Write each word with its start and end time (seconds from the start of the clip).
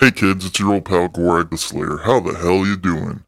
Hey 0.00 0.12
kids, 0.12 0.46
it's 0.46 0.58
your 0.58 0.72
old 0.72 0.86
pal 0.86 1.10
Gorag 1.10 1.50
the 1.50 1.58
Slayer. 1.58 1.98
How 1.98 2.20
the 2.20 2.32
hell 2.32 2.64
you 2.64 2.74
doing? 2.74 3.24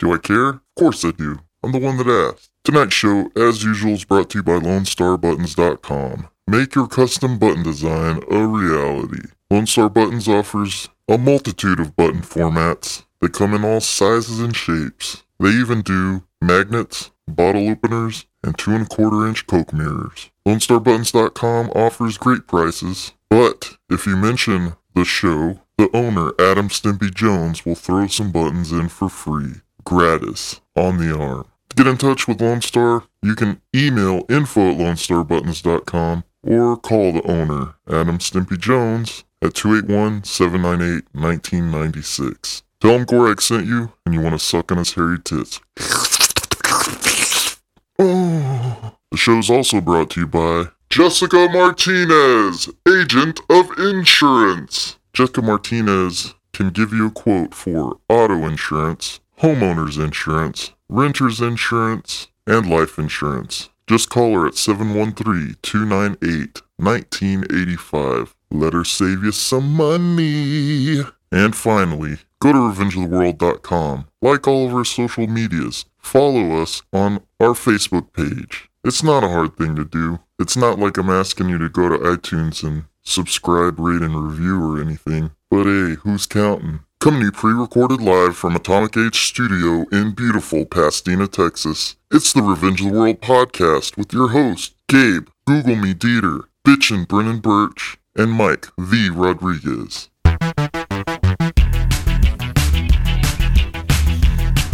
do 0.00 0.12
I 0.12 0.18
care? 0.18 0.48
Of 0.48 0.60
course 0.76 1.04
I 1.04 1.12
do. 1.12 1.38
I'm 1.62 1.70
the 1.70 1.78
one 1.78 1.98
that 1.98 2.08
asked. 2.08 2.50
Tonight's 2.64 2.94
show, 2.94 3.30
as 3.36 3.62
usual, 3.62 3.92
is 3.92 4.04
brought 4.04 4.30
to 4.30 4.38
you 4.38 4.42
by 4.42 4.54
LoneStarButtons.com. 4.54 6.28
Make 6.48 6.74
your 6.74 6.88
custom 6.88 7.38
button 7.38 7.62
design 7.62 8.24
a 8.28 8.44
reality. 8.44 9.28
Lone 9.52 9.68
Star 9.68 9.88
Buttons 9.88 10.26
offers 10.26 10.88
a 11.08 11.16
multitude 11.16 11.78
of 11.78 11.94
button 11.94 12.22
formats. 12.22 13.04
They 13.20 13.28
come 13.28 13.54
in 13.54 13.64
all 13.64 13.80
sizes 13.80 14.40
and 14.40 14.56
shapes. 14.56 15.22
They 15.38 15.50
even 15.50 15.82
do 15.82 16.24
magnets, 16.40 17.12
bottle 17.28 17.68
openers, 17.68 18.26
and 18.42 18.58
two 18.58 18.72
and 18.72 18.86
a 18.86 18.88
quarter 18.88 19.28
inch 19.28 19.46
Coke 19.46 19.72
mirrors. 19.72 20.32
LoneStarButtons.com 20.44 21.70
offers 21.70 22.18
great 22.18 22.48
prices, 22.48 23.12
but 23.34 23.78
if 23.90 24.06
you 24.06 24.16
mention 24.16 24.76
the 24.94 25.04
show, 25.04 25.58
the 25.76 25.90
owner, 25.92 26.30
Adam 26.38 26.68
Stimpy 26.68 27.12
Jones, 27.12 27.66
will 27.66 27.74
throw 27.74 28.06
some 28.06 28.30
buttons 28.30 28.70
in 28.70 28.88
for 28.88 29.08
free, 29.08 29.54
gratis, 29.82 30.60
on 30.76 30.98
the 30.98 31.12
arm. 31.12 31.44
To 31.70 31.74
get 31.74 31.88
in 31.88 31.96
touch 31.96 32.28
with 32.28 32.40
Lone 32.40 32.62
Star, 32.62 33.02
you 33.24 33.34
can 33.34 33.60
email 33.74 34.24
info 34.28 34.70
at 34.70 34.78
LoneStarButtons.com 34.78 36.22
or 36.44 36.76
call 36.76 37.12
the 37.12 37.26
owner, 37.28 37.74
Adam 37.88 38.18
Stimpy 38.18 38.56
Jones, 38.56 39.24
at 39.42 39.54
281 39.54 40.22
798 40.22 41.04
1996. 41.12 42.62
Tell 42.78 42.92
him 42.92 43.04
Gorek 43.04 43.40
sent 43.40 43.66
you 43.66 43.92
and 44.06 44.14
you 44.14 44.20
want 44.20 44.34
to 44.34 44.38
suck 44.38 44.70
on 44.70 44.78
his 44.78 44.94
hairy 44.94 45.18
tits. 45.18 45.60
Oh. 47.96 48.96
The 49.12 49.16
show 49.16 49.38
is 49.38 49.48
also 49.48 49.80
brought 49.80 50.10
to 50.10 50.20
you 50.22 50.26
by 50.26 50.64
Jessica 50.94 51.48
Martinez, 51.52 52.68
agent 52.88 53.40
of 53.50 53.68
insurance. 53.80 54.96
Jessica 55.12 55.42
Martinez 55.42 56.36
can 56.52 56.70
give 56.70 56.92
you 56.92 57.08
a 57.08 57.10
quote 57.10 57.52
for 57.52 57.98
auto 58.08 58.46
insurance, 58.46 59.18
homeowners 59.40 60.00
insurance, 60.00 60.70
renter's 60.88 61.40
insurance, 61.40 62.28
and 62.46 62.70
life 62.70 62.96
insurance. 62.96 63.70
Just 63.88 64.08
call 64.08 64.34
her 64.34 64.46
at 64.46 64.54
713 64.54 65.56
298 65.62 66.62
1985. 66.76 68.36
Let 68.52 68.72
her 68.72 68.84
save 68.84 69.24
you 69.24 69.32
some 69.32 69.72
money. 69.72 71.00
And 71.32 71.56
finally, 71.56 72.18
go 72.38 72.52
to 72.52 72.58
revengeoftheworld.com. 72.58 74.06
Like 74.22 74.46
all 74.46 74.68
of 74.68 74.74
our 74.76 74.84
social 74.84 75.26
medias. 75.26 75.86
Follow 75.98 76.62
us 76.62 76.82
on 76.92 77.14
our 77.40 77.54
Facebook 77.54 78.12
page. 78.12 78.70
It's 78.84 79.02
not 79.02 79.24
a 79.24 79.28
hard 79.28 79.56
thing 79.56 79.74
to 79.74 79.84
do. 79.84 80.20
It's 80.40 80.56
not 80.56 80.80
like 80.80 80.98
I'm 80.98 81.10
asking 81.10 81.48
you 81.48 81.58
to 81.58 81.68
go 81.68 81.88
to 81.88 81.96
iTunes 81.96 82.64
and 82.64 82.86
subscribe, 83.02 83.78
rate, 83.78 84.02
and 84.02 84.16
review 84.16 84.60
or 84.60 84.80
anything. 84.82 85.30
But 85.48 85.62
hey, 85.62 85.94
who's 86.02 86.26
counting? 86.26 86.80
Coming 86.98 87.20
to 87.20 87.26
you 87.26 87.32
pre-recorded 87.32 88.00
live 88.00 88.36
from 88.36 88.56
Atomic 88.56 88.96
Age 88.96 89.16
Studio 89.16 89.86
in 89.92 90.10
beautiful 90.10 90.64
Pasadena, 90.64 91.28
Texas. 91.28 91.94
It's 92.10 92.32
the 92.32 92.42
Revenge 92.42 92.80
of 92.80 92.88
the 92.88 92.98
World 92.98 93.20
podcast 93.20 93.96
with 93.96 94.12
your 94.12 94.30
host, 94.30 94.74
Gabe, 94.88 95.28
Google 95.46 95.76
Me 95.76 95.94
Dieter, 95.94 96.46
Bitchin' 96.66 97.06
Brennan 97.06 97.38
Birch, 97.38 97.98
and 98.16 98.32
Mike 98.32 98.66
V. 98.76 99.10
Rodriguez. 99.10 100.10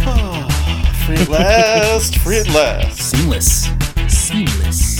Ah, 0.03 1.03
free 1.05 1.17
at 1.17 1.29
last, 1.29 2.17
free 2.17 2.39
at 2.39 2.49
last. 2.49 2.97
Seamless. 2.97 3.69
Seamless. 4.07 4.90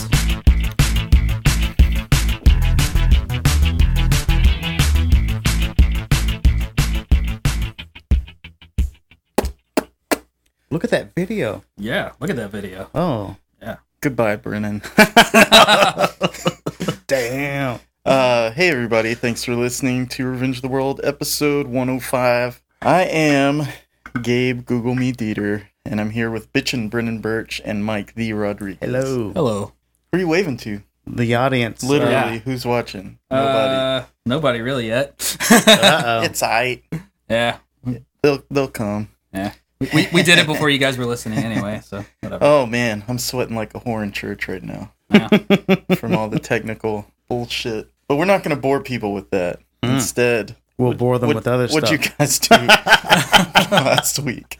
Video. 11.25 11.63
Yeah, 11.77 12.13
look 12.19 12.31
at 12.31 12.35
that 12.37 12.49
video. 12.49 12.89
Oh, 12.95 13.35
Yeah. 13.61 13.77
Goodbye, 14.01 14.37
Brennan. 14.37 14.81
damn. 17.07 17.79
Uh, 18.03 18.49
hey 18.51 18.69
everybody, 18.69 19.13
thanks 19.13 19.43
for 19.43 19.55
listening 19.55 20.07
to 20.07 20.25
Revenge 20.25 20.57
of 20.57 20.61
the 20.63 20.67
World 20.67 20.99
episode 21.03 21.67
105. 21.67 22.61
I 22.81 23.03
am 23.03 23.63
Gabe 24.23 24.65
Google 24.65 24.95
Me 24.95 25.13
Dieter, 25.13 25.65
and 25.85 26.01
I'm 26.01 26.09
here 26.09 26.31
with 26.31 26.51
Bitchin' 26.51 26.89
Brennan 26.89 27.21
Birch 27.21 27.61
and 27.63 27.85
Mike 27.85 28.15
the 28.15 28.33
Rodriguez. 28.33 28.79
Hello. 28.81 29.31
Hello. 29.35 29.73
Who 30.11 30.17
are 30.17 30.21
you 30.21 30.27
waving 30.27 30.57
to? 30.57 30.81
The 31.05 31.35
audience. 31.35 31.83
Literally, 31.83 32.11
Yeah. 32.13 32.37
who's 32.39 32.65
watching? 32.65 33.19
Nobody. 33.29 33.75
Uh, 33.75 34.03
nobody 34.25 34.61
really 34.61 34.87
yet. 34.87 35.37
Uh-oh. 35.51 36.21
it's 36.23 36.41
aight. 36.41 36.81
yeah. 37.29 37.57
They'll 38.23 38.43
they'll 38.49 38.67
come. 38.67 39.09
Yeah. 39.33 39.53
We, 39.93 40.07
we 40.13 40.23
did 40.23 40.37
it 40.39 40.45
before 40.47 40.69
you 40.69 40.77
guys 40.77 40.97
were 40.97 41.05
listening 41.05 41.39
anyway, 41.39 41.81
so 41.83 42.05
whatever. 42.21 42.43
Oh 42.45 42.65
man, 42.65 43.03
I'm 43.07 43.17
sweating 43.19 43.55
like 43.55 43.73
a 43.75 43.79
whore 43.79 44.03
in 44.03 44.11
church 44.11 44.47
right 44.47 44.61
now 44.63 44.91
Yeah. 45.11 45.27
from 45.95 46.15
all 46.15 46.29
the 46.29 46.39
technical 46.39 47.07
bullshit. 47.27 47.89
But 48.07 48.17
we're 48.17 48.25
not 48.25 48.43
going 48.43 48.55
to 48.55 48.61
bore 48.61 48.81
people 48.81 49.13
with 49.13 49.29
that. 49.31 49.59
Mm. 49.83 49.95
Instead, 49.95 50.55
we'll 50.77 50.93
bore 50.93 51.17
them 51.17 51.27
what, 51.27 51.35
with 51.37 51.47
other 51.47 51.67
stuff. 51.67 51.83
What'd 51.83 52.05
you 52.05 52.11
guys 52.17 52.39
do 52.39 52.55
last 53.71 54.19
week? 54.19 54.59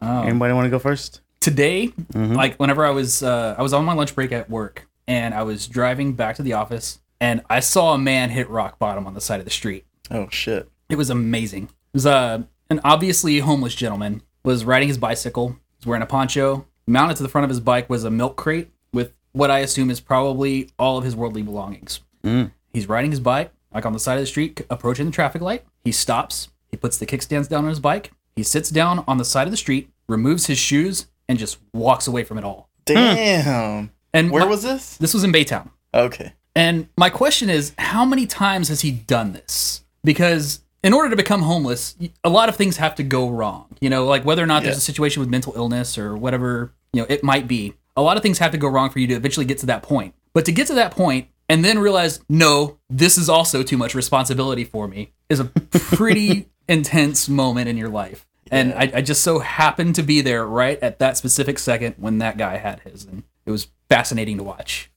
Oh. 0.00 0.22
Anybody 0.22 0.52
want 0.54 0.66
to 0.66 0.70
go 0.70 0.78
first? 0.78 1.20
Today, 1.40 1.88
Mhm. 2.12 2.34
like 2.36 2.56
whenever 2.56 2.84
I 2.84 2.90
was 2.90 3.22
uh, 3.22 3.54
I 3.56 3.62
was 3.62 3.72
on 3.72 3.84
my 3.84 3.92
lunch 3.92 4.14
break 4.14 4.32
at 4.32 4.50
work 4.50 4.88
and 5.06 5.32
I 5.34 5.42
was 5.42 5.66
driving 5.68 6.14
back 6.14 6.36
to 6.36 6.42
the 6.42 6.54
office 6.54 6.98
and 7.20 7.42
I 7.48 7.60
saw 7.60 7.94
a 7.94 7.98
man 7.98 8.30
hit 8.30 8.48
rock 8.50 8.78
bottom 8.78 9.06
on 9.06 9.14
the 9.14 9.20
side 9.20 9.38
of 9.40 9.44
the 9.44 9.50
street. 9.52 9.84
Oh 10.10 10.28
shit. 10.30 10.68
It 10.88 10.96
was 10.96 11.08
amazing. 11.10 11.64
It 11.64 11.70
was 11.94 12.06
uh, 12.06 12.42
an 12.70 12.80
obviously 12.84 13.38
homeless 13.40 13.74
gentleman 13.74 14.22
was 14.44 14.64
riding 14.64 14.88
his 14.88 14.98
bicycle. 14.98 15.56
He's 15.78 15.86
wearing 15.86 16.02
a 16.02 16.06
poncho. 16.06 16.66
Mounted 16.86 17.16
to 17.16 17.22
the 17.22 17.28
front 17.28 17.44
of 17.44 17.50
his 17.50 17.60
bike 17.60 17.90
was 17.90 18.04
a 18.04 18.10
milk 18.10 18.36
crate 18.36 18.70
with 18.92 19.12
what 19.32 19.50
I 19.50 19.58
assume 19.60 19.90
is 19.90 20.00
probably 20.00 20.70
all 20.78 20.98
of 20.98 21.04
his 21.04 21.16
worldly 21.16 21.42
belongings. 21.42 22.00
Mm. 22.24 22.52
He's 22.72 22.88
riding 22.88 23.10
his 23.10 23.20
bike 23.20 23.52
like 23.74 23.84
on 23.84 23.92
the 23.92 23.98
side 23.98 24.14
of 24.14 24.20
the 24.20 24.26
street, 24.26 24.64
approaching 24.70 25.06
the 25.06 25.12
traffic 25.12 25.42
light. 25.42 25.64
He 25.84 25.92
stops. 25.92 26.48
He 26.70 26.76
puts 26.76 26.96
the 26.98 27.06
kickstands 27.06 27.48
down 27.48 27.64
on 27.64 27.70
his 27.70 27.80
bike. 27.80 28.10
He 28.34 28.42
sits 28.42 28.70
down 28.70 29.04
on 29.06 29.18
the 29.18 29.24
side 29.24 29.46
of 29.46 29.50
the 29.50 29.56
street, 29.56 29.90
removes 30.08 30.46
his 30.46 30.58
shoes, 30.58 31.06
and 31.28 31.38
just 31.38 31.58
walks 31.74 32.06
away 32.06 32.24
from 32.24 32.38
it 32.38 32.44
all. 32.44 32.70
Damn. 32.86 33.90
And 34.14 34.30
Where 34.30 34.44
my- 34.44 34.48
was 34.48 34.62
this? 34.62 34.96
this? 34.96 35.12
Was 35.12 35.24
in 35.24 35.32
Baytown. 35.32 35.70
Okay. 35.92 36.32
And 36.54 36.88
my 36.96 37.10
question 37.10 37.50
is, 37.50 37.72
how 37.76 38.04
many 38.06 38.26
times 38.26 38.68
has 38.68 38.80
he 38.80 38.90
done 38.90 39.32
this? 39.32 39.82
Because 40.04 40.60
in 40.86 40.92
order 40.92 41.10
to 41.10 41.16
become 41.16 41.42
homeless, 41.42 41.96
a 42.22 42.28
lot 42.28 42.48
of 42.48 42.54
things 42.54 42.76
have 42.76 42.94
to 42.94 43.02
go 43.02 43.28
wrong. 43.28 43.66
You 43.80 43.90
know, 43.90 44.06
like 44.06 44.24
whether 44.24 44.42
or 44.42 44.46
not 44.46 44.62
there's 44.62 44.76
a 44.76 44.80
situation 44.80 45.18
with 45.18 45.28
mental 45.28 45.52
illness 45.56 45.98
or 45.98 46.16
whatever, 46.16 46.72
you 46.92 47.00
know, 47.00 47.06
it 47.10 47.24
might 47.24 47.48
be. 47.48 47.74
A 47.96 48.02
lot 48.02 48.16
of 48.16 48.22
things 48.22 48.38
have 48.38 48.52
to 48.52 48.58
go 48.58 48.68
wrong 48.68 48.90
for 48.90 49.00
you 49.00 49.08
to 49.08 49.14
eventually 49.14 49.46
get 49.46 49.58
to 49.58 49.66
that 49.66 49.82
point. 49.82 50.14
But 50.32 50.44
to 50.44 50.52
get 50.52 50.68
to 50.68 50.74
that 50.74 50.92
point 50.92 51.26
and 51.48 51.64
then 51.64 51.80
realize, 51.80 52.20
no, 52.28 52.78
this 52.88 53.18
is 53.18 53.28
also 53.28 53.64
too 53.64 53.76
much 53.76 53.96
responsibility 53.96 54.62
for 54.62 54.86
me 54.86 55.12
is 55.28 55.40
a 55.40 55.46
pretty 55.46 56.48
intense 56.68 57.28
moment 57.28 57.68
in 57.68 57.76
your 57.76 57.88
life. 57.88 58.24
And 58.52 58.72
I, 58.72 58.92
I 58.94 59.00
just 59.00 59.22
so 59.22 59.40
happened 59.40 59.96
to 59.96 60.04
be 60.04 60.20
there 60.20 60.46
right 60.46 60.80
at 60.80 61.00
that 61.00 61.16
specific 61.16 61.58
second 61.58 61.96
when 61.98 62.18
that 62.18 62.38
guy 62.38 62.58
had 62.58 62.78
his. 62.80 63.04
And 63.06 63.24
it 63.44 63.50
was 63.50 63.66
fascinating 63.88 64.36
to 64.36 64.44
watch. 64.44 64.88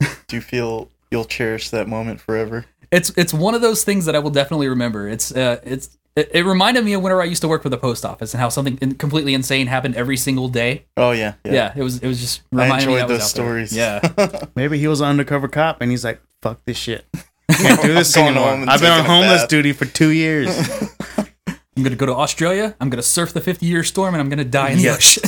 Do 0.00 0.34
you 0.34 0.42
feel 0.42 0.90
you'll 1.12 1.26
cherish 1.26 1.70
that 1.70 1.86
moment 1.86 2.20
forever? 2.20 2.66
It's 2.90 3.10
it's 3.16 3.34
one 3.34 3.54
of 3.54 3.60
those 3.60 3.84
things 3.84 4.06
that 4.06 4.14
I 4.16 4.18
will 4.18 4.30
definitely 4.30 4.68
remember. 4.68 5.08
It's 5.08 5.30
uh, 5.34 5.60
it's 5.64 5.98
it, 6.16 6.30
it 6.34 6.44
reminded 6.44 6.84
me 6.84 6.94
of 6.94 7.02
whenever 7.02 7.22
I 7.22 7.26
used 7.26 7.42
to 7.42 7.48
work 7.48 7.62
for 7.62 7.68
the 7.68 7.76
post 7.78 8.04
office 8.04 8.34
and 8.34 8.40
how 8.40 8.48
something 8.48 8.76
completely 8.94 9.34
insane 9.34 9.66
happened 9.66 9.94
every 9.94 10.16
single 10.16 10.48
day. 10.48 10.84
Oh 10.96 11.12
yeah. 11.12 11.34
Yeah, 11.44 11.72
it 11.76 11.82
was 11.82 11.98
it 11.98 12.08
was 12.08 12.18
just 12.20 12.40
I 12.52 12.62
reminding 12.64 12.88
me 12.88 12.94
enjoyed 12.94 13.08
that 13.10 13.12
was 13.12 13.32
those 13.34 13.38
out 13.40 13.44
there. 13.44 13.66
stories. 13.66 13.76
Yeah, 13.76 14.44
Maybe 14.56 14.78
he 14.78 14.88
was 14.88 15.00
an 15.00 15.06
undercover 15.08 15.48
cop 15.48 15.80
and 15.80 15.90
he's 15.90 16.04
like, 16.04 16.20
fuck 16.42 16.64
this 16.64 16.76
shit. 16.76 17.04
Can't 17.50 17.80
do 17.82 17.94
this 17.94 18.16
anymore. 18.16 18.64
I've 18.68 18.80
been 18.80 18.90
on 18.90 19.04
homeless 19.04 19.42
bath." 19.42 19.48
duty 19.48 19.72
for 19.72 19.84
two 19.84 20.10
years. 20.10 20.48
I'm 21.46 21.84
gonna 21.84 21.94
go 21.96 22.06
to 22.06 22.14
Australia. 22.14 22.74
I'm 22.80 22.90
gonna 22.90 23.02
surf 23.02 23.32
the 23.32 23.40
50 23.40 23.64
year 23.66 23.84
storm 23.84 24.14
and 24.14 24.20
I'm 24.20 24.28
gonna 24.28 24.44
die 24.44 24.70
in 24.70 24.78
the 24.78 24.88
ocean. 24.90 25.22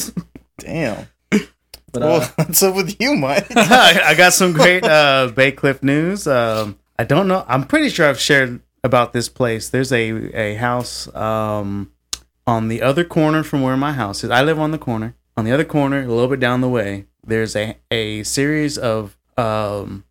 Damn. 0.59 1.07
But 1.93 2.03
uh, 2.03 2.07
well, 2.07 2.33
what's 2.37 2.63
up 2.63 2.75
with 2.75 3.01
you, 3.01 3.15
Mike? 3.17 3.47
I 3.57 4.01
I 4.07 4.15
got 4.15 4.33
some 4.33 4.53
great 4.53 4.85
uh, 4.85 5.31
Bacliff 5.35 5.83
news. 5.83 6.27
Um, 6.27 6.79
I 7.01 7.05
don't 7.05 7.29
know. 7.29 7.47
I'm 7.49 7.65
pretty 7.65 7.89
sure 7.89 8.07
I've 8.07 8.21
shared 8.21 8.61
about 8.85 9.15
this 9.15 9.31
place. 9.31 9.71
There's 9.71 9.91
a 9.91 10.11
a 10.39 10.57
house 10.57 11.09
um, 11.15 11.91
on 12.47 12.69
the 12.69 12.83
other 12.83 13.05
corner 13.05 13.43
from 13.43 13.63
where 13.63 13.75
my 13.75 13.95
house 13.95 14.23
is. 14.23 14.29
I 14.29 14.43
live 14.43 14.59
on 14.59 14.71
the 14.71 14.77
corner. 14.77 15.15
On 15.35 15.47
the 15.47 15.51
other 15.51 15.65
corner, 15.65 16.03
a 16.03 16.07
little 16.07 16.29
bit 16.29 16.41
down 16.41 16.61
the 16.61 16.69
way, 16.69 17.07
there's 17.27 17.57
a 17.57 17.79
a 17.91 18.23
series 18.25 18.77
of 18.77 19.17
um, 19.39 20.05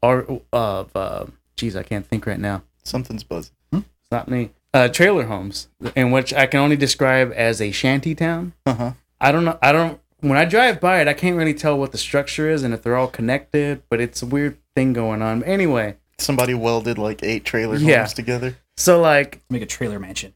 art 0.00 0.30
of 0.52 0.94
uh, 0.94 1.24
geez, 1.56 1.74
I 1.74 1.82
can't 1.82 2.06
think 2.06 2.28
right 2.28 2.38
now. 2.38 2.62
Something's 2.84 3.24
buzzing. 3.24 3.56
It's 3.72 4.12
not 4.12 4.28
me. 4.28 4.50
Uh, 4.72 4.86
trailer 4.86 5.24
homes, 5.24 5.66
in 5.96 6.12
which 6.12 6.32
I 6.32 6.46
can 6.46 6.60
only 6.60 6.76
describe 6.76 7.32
as 7.34 7.60
a 7.60 7.72
shanty 7.72 8.14
town. 8.14 8.52
Uh 8.64 8.74
huh. 8.74 8.92
I 9.20 9.32
don't 9.32 9.44
know. 9.44 9.58
I 9.60 9.72
don't. 9.72 10.00
When 10.20 10.38
I 10.38 10.44
drive 10.44 10.80
by 10.80 11.00
it, 11.00 11.08
I 11.08 11.12
can't 11.12 11.36
really 11.36 11.54
tell 11.54 11.76
what 11.76 11.90
the 11.90 11.98
structure 11.98 12.48
is 12.48 12.62
and 12.62 12.72
if 12.72 12.82
they're 12.82 12.94
all 12.94 13.08
connected. 13.08 13.82
But 13.90 14.00
it's 14.00 14.22
a 14.22 14.26
weird 14.26 14.58
thing 14.76 14.92
going 14.92 15.22
on. 15.22 15.42
Anyway, 15.42 15.96
Somebody 16.18 16.54
welded 16.54 16.98
like 16.98 17.22
eight 17.22 17.44
trailer 17.44 17.76
Yeah. 17.76 18.04
together. 18.06 18.56
So 18.76 19.00
like 19.00 19.42
Make 19.50 19.62
a 19.62 19.66
trailer 19.66 19.98
mansion. 19.98 20.34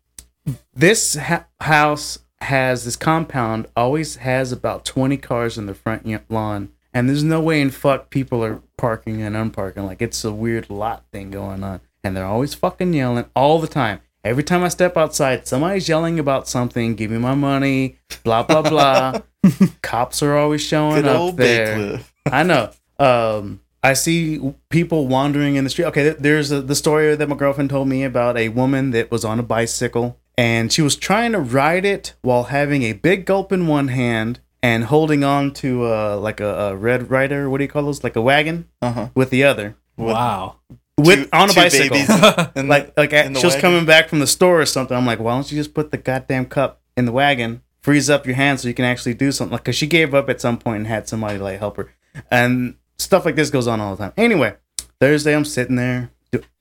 this 0.75 1.17
ha- 1.17 1.47
house 1.61 2.19
has 2.41 2.85
this 2.85 2.97
compound 2.97 3.67
always 3.77 4.17
has 4.17 4.50
about 4.53 4.85
20 4.85 5.17
cars 5.19 5.59
in 5.59 5.67
the 5.67 5.75
front 5.75 6.06
lawn 6.31 6.71
and 6.94 7.06
there's 7.09 7.23
no 7.23 7.38
way 7.41 7.61
in 7.61 7.71
fuck 7.71 8.09
people 8.09 8.43
are 8.43 8.62
parking 8.79 9.21
and 9.21 9.37
unparking 9.37 9.85
like 9.85 10.00
it's 10.00 10.25
a 10.25 10.32
weird 10.32 10.71
lot 10.71 11.05
thing 11.12 11.31
going 11.31 11.62
on 11.62 11.81
and 12.03 12.17
they're 12.17 12.25
always 12.25 12.55
fucking 12.55 12.94
yelling 12.94 13.26
all 13.37 13.59
the 13.61 13.67
time 13.69 14.00
every 14.25 14.43
time 14.43 14.62
i 14.65 14.69
step 14.69 14.97
outside 14.97 15.47
somebody's 15.47 15.87
yelling 15.87 16.19
about 16.19 16.49
something 16.49 16.94
give 16.94 17.11
me 17.11 17.19
my 17.19 17.35
money 17.35 17.99
blah 18.25 18.43
blah 18.43 18.62
blah 18.62 19.21
cops 19.83 20.23
are 20.23 20.35
always 20.38 20.62
showing 20.62 21.03
Good 21.03 21.09
up 21.09 21.21
old 21.21 21.37
there 21.37 22.00
I 22.31 22.43
know. 22.43 22.71
Um, 22.99 23.61
I 23.82 23.94
see 23.94 24.55
people 24.69 25.06
wandering 25.09 25.56
in 25.56 25.65
the 25.65 25.71
street. 25.71 25.87
Okay, 25.87 26.11
there's 26.11 26.50
a, 26.53 26.61
the 26.61 26.75
story 26.75 27.15
that 27.17 27.29
my 27.29 27.37
girlfriend 27.37 27.71
told 27.71 27.88
me 27.88 28.05
about 28.05 28.37
a 28.37 28.49
woman 28.50 28.91
that 28.91 29.11
was 29.11 29.25
on 29.25 29.38
a 29.38 29.43
bicycle 29.43 30.19
and 30.37 30.73
she 30.73 30.82
was 30.82 30.97
trying 30.97 31.32
to 31.32 31.41
ride 31.41 31.85
it 31.85 32.15
while 32.23 32.44
having 32.44 32.82
a 32.82 32.93
big 32.93 33.25
gulp 33.25 33.53
in 33.53 33.67
one 33.67 33.88
hand 33.88 34.41
and 34.62 34.85
holding 34.85 35.25
on 35.25 35.53
to 35.55 35.87
uh, 35.87 36.17
like 36.19 36.41
a, 36.41 36.69
a 36.69 36.77
red 36.77 37.11
rider. 37.11 37.49
What 37.49 37.59
do 37.59 37.65
you 37.65 37.71
call 37.71 37.85
those? 37.85 38.05
Like 38.05 38.17
a 38.17 38.23
wagon 38.23 38.69
Uh-huh. 38.82 39.09
with 39.15 39.31
the 39.31 39.44
other 39.44 39.77
wow. 39.97 40.56
with 40.99 41.25
two- 41.25 41.29
on 41.33 41.49
a 41.49 41.53
two 41.53 41.61
bicycle. 41.61 41.97
in- 42.55 42.65
in 42.65 42.69
like 42.69 42.93
like 42.99 43.12
in 43.15 43.35
she 43.35 43.47
was 43.47 43.55
wagon. 43.55 43.61
coming 43.61 43.87
back 43.87 44.09
from 44.11 44.19
the 44.19 44.26
store 44.26 44.61
or 44.61 44.67
something. 44.67 44.94
I'm 44.97 45.06
like, 45.06 45.21
why 45.21 45.33
don't 45.33 45.50
you 45.50 45.59
just 45.59 45.73
put 45.73 45.91
the 45.91 45.97
goddamn 45.99 46.47
cup 46.47 46.83
in 46.99 47.06
the 47.06 47.12
wagon, 47.12 47.62
freeze 47.81 48.11
up 48.11 48.26
your 48.26 48.37
hand 48.37 48.61
so 48.61 48.69
you 48.69 48.75
can 48.75 48.85
actually 48.85 49.15
do 49.15 49.33
something? 49.33 49.53
Like, 49.53 49.65
cause 49.65 49.75
she 49.76 49.87
gave 49.87 50.15
up 50.15 50.29
at 50.29 50.41
some 50.41 50.59
point 50.59 50.79
and 50.79 50.87
had 50.87 51.09
somebody 51.09 51.38
like 51.38 51.59
help 51.59 51.79
her, 51.79 51.88
and 52.31 52.75
stuff 53.00 53.25
like 53.25 53.37
this 53.37 53.50
goes 53.50 53.67
on 53.67 53.81
all 53.81 53.97
the 53.97 54.05
time. 54.05 54.12
Anyway, 54.17 54.55
Thursday 55.00 55.35
I'm 55.35 55.44
sitting 55.44 55.76
there 55.76 56.11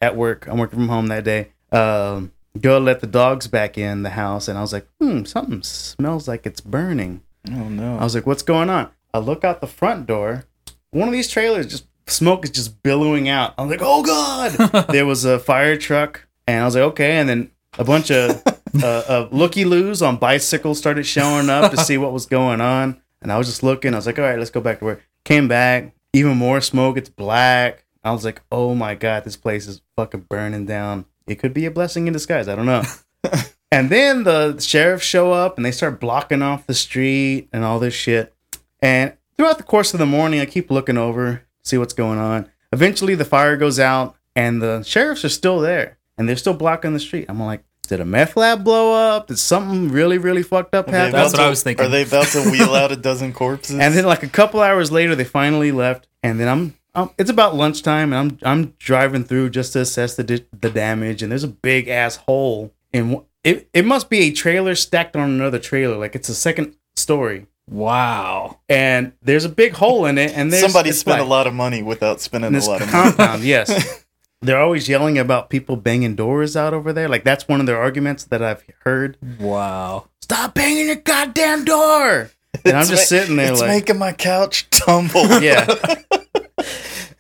at 0.02 0.16
work. 0.16 0.48
I'm 0.48 0.58
working 0.58 0.80
from 0.80 0.90
home 0.90 1.08
that 1.08 1.24
day. 1.24 1.50
Um, 1.72 2.32
go 2.60 2.78
let 2.80 3.02
the 3.02 3.08
dogs 3.08 3.48
back 3.48 3.78
in 3.78 4.04
the 4.04 4.12
house, 4.12 4.48
and 4.48 4.58
I 4.58 4.62
was 4.62 4.74
like, 4.74 4.88
hmm, 5.00 5.24
something 5.24 5.62
smells 5.64 6.28
like 6.28 6.46
it's 6.46 6.62
burning. 6.62 7.22
Oh 7.50 7.70
no. 7.70 7.98
I 7.98 8.04
was 8.04 8.16
like, 8.16 8.26
what's 8.26 8.44
going 8.44 8.70
on? 8.70 8.90
I 9.14 9.20
look 9.20 9.44
out 9.44 9.62
the 9.62 9.68
front 9.68 10.08
door. 10.08 10.46
One 10.92 11.08
of 11.08 11.14
these 11.14 11.28
trailers 11.28 11.68
just 11.68 11.86
smoke 12.08 12.44
is 12.44 12.52
just 12.52 12.82
billowing 12.82 13.30
out. 13.30 13.54
I'm 13.58 13.70
like, 13.70 13.82
oh 13.82 14.04
god! 14.04 14.88
there 14.92 15.06
was 15.06 15.26
a 15.26 15.40
fire 15.40 15.78
truck, 15.78 16.28
and 16.48 16.62
I 16.62 16.66
was 16.66 16.76
like, 16.76 16.84
okay. 16.84 17.18
And 17.18 17.30
then 17.30 17.52
a 17.78 17.84
bunch 17.84 18.12
of 18.12 18.42
uh, 18.84 19.04
of 19.08 19.34
looky 19.34 19.66
loos 19.66 20.02
on 20.02 20.18
bicycles 20.18 20.78
started 20.78 21.06
showing 21.06 21.50
up 21.50 21.72
to 21.72 21.78
see 21.78 21.98
what 21.98 22.14
was 22.14 22.26
going 22.26 22.62
on. 22.62 23.02
And 23.22 23.32
I 23.32 23.38
was 23.38 23.48
just 23.48 23.64
looking. 23.64 23.94
I 23.94 23.98
was 23.98 24.06
like, 24.06 24.18
all 24.18 24.26
right, 24.26 24.40
let's 24.40 24.52
go 24.52 24.62
back 24.62 24.80
to 24.80 24.86
work. 24.86 25.04
Came 25.26 25.48
back, 25.48 25.94
even 26.14 26.38
more 26.38 26.62
smoke. 26.62 26.98
It's 26.98 27.10
black. 27.10 27.86
I 28.04 28.12
was 28.12 28.26
like, 28.26 28.42
oh 28.52 28.76
my 28.76 28.96
god, 28.96 29.24
this 29.24 29.36
place 29.36 29.68
is 29.68 29.82
fucking 29.96 30.28
burning 30.30 30.66
down. 30.66 31.06
It 31.28 31.36
could 31.36 31.54
be 31.54 31.66
a 31.66 31.72
blessing 31.72 32.08
in 32.08 32.14
disguise. 32.14 32.48
I 32.48 32.56
don't 32.56 32.66
know. 32.66 32.84
and 33.72 33.90
then 33.90 34.24
the 34.24 34.60
sheriffs 34.60 35.06
show 35.06 35.32
up 35.32 35.58
and 35.58 35.66
they 35.66 35.72
start 35.72 36.00
blocking 36.00 36.42
off 36.42 36.66
the 36.66 36.74
street 36.74 37.50
and 37.52 37.64
all 37.64 37.80
this 37.80 37.94
shit. 37.94 38.34
And 38.82 39.14
throughout 39.38 39.58
the 39.58 39.64
course 39.64 39.94
of 39.94 40.00
the 40.00 40.06
morning, 40.06 40.40
I 40.40 40.46
keep 40.46 40.72
looking 40.72 40.98
over, 40.98 41.44
see 41.64 41.78
what's 41.78 41.94
going 41.94 42.20
on. 42.20 42.50
Eventually, 42.72 43.16
the 43.16 43.26
fire 43.26 43.58
goes 43.58 43.80
out, 43.80 44.16
and 44.36 44.62
the 44.62 44.84
sheriffs 44.84 45.26
are 45.26 45.30
still 45.30 45.60
there, 45.60 45.98
and 46.18 46.30
they're 46.30 46.36
still 46.36 46.54
blocking 46.54 46.94
the 46.94 47.00
street. 47.00 47.26
I'm 47.28 47.42
like, 47.42 47.64
did 47.90 48.00
a 48.00 48.06
meth 48.06 48.38
lab 48.38 48.64
blow 48.64 48.94
up? 48.94 49.28
Did 49.28 49.38
something 49.40 49.90
really, 49.90 50.18
really 50.18 50.44
fucked 50.44 50.74
up 50.74 50.90
happen? 50.90 51.12
That's 51.12 51.34
about 51.34 51.42
what 51.42 51.48
I 51.48 51.50
was 51.50 51.62
thinking. 51.64 51.86
Are 51.86 51.90
they 51.90 52.04
about 52.04 52.28
to 52.28 52.50
wheel 52.50 52.74
out 52.76 52.92
a 52.92 52.96
dozen 53.10 53.34
corpses? 53.34 53.78
And 53.78 53.94
then, 53.94 54.06
like 54.06 54.24
a 54.24 54.28
couple 54.30 54.62
hours 54.62 54.92
later, 54.92 55.16
they 55.16 55.24
finally 55.26 55.72
left, 55.72 56.08
and 56.24 56.40
then 56.40 56.48
I'm. 56.48 56.76
Um, 56.96 57.12
it's 57.20 57.30
about 57.30 57.56
lunchtime, 57.56 58.14
and 58.14 58.40
I'm 58.44 58.50
I'm 58.64 58.74
driving 58.80 59.24
through 59.24 59.50
just 59.52 59.74
to 59.74 59.82
assess 59.82 60.16
the 60.16 60.24
di- 60.24 60.46
the 60.60 60.70
damage, 60.70 61.22
and 61.22 61.32
there's 61.32 61.44
a 61.44 61.48
big 61.50 61.88
ass 61.88 62.16
hole 62.16 62.74
in 62.94 63.22
it. 63.44 63.70
It 63.74 63.86
must 63.86 64.10
be 64.10 64.20
a 64.22 64.32
trailer 64.32 64.74
stacked 64.76 65.16
on 65.16 65.30
another 65.30 65.60
trailer, 65.60 65.98
like 65.98 66.16
it's 66.16 66.30
a 66.30 66.36
second 66.36 66.76
story, 66.96 67.46
Wow. 67.70 68.60
and 68.68 69.14
there's 69.22 69.46
a 69.46 69.50
big 69.50 69.74
hole 69.74 70.06
in 70.08 70.18
it, 70.18 70.36
and 70.36 70.52
there's 70.52 70.64
somebody 70.64 70.92
spent 70.92 71.20
like- 71.20 71.26
a 71.28 71.30
lot 71.30 71.46
of 71.48 71.54
money 71.54 71.84
without 71.84 72.22
spending 72.22 72.54
a 72.56 72.60
lot 72.60 72.82
of 72.82 72.92
money. 72.92 73.12
compound. 73.12 73.44
yes, 73.44 74.04
they're 74.42 74.60
always 74.60 74.88
yelling 74.88 75.18
about 75.18 75.50
people 75.50 75.76
banging 75.76 76.16
doors 76.16 76.56
out 76.56 76.74
over 76.74 76.94
there. 76.94 77.10
Like 77.10 77.24
that's 77.24 77.48
one 77.48 77.60
of 77.60 77.66
their 77.66 77.80
arguments 77.80 78.24
that 78.26 78.42
I've 78.42 78.64
heard. 78.84 79.18
Wow. 79.40 80.08
Stop 80.22 80.54
banging 80.54 80.88
your 80.88 80.96
goddamn 80.96 81.66
door! 81.66 82.30
And 82.66 82.78
I'm 82.78 82.86
just 82.86 83.12
ma- 83.12 83.18
sitting 83.18 83.36
there 83.36 83.52
It's 83.52 83.62
like, 83.62 83.70
making 83.70 83.98
my 83.98 84.12
couch 84.12 84.70
tumble. 84.70 85.26
yeah. 85.42 85.66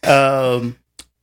um, 0.03 0.77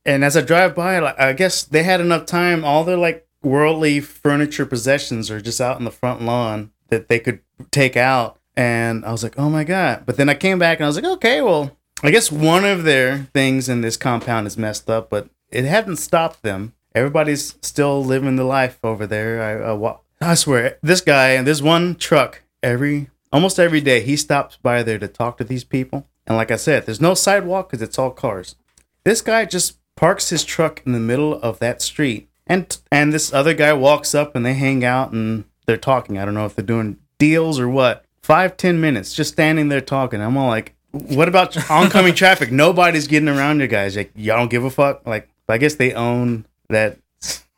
and 0.05 0.23
as 0.23 0.35
I 0.37 0.41
drive 0.41 0.75
by, 0.75 0.99
like, 0.99 1.19
I 1.19 1.33
guess 1.33 1.63
they 1.63 1.83
had 1.83 2.01
enough 2.01 2.25
time. 2.25 2.63
All 2.63 2.83
their 2.83 2.97
like 2.97 3.27
worldly 3.41 3.99
furniture 3.99 4.65
possessions 4.65 5.31
are 5.31 5.41
just 5.41 5.61
out 5.61 5.79
in 5.79 5.85
the 5.85 5.91
front 5.91 6.21
lawn 6.21 6.71
that 6.89 7.07
they 7.09 7.19
could 7.19 7.39
take 7.71 7.95
out. 7.97 8.39
And 8.55 9.05
I 9.05 9.11
was 9.11 9.23
like, 9.23 9.37
oh 9.37 9.49
my 9.49 9.63
god! 9.63 10.03
But 10.05 10.17
then 10.17 10.29
I 10.29 10.33
came 10.33 10.59
back 10.59 10.79
and 10.79 10.85
I 10.85 10.87
was 10.87 10.95
like, 10.95 11.05
okay, 11.05 11.41
well, 11.41 11.77
I 12.03 12.11
guess 12.11 12.31
one 12.31 12.65
of 12.65 12.83
their 12.83 13.29
things 13.33 13.69
in 13.69 13.81
this 13.81 13.97
compound 13.97 14.47
is 14.47 14.57
messed 14.57 14.89
up, 14.89 15.09
but 15.09 15.29
it 15.51 15.65
hadn't 15.65 15.97
stopped 15.97 16.43
them. 16.43 16.73
Everybody's 16.95 17.55
still 17.61 18.03
living 18.03 18.35
the 18.37 18.43
life 18.43 18.79
over 18.83 19.05
there. 19.05 19.41
I, 19.41 19.69
I, 19.69 19.73
wa- 19.73 19.99
I 20.19 20.33
swear, 20.35 20.77
this 20.81 21.01
guy 21.01 21.29
and 21.29 21.45
there's 21.45 21.61
one 21.61 21.95
truck 21.95 22.41
every 22.63 23.09
almost 23.31 23.59
every 23.59 23.81
day 23.81 24.01
he 24.01 24.15
stops 24.15 24.57
by 24.57 24.81
there 24.83 24.97
to 24.99 25.07
talk 25.07 25.37
to 25.37 25.43
these 25.43 25.63
people. 25.63 26.07
And 26.25 26.35
like 26.35 26.51
I 26.51 26.55
said, 26.55 26.85
there's 26.85 27.01
no 27.01 27.13
sidewalk 27.13 27.69
because 27.69 27.81
it's 27.81 27.99
all 27.99 28.11
cars. 28.11 28.55
This 29.03 29.21
guy 29.21 29.45
just 29.45 29.77
parks 29.95 30.29
his 30.29 30.43
truck 30.43 30.81
in 30.85 30.91
the 30.91 30.99
middle 30.99 31.33
of 31.41 31.59
that 31.59 31.81
street, 31.81 32.29
and 32.45 32.77
and 32.91 33.13
this 33.13 33.33
other 33.33 33.53
guy 33.53 33.73
walks 33.73 34.13
up 34.15 34.35
and 34.35 34.45
they 34.45 34.53
hang 34.53 34.83
out 34.83 35.11
and 35.11 35.45
they're 35.65 35.77
talking. 35.77 36.17
I 36.17 36.25
don't 36.25 36.33
know 36.33 36.45
if 36.45 36.55
they're 36.55 36.65
doing 36.65 36.97
deals 37.19 37.59
or 37.59 37.69
what. 37.69 38.03
Five 38.21 38.57
ten 38.57 38.81
minutes 38.81 39.13
just 39.13 39.33
standing 39.33 39.69
there 39.69 39.79
talking. 39.81 40.19
I'm 40.21 40.35
all 40.35 40.49
like, 40.49 40.75
what 40.91 41.29
about 41.29 41.55
oncoming 41.71 42.13
traffic? 42.23 42.51
Nobody's 42.51 43.07
getting 43.07 43.29
around 43.29 43.61
you 43.61 43.67
guys. 43.67 43.95
Like 43.95 44.11
y'all 44.15 44.37
don't 44.37 44.49
give 44.49 44.65
a 44.65 44.69
fuck. 44.69 45.05
Like 45.07 45.29
I 45.49 45.57
guess 45.57 45.75
they 45.75 45.93
own 45.93 46.45
that 46.69 46.97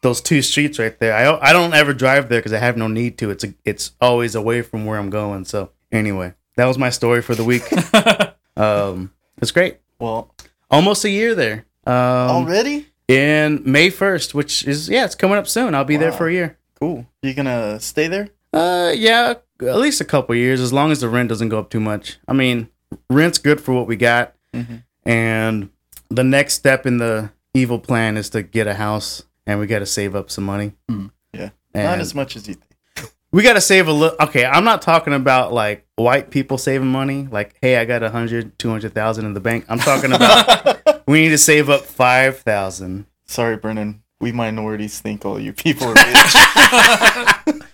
those 0.01 0.21
two 0.21 0.41
streets 0.41 0.80
right 0.80 0.97
there. 1.00 1.13
I 1.13 1.50
I 1.50 1.53
don't 1.53 1.74
ever 1.74 1.94
drive 1.94 2.30
there 2.30 2.39
because 2.39 2.53
I 2.53 2.59
have 2.59 2.77
no 2.77 2.88
need 2.88 3.18
to. 3.19 3.30
It's 3.31 3.44
a, 3.44 3.53
it's 3.65 3.91
always 4.00 4.36
away 4.36 4.62
from 4.62 4.86
where 4.86 4.97
I'm 4.97 5.09
going. 5.09 5.45
So 5.45 5.71
anyway, 5.91 6.33
that 6.56 6.65
was 6.65 6.77
my 6.77 6.89
story 6.89 7.21
for 7.21 7.36
the 7.36 7.44
week. 7.44 7.63
um, 8.57 9.12
it's 9.41 9.51
great. 9.51 9.77
Well, 10.00 10.33
Almost 10.71 11.03
a 11.06 11.09
year 11.09 11.33
there. 11.36 11.65
Um, 11.88 11.94
already? 11.95 12.86
in 13.07 13.63
May 13.65 13.89
first, 13.89 14.36
which 14.36 14.63
is 14.68 14.88
yeah, 14.88 15.06
it's 15.06 15.15
coming 15.15 15.38
up 15.38 15.47
soon. 15.47 15.74
I'll 15.74 15.83
be 15.83 15.97
there 15.97 16.12
for 16.12 16.27
a 16.27 16.33
year. 16.33 16.58
Cool. 16.79 17.05
You 17.24 17.34
gonna 17.34 17.79
stay 17.79 18.08
there? 18.08 18.29
Uh, 18.53 18.91
yeah, 18.96 19.34
at 19.62 19.77
least 19.77 20.00
a 20.00 20.05
couple 20.05 20.36
years, 20.36 20.62
as 20.62 20.72
long 20.72 20.91
as 20.91 21.01
the 21.01 21.10
rent 21.10 21.29
doesn't 21.29 21.50
go 21.50 21.60
up 21.60 21.69
too 21.69 21.79
much. 21.79 22.17
I 22.27 22.34
mean, 22.34 22.69
rent's 23.10 23.38
good 23.39 23.60
for 23.60 23.74
what 23.74 23.88
we 23.88 23.96
got, 23.96 24.34
Mhm. 24.55 24.84
and 25.05 25.69
the 26.10 26.24
next 26.24 26.53
step 26.53 26.86
in 26.86 26.98
the 26.98 27.31
evil 27.53 27.79
plan 27.79 28.18
is 28.18 28.29
to 28.32 28.44
get 28.44 28.68
a 28.68 28.74
house, 28.75 29.24
and 29.46 29.60
we 29.60 29.68
got 29.68 29.79
to 29.79 29.86
save 29.86 30.15
up 30.15 30.29
some 30.32 30.44
money. 30.46 30.74
Mm. 30.89 31.12
Yeah. 31.34 31.50
and 31.74 31.86
Not 31.86 32.00
as 32.00 32.13
much 32.15 32.36
as 32.36 32.48
you 32.48 32.56
think. 32.56 33.12
we 33.32 33.44
got 33.44 33.53
to 33.53 33.62
save 33.62 33.88
a 33.88 33.91
little. 33.91 34.18
Okay, 34.22 34.46
I'm 34.46 34.63
not 34.63 34.82
talking 34.82 35.13
about 35.13 35.53
like 35.53 35.86
white 35.96 36.29
people 36.32 36.58
saving 36.58 36.88
money. 36.91 37.27
Like, 37.32 37.56
hey, 37.62 37.77
I 37.77 37.86
got 37.86 38.03
a 38.03 38.10
hundred, 38.10 38.58
two 38.60 38.70
hundred 38.70 38.94
thousand 38.94 39.25
in 39.25 39.34
the 39.34 39.39
bank. 39.39 39.65
I'm 39.70 39.79
talking 39.79 40.12
about 40.12 41.03
we 41.08 41.22
need 41.22 41.29
to 41.29 41.38
save 41.38 41.70
up 41.70 41.82
five 41.82 42.39
thousand. 42.39 43.06
Sorry, 43.25 43.58
Brennan. 43.58 44.03
We 44.22 44.32
minorities 44.34 45.00
think 45.00 45.24
all 45.25 45.39
you 45.39 45.53
people 45.53 45.88
are 45.88 45.94
rich. 47.53 47.63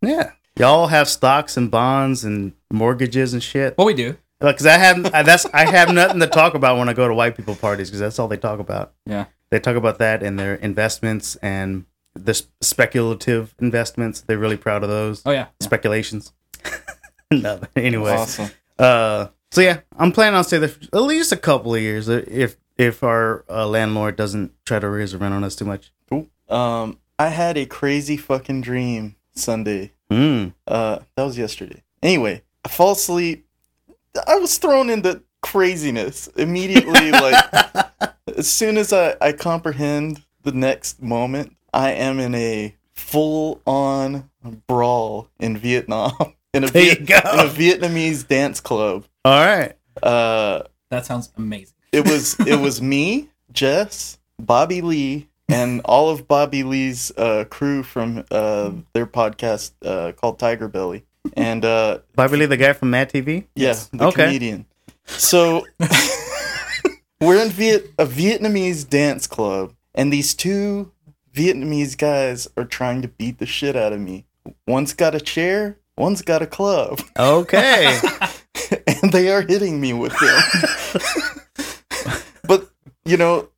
Yeah, 0.00 0.32
y'all 0.58 0.88
have 0.88 1.08
stocks 1.08 1.56
and 1.56 1.70
bonds 1.70 2.24
and 2.24 2.52
mortgages 2.72 3.32
and 3.32 3.42
shit. 3.42 3.76
Well, 3.78 3.86
we 3.86 3.94
do. 3.94 4.16
Because 4.42 4.66
I 4.66 4.76
have 4.76 5.02
that's 5.02 5.46
I 5.46 5.64
have 5.70 5.92
nothing 5.94 6.20
to 6.20 6.26
talk 6.26 6.54
about 6.54 6.76
when 6.78 6.88
I 6.88 6.92
go 6.92 7.06
to 7.08 7.14
white 7.14 7.36
people 7.36 7.54
parties 7.54 7.88
because 7.88 8.00
that's 8.00 8.18
all 8.18 8.28
they 8.28 8.36
talk 8.36 8.58
about. 8.60 8.92
Yeah. 9.06 9.26
They 9.50 9.60
talk 9.60 9.76
about 9.76 9.98
that 9.98 10.22
and 10.22 10.38
their 10.38 10.54
investments 10.56 11.36
and 11.36 11.84
the 12.14 12.42
speculative 12.60 13.54
investments. 13.60 14.20
They're 14.22 14.38
really 14.38 14.56
proud 14.56 14.82
of 14.82 14.88
those 14.88 15.22
Oh 15.24 15.30
yeah. 15.30 15.46
speculations. 15.60 16.32
no, 17.30 17.60
anyway. 17.76 18.12
awesome. 18.12 18.50
Uh, 18.78 19.28
so 19.50 19.60
yeah, 19.60 19.80
I'm 19.98 20.12
planning 20.12 20.36
on 20.36 20.44
staying 20.44 20.62
there 20.62 20.70
at 20.92 21.02
least 21.02 21.32
a 21.32 21.36
couple 21.36 21.74
of 21.74 21.80
years 21.80 22.08
uh, 22.08 22.24
if 22.26 22.56
if 22.78 23.02
our 23.02 23.44
uh, 23.48 23.66
landlord 23.66 24.16
doesn't 24.16 24.52
try 24.64 24.78
to 24.78 24.88
raise 24.88 25.12
the 25.12 25.18
rent 25.18 25.34
on 25.34 25.44
us 25.44 25.54
too 25.56 25.64
much. 25.64 25.92
Um, 26.48 26.98
I 27.18 27.28
had 27.28 27.56
a 27.56 27.64
crazy 27.66 28.16
fucking 28.16 28.60
dream 28.62 29.16
Sunday. 29.34 29.92
Mm. 30.10 30.52
Uh, 30.66 30.98
that 31.16 31.22
was 31.24 31.38
yesterday. 31.38 31.82
Anyway, 32.02 32.42
I 32.64 32.68
fall 32.68 32.92
asleep. 32.92 33.46
I 34.26 34.36
was 34.36 34.58
thrown 34.58 34.90
into 34.90 35.22
craziness 35.40 36.28
immediately. 36.36 37.10
like 37.10 37.44
as 38.36 38.48
soon 38.48 38.76
as 38.76 38.92
I, 38.92 39.16
I 39.20 39.32
comprehend 39.32 40.22
the 40.42 40.52
next 40.52 41.02
moment, 41.02 41.56
I 41.72 41.92
am 41.92 42.18
in 42.20 42.34
a 42.34 42.74
full 42.92 43.60
on 43.66 44.28
brawl 44.66 45.28
in 45.40 45.56
Vietnam 45.56 46.12
in 46.54 46.64
a 46.64 46.66
There 46.68 46.82
you 46.84 46.94
Viet- 46.96 47.06
go. 47.24 47.30
in 47.32 47.40
a 47.40 47.48
Vietnamese 47.50 48.26
dance 48.26 48.60
club. 48.60 49.04
All 49.24 49.44
right. 49.44 49.72
Uh, 50.02 50.62
That 50.90 51.06
sounds 51.06 51.30
amazing. 51.36 51.74
it 51.92 52.06
was 52.08 52.38
it 52.40 52.56
was 52.60 52.80
me, 52.92 53.28
Jess, 53.52 54.18
Bobby 54.38 54.80
Lee 54.80 55.28
and 55.48 55.80
all 55.84 56.08
of 56.10 56.26
Bobby 56.26 56.62
Lee's 56.62 57.12
uh, 57.16 57.44
crew 57.50 57.82
from 57.82 58.24
uh, 58.30 58.70
their 58.94 59.06
podcast 59.06 59.72
uh, 59.84 60.12
called 60.12 60.38
Tiger 60.38 60.68
Belly. 60.68 61.04
And 61.34 61.64
uh, 61.64 61.98
Bobby 62.14 62.36
Lee, 62.38 62.46
the 62.46 62.56
guy 62.56 62.72
from 62.72 62.90
Mad 62.90 63.10
TV. 63.10 63.46
yeah, 63.54 63.74
the 63.92 64.06
Okay. 64.06 64.26
comedian. 64.26 64.66
So 65.06 65.64
we're 67.20 67.42
in 67.42 67.50
Viet- 67.50 67.92
a 67.98 68.06
Vietnamese 68.06 68.88
dance 68.88 69.26
club, 69.26 69.74
and 69.94 70.12
these 70.12 70.34
two 70.34 70.90
Vietnamese 71.34 71.96
guys 71.96 72.48
are 72.56 72.64
trying 72.64 73.02
to 73.02 73.08
beat 73.08 73.38
the 73.38 73.46
shit 73.46 73.76
out 73.76 73.92
of 73.92 74.00
me. 74.00 74.26
One's 74.66 74.92
got 74.94 75.14
a 75.14 75.20
chair, 75.20 75.78
one's 75.96 76.22
got 76.22 76.42
a 76.42 76.46
club, 76.46 77.00
Okay. 77.18 77.98
and 78.86 79.12
they 79.12 79.30
are 79.30 79.42
hitting 79.42 79.80
me 79.80 79.92
with 79.92 80.12
them. 80.18 80.42
but 82.44 82.68
you 83.04 83.16
know, 83.16 83.48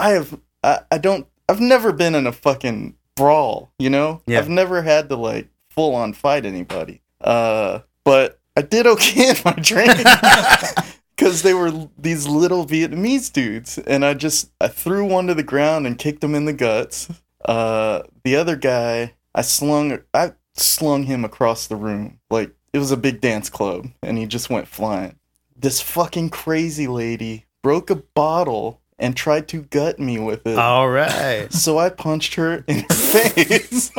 I 0.00 0.10
have 0.10 0.38
I, 0.64 0.80
I 0.90 0.98
don't 0.98 1.26
I've 1.48 1.60
never 1.60 1.92
been 1.92 2.14
in 2.14 2.26
a 2.26 2.32
fucking 2.32 2.96
brawl. 3.14 3.72
You 3.78 3.90
know, 3.90 4.22
Yeah. 4.26 4.38
I've 4.38 4.48
never 4.48 4.82
had 4.82 5.08
to 5.10 5.16
like 5.16 5.48
full 5.74 5.94
on 5.94 6.12
fight 6.12 6.46
anybody. 6.46 7.02
Uh, 7.20 7.80
but 8.04 8.38
I 8.56 8.62
did 8.62 8.86
okay 8.86 9.30
in 9.30 9.36
my 9.44 9.52
training 9.62 10.04
because 11.16 11.42
they 11.42 11.54
were 11.54 11.88
these 11.98 12.26
little 12.26 12.66
Vietnamese 12.66 13.32
dudes, 13.32 13.78
and 13.78 14.04
I 14.04 14.14
just 14.14 14.50
I 14.60 14.68
threw 14.68 15.06
one 15.06 15.26
to 15.28 15.34
the 15.34 15.42
ground 15.42 15.86
and 15.86 15.98
kicked 15.98 16.22
him 16.22 16.34
in 16.34 16.44
the 16.44 16.52
guts. 16.52 17.08
Uh, 17.44 18.02
the 18.24 18.36
other 18.36 18.56
guy, 18.56 19.14
I 19.34 19.42
slung 19.42 20.00
I 20.14 20.32
slung 20.54 21.04
him 21.04 21.24
across 21.24 21.66
the 21.66 21.76
room 21.76 22.18
like 22.30 22.52
it 22.72 22.78
was 22.78 22.90
a 22.90 22.96
big 22.96 23.20
dance 23.20 23.48
club, 23.50 23.88
and 24.02 24.18
he 24.18 24.26
just 24.26 24.50
went 24.50 24.68
flying. 24.68 25.16
This 25.56 25.80
fucking 25.80 26.30
crazy 26.30 26.88
lady 26.88 27.46
broke 27.62 27.90
a 27.90 27.96
bottle 27.96 28.80
and 28.98 29.16
tried 29.16 29.48
to 29.48 29.62
gut 29.62 29.98
me 29.98 30.18
with 30.18 30.46
it. 30.46 30.58
All 30.58 30.88
right. 30.88 31.52
So 31.52 31.78
I 31.78 31.88
punched 31.88 32.34
her 32.34 32.64
in 32.66 32.80
her 32.80 32.94
face. 32.94 33.90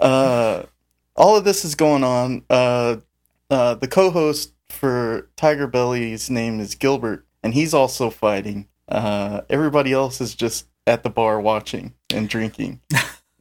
Uh, 0.00 0.64
all 1.16 1.36
of 1.36 1.44
this 1.44 1.64
is 1.64 1.74
going 1.74 2.04
on. 2.04 2.42
Uh, 2.50 2.96
uh, 3.50 3.74
the 3.74 3.88
co-host 3.88 4.52
for 4.68 5.30
Tiger 5.36 5.66
Belly's 5.66 6.30
name 6.30 6.60
is 6.60 6.74
Gilbert, 6.74 7.26
and 7.42 7.54
he's 7.54 7.74
also 7.74 8.10
fighting. 8.10 8.68
Uh, 8.88 9.42
everybody 9.48 9.92
else 9.92 10.20
is 10.20 10.34
just 10.34 10.66
at 10.86 11.02
the 11.02 11.10
bar 11.10 11.40
watching 11.40 11.94
and 12.12 12.28
drinking. 12.28 12.80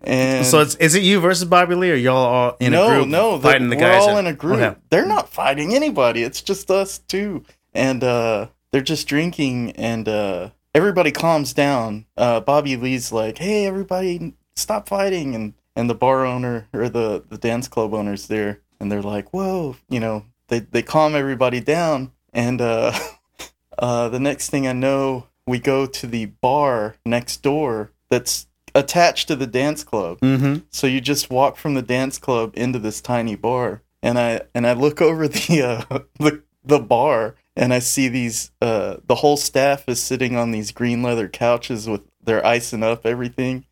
And 0.02 0.46
So 0.46 0.60
it's 0.60 0.76
is 0.76 0.96
it 0.96 1.04
you 1.04 1.20
versus 1.20 1.46
Bobby 1.46 1.76
Lee, 1.76 1.92
or 1.92 1.96
y'all 1.96 2.18
all 2.18 2.58
in 2.60 2.72
no, 2.74 2.86
a 2.88 2.96
group 2.96 3.08
no, 3.08 3.38
the- 3.38 3.50
fighting 3.50 3.70
the 3.70 3.76
we're 3.76 3.82
guys? 3.82 4.04
all 4.04 4.18
in 4.18 4.28
a 4.28 4.34
group. 4.34 4.60
Okay. 4.60 4.80
They're 4.90 5.06
not 5.08 5.30
fighting 5.30 5.74
anybody. 5.74 6.24
It's 6.24 6.42
just 6.42 6.70
us 6.70 7.00
two, 7.00 7.44
and 7.74 8.04
uh, 8.04 8.48
they're 8.72 8.82
just 8.82 9.08
drinking, 9.08 9.72
and 9.72 10.08
uh, 10.08 10.50
everybody 10.76 11.12
calms 11.12 11.54
down. 11.54 12.06
Uh, 12.16 12.40
Bobby 12.42 12.76
Lee's 12.78 13.12
like, 13.12 13.38
"Hey, 13.40 13.66
everybody, 13.66 14.34
stop 14.56 14.88
fighting!" 14.88 15.36
and 15.36 15.54
and 15.76 15.90
the 15.90 15.96
bar 15.96 16.26
owner 16.26 16.68
or 16.74 16.90
the 16.90 17.24
the 17.28 17.38
dance 17.38 17.68
club 17.68 17.94
owners 17.94 18.28
there, 18.28 18.62
and 18.80 18.92
they're 18.92 19.02
like, 19.02 19.34
"Whoa," 19.34 19.76
you 19.90 20.00
know, 20.00 20.26
they 20.48 20.60
they 20.60 20.82
calm 20.82 21.16
everybody 21.16 21.60
down, 21.60 22.12
and 22.34 22.62
uh, 22.62 22.94
uh, 23.78 24.10
the 24.10 24.20
next 24.20 24.50
thing 24.50 24.68
I 24.68 24.74
know, 24.74 25.28
we 25.48 25.60
go 25.60 25.86
to 25.86 26.08
the 26.08 26.26
bar 26.26 26.96
next 27.06 27.42
door 27.42 27.92
that's 28.10 28.48
attached 28.76 29.28
to 29.28 29.36
the 29.36 29.48
dance 29.48 29.84
club. 29.84 30.20
Mm-hmm. 30.20 30.66
So 30.70 30.88
you 30.88 31.02
just 31.02 31.30
walk 31.30 31.58
from 31.58 31.74
the 31.74 31.82
dance 31.82 32.18
club 32.18 32.54
into 32.56 32.80
this 32.80 33.02
tiny 33.02 33.36
bar, 33.36 33.82
and 34.02 34.20
I 34.20 34.42
and 34.54 34.68
I 34.68 34.74
look 34.74 35.02
over 35.10 35.28
the 35.28 35.62
uh, 35.90 36.00
the 36.20 36.44
the 36.64 36.80
bar, 36.80 37.36
and 37.56 37.74
I 37.74 37.80
see 37.80 38.08
these 38.08 38.52
uh, 38.62 38.98
the 39.06 39.16
whole 39.16 39.38
staff 39.38 39.88
is 39.88 40.02
sitting 40.02 40.36
on 40.36 40.52
these 40.52 40.72
green 40.72 41.04
leather 41.04 41.28
couches 41.28 41.88
with 41.88 42.08
they're 42.24 42.46
icing 42.46 42.84
up 42.84 43.06
everything, 43.06 43.66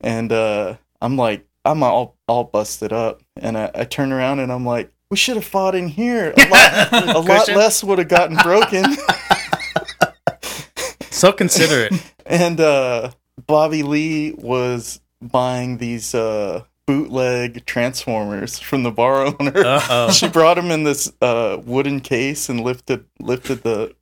and 0.00 0.32
uh, 0.32 0.76
I'm 1.00 1.16
like 1.16 1.46
I'm 1.64 1.82
all 1.82 2.16
all 2.28 2.44
busted 2.44 2.92
up, 2.92 3.22
and 3.36 3.56
I, 3.58 3.70
I 3.74 3.84
turn 3.84 4.12
around 4.12 4.40
and 4.40 4.50
I'm 4.52 4.64
like 4.64 4.92
we 5.10 5.16
should 5.16 5.36
have 5.36 5.44
fought 5.44 5.74
in 5.74 5.88
here. 5.88 6.32
A 6.36 6.48
lot, 6.48 6.92
a 7.16 7.18
lot 7.18 7.48
less 7.48 7.82
would 7.82 7.98
have 7.98 8.08
gotten 8.08 8.36
broken. 8.36 8.84
So 11.10 11.32
considerate. 11.32 11.92
and 12.24 12.58
uh 12.60 13.10
Bobby 13.46 13.82
Lee 13.82 14.32
was 14.32 15.00
buying 15.20 15.76
these 15.76 16.14
uh 16.14 16.62
bootleg 16.86 17.66
transformers 17.66 18.58
from 18.58 18.84
the 18.84 18.90
bar 18.90 19.26
owner. 19.26 19.52
Uh-oh. 19.54 20.10
She 20.12 20.28
brought 20.28 20.54
them 20.54 20.70
in 20.70 20.84
this 20.84 21.12
uh 21.20 21.58
wooden 21.62 22.00
case 22.00 22.48
and 22.48 22.60
lifted 22.60 23.04
lifted 23.20 23.62
the 23.64 23.94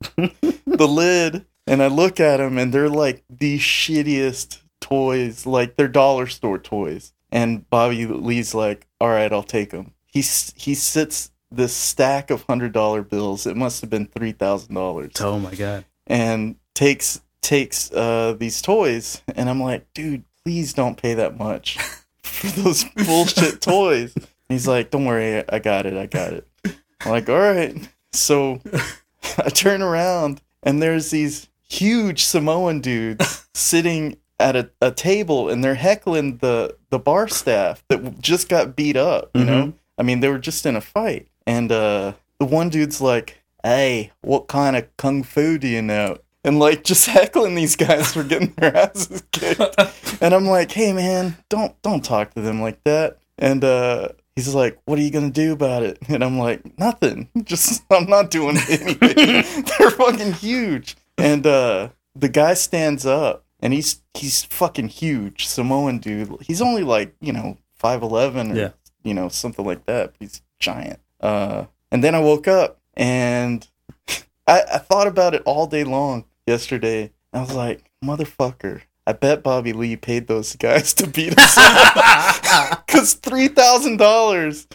the 0.65 0.87
lid 0.87 1.45
and 1.67 1.83
I 1.83 1.87
look 1.87 2.21
at 2.21 2.37
them 2.37 2.57
and 2.57 2.73
they're 2.73 2.87
like 2.87 3.23
the 3.29 3.59
shittiest 3.59 4.59
toys, 4.81 5.45
like 5.45 5.75
they're 5.75 5.87
dollar 5.87 6.27
store 6.27 6.57
toys. 6.59 7.13
And 7.31 7.69
Bobby 7.69 8.05
Lee's 8.07 8.55
like, 8.55 8.87
"All 8.99 9.09
right, 9.09 9.31
I'll 9.31 9.43
take 9.43 9.69
them." 9.71 9.93
He 10.07 10.21
he 10.21 10.73
sits 10.73 11.31
this 11.51 11.75
stack 11.75 12.31
of 12.31 12.43
hundred 12.43 12.71
dollar 12.73 13.01
bills. 13.03 13.45
It 13.45 13.55
must 13.55 13.81
have 13.81 13.89
been 13.89 14.07
three 14.07 14.31
thousand 14.31 14.75
dollars 14.75 15.13
oh 15.19 15.39
my 15.39 15.53
god. 15.55 15.85
and 16.07 16.55
takes 16.75 17.21
takes 17.41 17.91
uh 17.91 18.35
these 18.37 18.61
toys 18.61 19.21
and 19.35 19.49
I'm 19.49 19.61
like, 19.61 19.91
dude, 19.93 20.23
please 20.43 20.73
don't 20.73 21.01
pay 21.01 21.13
that 21.15 21.37
much 21.37 21.77
for 22.23 22.47
those 22.47 22.83
bullshit 23.05 23.61
toys. 23.61 24.15
And 24.15 24.27
he's 24.47 24.67
like, 24.67 24.89
Don't 24.91 25.05
worry, 25.05 25.43
I 25.49 25.59
got 25.59 25.85
it, 25.85 25.95
I 25.95 26.05
got 26.07 26.33
it. 26.33 26.47
I'm 26.65 27.11
like, 27.11 27.29
all 27.29 27.39
right. 27.39 27.75
So 28.11 28.59
I 29.37 29.49
turn 29.49 29.81
around 29.81 30.41
and 30.63 30.81
there's 30.81 31.11
these 31.11 31.47
huge 31.67 32.25
Samoan 32.25 32.81
dudes 32.81 33.47
sitting 33.53 34.17
at 34.39 34.55
a, 34.55 34.69
a 34.81 34.91
table 34.91 35.49
and 35.49 35.63
they're 35.63 35.75
heckling 35.75 36.37
the 36.37 36.75
the 36.89 36.99
bar 36.99 37.27
staff 37.27 37.83
that 37.89 38.19
just 38.21 38.49
got 38.49 38.75
beat 38.75 38.95
up, 38.97 39.31
you 39.35 39.43
know? 39.45 39.73
I 39.97 40.03
mean, 40.03 40.21
they 40.21 40.29
were 40.29 40.39
just 40.39 40.65
in 40.65 40.75
a 40.75 40.81
fight. 40.81 41.27
And 41.45 41.71
uh 41.71 42.13
the 42.39 42.45
one 42.45 42.69
dude's 42.69 43.01
like, 43.01 43.37
Hey, 43.63 44.11
what 44.21 44.47
kind 44.47 44.75
of 44.75 44.87
kung 44.97 45.23
fu 45.23 45.57
do 45.57 45.67
you 45.67 45.81
know? 45.81 46.17
And 46.43 46.57
like 46.59 46.83
just 46.83 47.05
heckling 47.15 47.55
these 47.55 47.75
guys 47.75 48.13
for 48.13 48.23
getting 48.23 48.53
their 48.57 48.75
asses 48.75 49.23
kicked. 49.31 49.61
And 50.21 50.33
I'm 50.33 50.45
like, 50.47 50.71
hey 50.71 50.91
man, 50.91 51.37
don't 51.47 51.81
don't 51.81 52.03
talk 52.03 52.33
to 52.33 52.41
them 52.41 52.61
like 52.61 52.83
that. 52.83 53.17
And 53.37 53.63
uh 53.63 54.09
he's 54.35 54.53
like, 54.53 54.79
what 54.85 54.99
are 54.99 55.01
you 55.01 55.11
gonna 55.11 55.29
do 55.29 55.53
about 55.53 55.83
it? 55.83 55.97
And 56.09 56.23
I'm 56.23 56.37
like, 56.37 56.77
nothing. 56.77 57.29
Just 57.43 57.83
I'm 57.91 58.09
not 58.09 58.29
doing 58.31 58.57
anything. 58.69 59.63
They're 59.77 59.91
fucking 59.91 60.33
huge. 60.33 60.97
And 61.17 61.45
uh 61.45 61.89
the 62.15 62.29
guy 62.29 62.53
stands 62.53 63.05
up 63.05 63.45
and 63.59 63.73
he's 63.73 64.01
he's 64.13 64.43
fucking 64.45 64.87
huge, 64.89 65.47
Samoan 65.47 65.99
dude. 65.99 66.35
He's 66.41 66.61
only 66.61 66.83
like, 66.83 67.15
you 67.21 67.33
know, 67.33 67.57
five 67.75 68.01
eleven 68.01 68.51
or 68.51 68.55
Yeah. 68.55 68.69
you 69.03 69.13
know, 69.13 69.29
something 69.29 69.65
like 69.65 69.85
that. 69.85 70.13
He's 70.19 70.41
giant. 70.59 70.99
Uh 71.21 71.65
and 71.91 72.03
then 72.03 72.15
I 72.15 72.19
woke 72.19 72.47
up 72.47 72.79
and 72.95 73.67
I, 74.47 74.63
I 74.73 74.77
thought 74.79 75.07
about 75.07 75.33
it 75.35 75.43
all 75.45 75.67
day 75.67 75.83
long 75.83 76.25
yesterday. 76.47 77.11
I 77.33 77.41
was 77.41 77.53
like, 77.53 77.91
motherfucker. 78.03 78.81
I 79.07 79.13
bet 79.13 79.41
Bobby 79.43 79.73
Lee 79.73 79.95
paid 79.95 80.27
those 80.27 80.55
guys 80.55 80.93
to 80.95 81.07
beat 81.07 81.37
us 81.37 81.55
up. 81.57 82.75
Because 82.89 83.15
$3,000, 83.17 84.65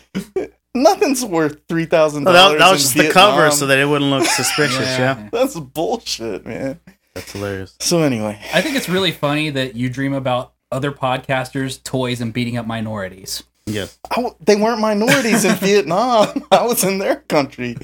nothing's 0.74 1.24
worth 1.24 1.66
$3,000. 1.66 2.24
Well, 2.24 2.50
that, 2.52 2.58
that 2.58 2.72
was 2.72 2.82
just 2.82 2.96
in 2.96 3.06
the 3.06 3.12
cover 3.12 3.50
so 3.50 3.66
that 3.66 3.78
it 3.78 3.86
wouldn't 3.86 4.10
look 4.10 4.24
suspicious. 4.26 4.86
yeah. 4.98 5.28
That's 5.32 5.58
bullshit, 5.58 6.46
man. 6.46 6.80
That's 7.14 7.32
hilarious. 7.32 7.76
So, 7.80 8.02
anyway, 8.02 8.40
I 8.52 8.60
think 8.60 8.76
it's 8.76 8.88
really 8.88 9.12
funny 9.12 9.50
that 9.50 9.76
you 9.76 9.88
dream 9.88 10.12
about 10.14 10.52
other 10.72 10.90
podcasters, 10.92 11.82
toys, 11.82 12.20
and 12.20 12.32
beating 12.32 12.56
up 12.56 12.66
minorities. 12.66 13.42
Yes. 13.66 13.98
I 14.10 14.16
w- 14.16 14.34
they 14.40 14.56
weren't 14.56 14.80
minorities 14.80 15.44
in 15.44 15.54
Vietnam. 15.56 16.44
I 16.50 16.64
was 16.64 16.82
in 16.84 16.98
their 16.98 17.16
country. 17.16 17.76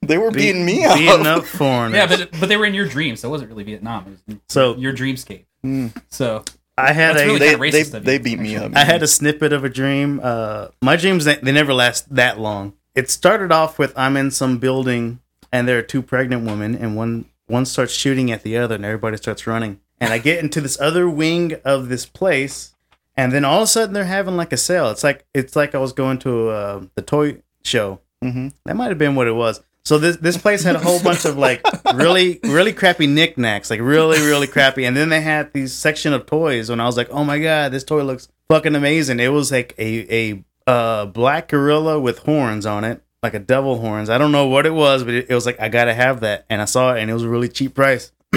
They 0.00 0.16
were 0.16 0.30
beating 0.30 0.64
me 0.64 0.84
up. 0.84 0.96
Beating 0.96 1.26
up 1.26 1.44
foreigners. 1.44 1.96
Yeah, 1.96 2.06
but 2.06 2.30
but 2.40 2.48
they 2.48 2.56
were 2.56 2.64
in 2.64 2.72
your 2.74 2.86
dreams, 2.86 3.20
so 3.20 3.28
it 3.28 3.30
wasn't 3.32 3.50
really 3.50 3.64
Vietnam. 3.64 4.18
It 4.28 4.32
was 4.34 4.38
So- 4.48 4.76
your 4.76 4.92
dreamscape. 4.94 5.44
Mm. 5.66 6.00
So 6.08 6.44
I 6.78 6.92
had 6.92 7.16
That's 7.16 7.22
a 7.22 7.26
really 7.26 7.38
They, 7.40 7.48
kinda 7.50 7.70
they, 7.72 7.80
racist 7.82 7.94
of 7.94 8.04
they 8.04 8.12
you, 8.14 8.18
beat 8.20 8.38
me 8.38 8.56
up. 8.56 8.74
I 8.76 8.84
had 8.84 9.02
a 9.02 9.08
snippet 9.08 9.52
of 9.52 9.64
a 9.64 9.68
dream. 9.68 10.20
Uh, 10.22 10.68
my 10.80 10.94
dreams 10.96 11.24
they, 11.24 11.34
they 11.36 11.50
never 11.52 11.74
last 11.74 12.14
that 12.14 12.38
long. 12.38 12.74
It 12.94 13.10
started 13.10 13.50
off 13.52 13.78
with 13.78 13.92
I'm 13.98 14.16
in 14.16 14.30
some 14.30 14.58
building 14.58 15.18
and 15.52 15.66
there 15.66 15.78
are 15.78 15.82
two 15.82 16.00
pregnant 16.00 16.46
women 16.46 16.74
and 16.76 16.94
one 16.96 17.24
one 17.48 17.66
starts 17.66 17.92
shooting 17.92 18.30
at 18.30 18.42
the 18.42 18.56
other 18.56 18.74
and 18.76 18.84
everybody 18.84 19.16
starts 19.16 19.46
running. 19.46 19.80
And 20.00 20.12
I 20.12 20.18
get 20.18 20.38
into 20.42 20.60
this 20.60 20.80
other 20.80 21.08
wing 21.08 21.54
of 21.64 21.88
this 21.88 22.06
place 22.06 22.74
and 23.16 23.32
then 23.32 23.44
all 23.44 23.58
of 23.58 23.64
a 23.64 23.66
sudden 23.66 23.94
they're 23.94 24.04
having 24.04 24.36
like 24.36 24.52
a 24.52 24.56
sale. 24.56 24.90
It's 24.90 25.02
like 25.02 25.24
it's 25.34 25.56
like 25.56 25.74
I 25.74 25.78
was 25.78 25.92
going 25.92 26.18
to 26.20 26.48
uh, 26.50 26.82
the 26.94 27.02
toy 27.02 27.42
show. 27.64 28.00
Mhm. 28.22 28.52
That 28.64 28.76
might 28.76 28.88
have 28.90 28.98
been 28.98 29.16
what 29.16 29.26
it 29.26 29.32
was. 29.32 29.60
So 29.84 29.98
this 29.98 30.16
this 30.18 30.36
place 30.36 30.62
had 30.62 30.76
a 30.76 30.80
whole 30.80 31.02
bunch 31.02 31.24
of 31.24 31.36
like 31.36 31.62
really 31.94 32.38
really 32.44 32.72
crappy 32.72 33.06
knickknacks, 33.06 33.70
like 33.70 33.80
really 33.80 34.18
really 34.20 34.46
crappy. 34.46 34.84
And 34.86 34.96
then 34.96 35.08
they 35.08 35.20
had 35.20 35.52
these 35.52 35.72
section 35.72 36.12
of 36.12 36.26
toys, 36.26 36.68
and 36.70 36.80
I 36.80 36.84
was 36.86 36.96
like, 36.96 37.08
oh 37.10 37.24
my 37.24 37.38
god, 37.38 37.72
this 37.72 37.84
toy 37.84 38.02
looks 38.02 38.28
fucking 38.48 38.74
amazing. 38.74 39.18
It 39.18 39.28
was 39.32 39.50
like 39.50 39.74
a 39.78 40.14
a 40.30 40.44
uh, 40.70 41.06
black 41.06 41.48
gorilla 41.48 41.98
with 41.98 42.18
horns 42.20 42.66
on 42.66 42.84
it, 42.84 43.02
like 43.22 43.34
a 43.34 43.38
devil 43.38 43.78
horns. 43.78 44.10
I 44.10 44.18
don't 44.18 44.32
know 44.32 44.46
what 44.46 44.66
it 44.66 44.74
was, 44.74 45.04
but 45.04 45.14
it, 45.14 45.26
it 45.28 45.34
was 45.34 45.46
like 45.46 45.60
I 45.60 45.68
gotta 45.68 45.94
have 45.94 46.20
that. 46.20 46.46
And 46.48 46.62
I 46.62 46.66
saw 46.66 46.94
it, 46.94 47.00
and 47.00 47.10
it 47.10 47.14
was 47.14 47.24
a 47.24 47.28
really 47.28 47.48
cheap 47.48 47.74
price. 47.74 48.12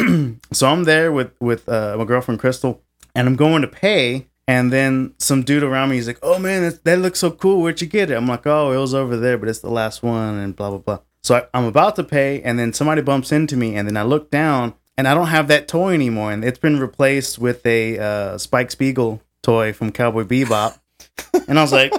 so 0.51 0.67
I'm 0.67 0.83
there 0.85 1.11
with 1.11 1.31
with 1.39 1.67
uh, 1.67 1.95
my 1.97 2.05
girlfriend 2.05 2.39
Crystal, 2.39 2.81
and 3.13 3.27
I'm 3.27 3.35
going 3.35 3.61
to 3.61 3.67
pay, 3.67 4.27
and 4.47 4.71
then 4.71 5.13
some 5.17 5.43
dude 5.43 5.63
around 5.63 5.89
me 5.89 5.97
is 5.97 6.07
like, 6.07 6.19
"Oh 6.23 6.39
man, 6.39 6.63
that, 6.63 6.83
that 6.85 7.00
looks 7.00 7.19
so 7.19 7.31
cool. 7.31 7.61
Where'd 7.61 7.81
you 7.81 7.88
get 7.88 8.09
it?" 8.09 8.15
I'm 8.15 8.27
like, 8.27 8.47
"Oh, 8.47 8.71
it 8.71 8.77
was 8.77 8.93
over 8.93 9.17
there, 9.17 9.38
but 9.38 9.50
it's 9.50 9.59
the 9.59 9.69
last 9.69 10.03
one," 10.03 10.35
and 10.35 10.55
blah 10.55 10.69
blah 10.69 10.79
blah. 10.79 11.00
So 11.23 11.35
I, 11.35 11.47
I'm 11.53 11.65
about 11.65 11.95
to 11.97 12.03
pay, 12.03 12.41
and 12.41 12.57
then 12.57 12.73
somebody 12.73 13.01
bumps 13.01 13.31
into 13.31 13.55
me, 13.55 13.75
and 13.75 13.88
then 13.88 13.97
I 13.97 14.03
look 14.03 14.31
down, 14.31 14.73
and 14.97 15.07
I 15.07 15.13
don't 15.13 15.27
have 15.27 15.47
that 15.50 15.67
toy 15.67 15.93
anymore, 15.93 16.31
and 16.31 16.43
it's 16.43 16.59
been 16.59 16.79
replaced 16.79 17.38
with 17.38 17.65
a 17.65 18.00
uh, 18.00 18.38
Spike 18.38 18.71
Spiegel 18.71 19.21
toy 19.43 19.73
from 19.73 19.91
Cowboy 19.91 20.23
Bebop, 20.23 20.79
and 21.47 21.59
I 21.59 21.61
was 21.61 21.73
like, 21.73 21.93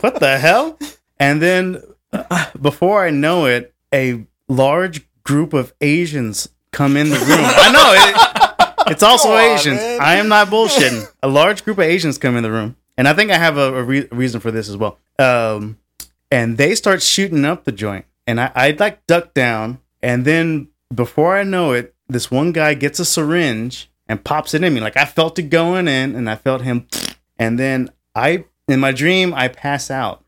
"What 0.00 0.18
the 0.18 0.38
hell?" 0.38 0.78
And 1.20 1.42
then 1.42 1.82
uh, 2.12 2.46
before 2.60 3.04
I 3.04 3.10
know 3.10 3.46
it, 3.46 3.74
a 3.92 4.26
large 4.48 5.06
group 5.22 5.52
of 5.52 5.72
Asians 5.80 6.48
come 6.72 6.96
in 6.96 7.10
the 7.10 7.16
room. 7.16 7.26
I 7.40 7.72
know 7.72 8.86
it, 8.86 8.92
it's 8.92 9.02
also 9.10 9.32
on, 9.32 9.40
Asians. 9.40 9.76
man. 9.78 10.00
I 10.00 10.14
am 10.16 10.28
not 10.28 10.48
bullshitting. 10.48 11.06
A 11.22 11.28
large 11.28 11.64
group 11.64 11.78
of 11.78 11.84
Asians 11.84 12.18
come 12.18 12.36
in 12.36 12.42
the 12.42 12.50
room, 12.50 12.76
and 12.96 13.06
I 13.08 13.14
think 13.14 13.30
I 13.30 13.38
have 13.38 13.56
a, 13.56 13.74
a 13.74 13.82
re- 13.82 14.08
reason 14.10 14.40
for 14.40 14.50
this 14.50 14.68
as 14.68 14.76
well. 14.76 14.98
Um, 15.18 15.78
and 16.30 16.58
they 16.58 16.74
start 16.74 17.02
shooting 17.02 17.44
up 17.44 17.64
the 17.64 17.72
joint, 17.72 18.04
and 18.26 18.40
I, 18.40 18.50
I 18.54 18.70
like 18.78 19.06
duck 19.06 19.34
down, 19.34 19.78
and 20.02 20.24
then 20.24 20.68
before 20.94 21.36
I 21.36 21.42
know 21.42 21.72
it, 21.72 21.94
this 22.08 22.30
one 22.30 22.52
guy 22.52 22.74
gets 22.74 22.98
a 23.00 23.04
syringe 23.04 23.90
and 24.08 24.24
pops 24.24 24.54
it 24.54 24.62
in 24.64 24.72
me. 24.72 24.80
Like 24.80 24.96
I 24.96 25.04
felt 25.04 25.38
it 25.38 25.44
going 25.44 25.88
in, 25.88 26.14
and 26.14 26.28
I 26.30 26.36
felt 26.36 26.62
him, 26.62 26.86
and 27.38 27.58
then 27.58 27.90
I, 28.14 28.44
in 28.66 28.80
my 28.80 28.92
dream, 28.92 29.34
I 29.34 29.48
pass 29.48 29.90
out. 29.90 30.24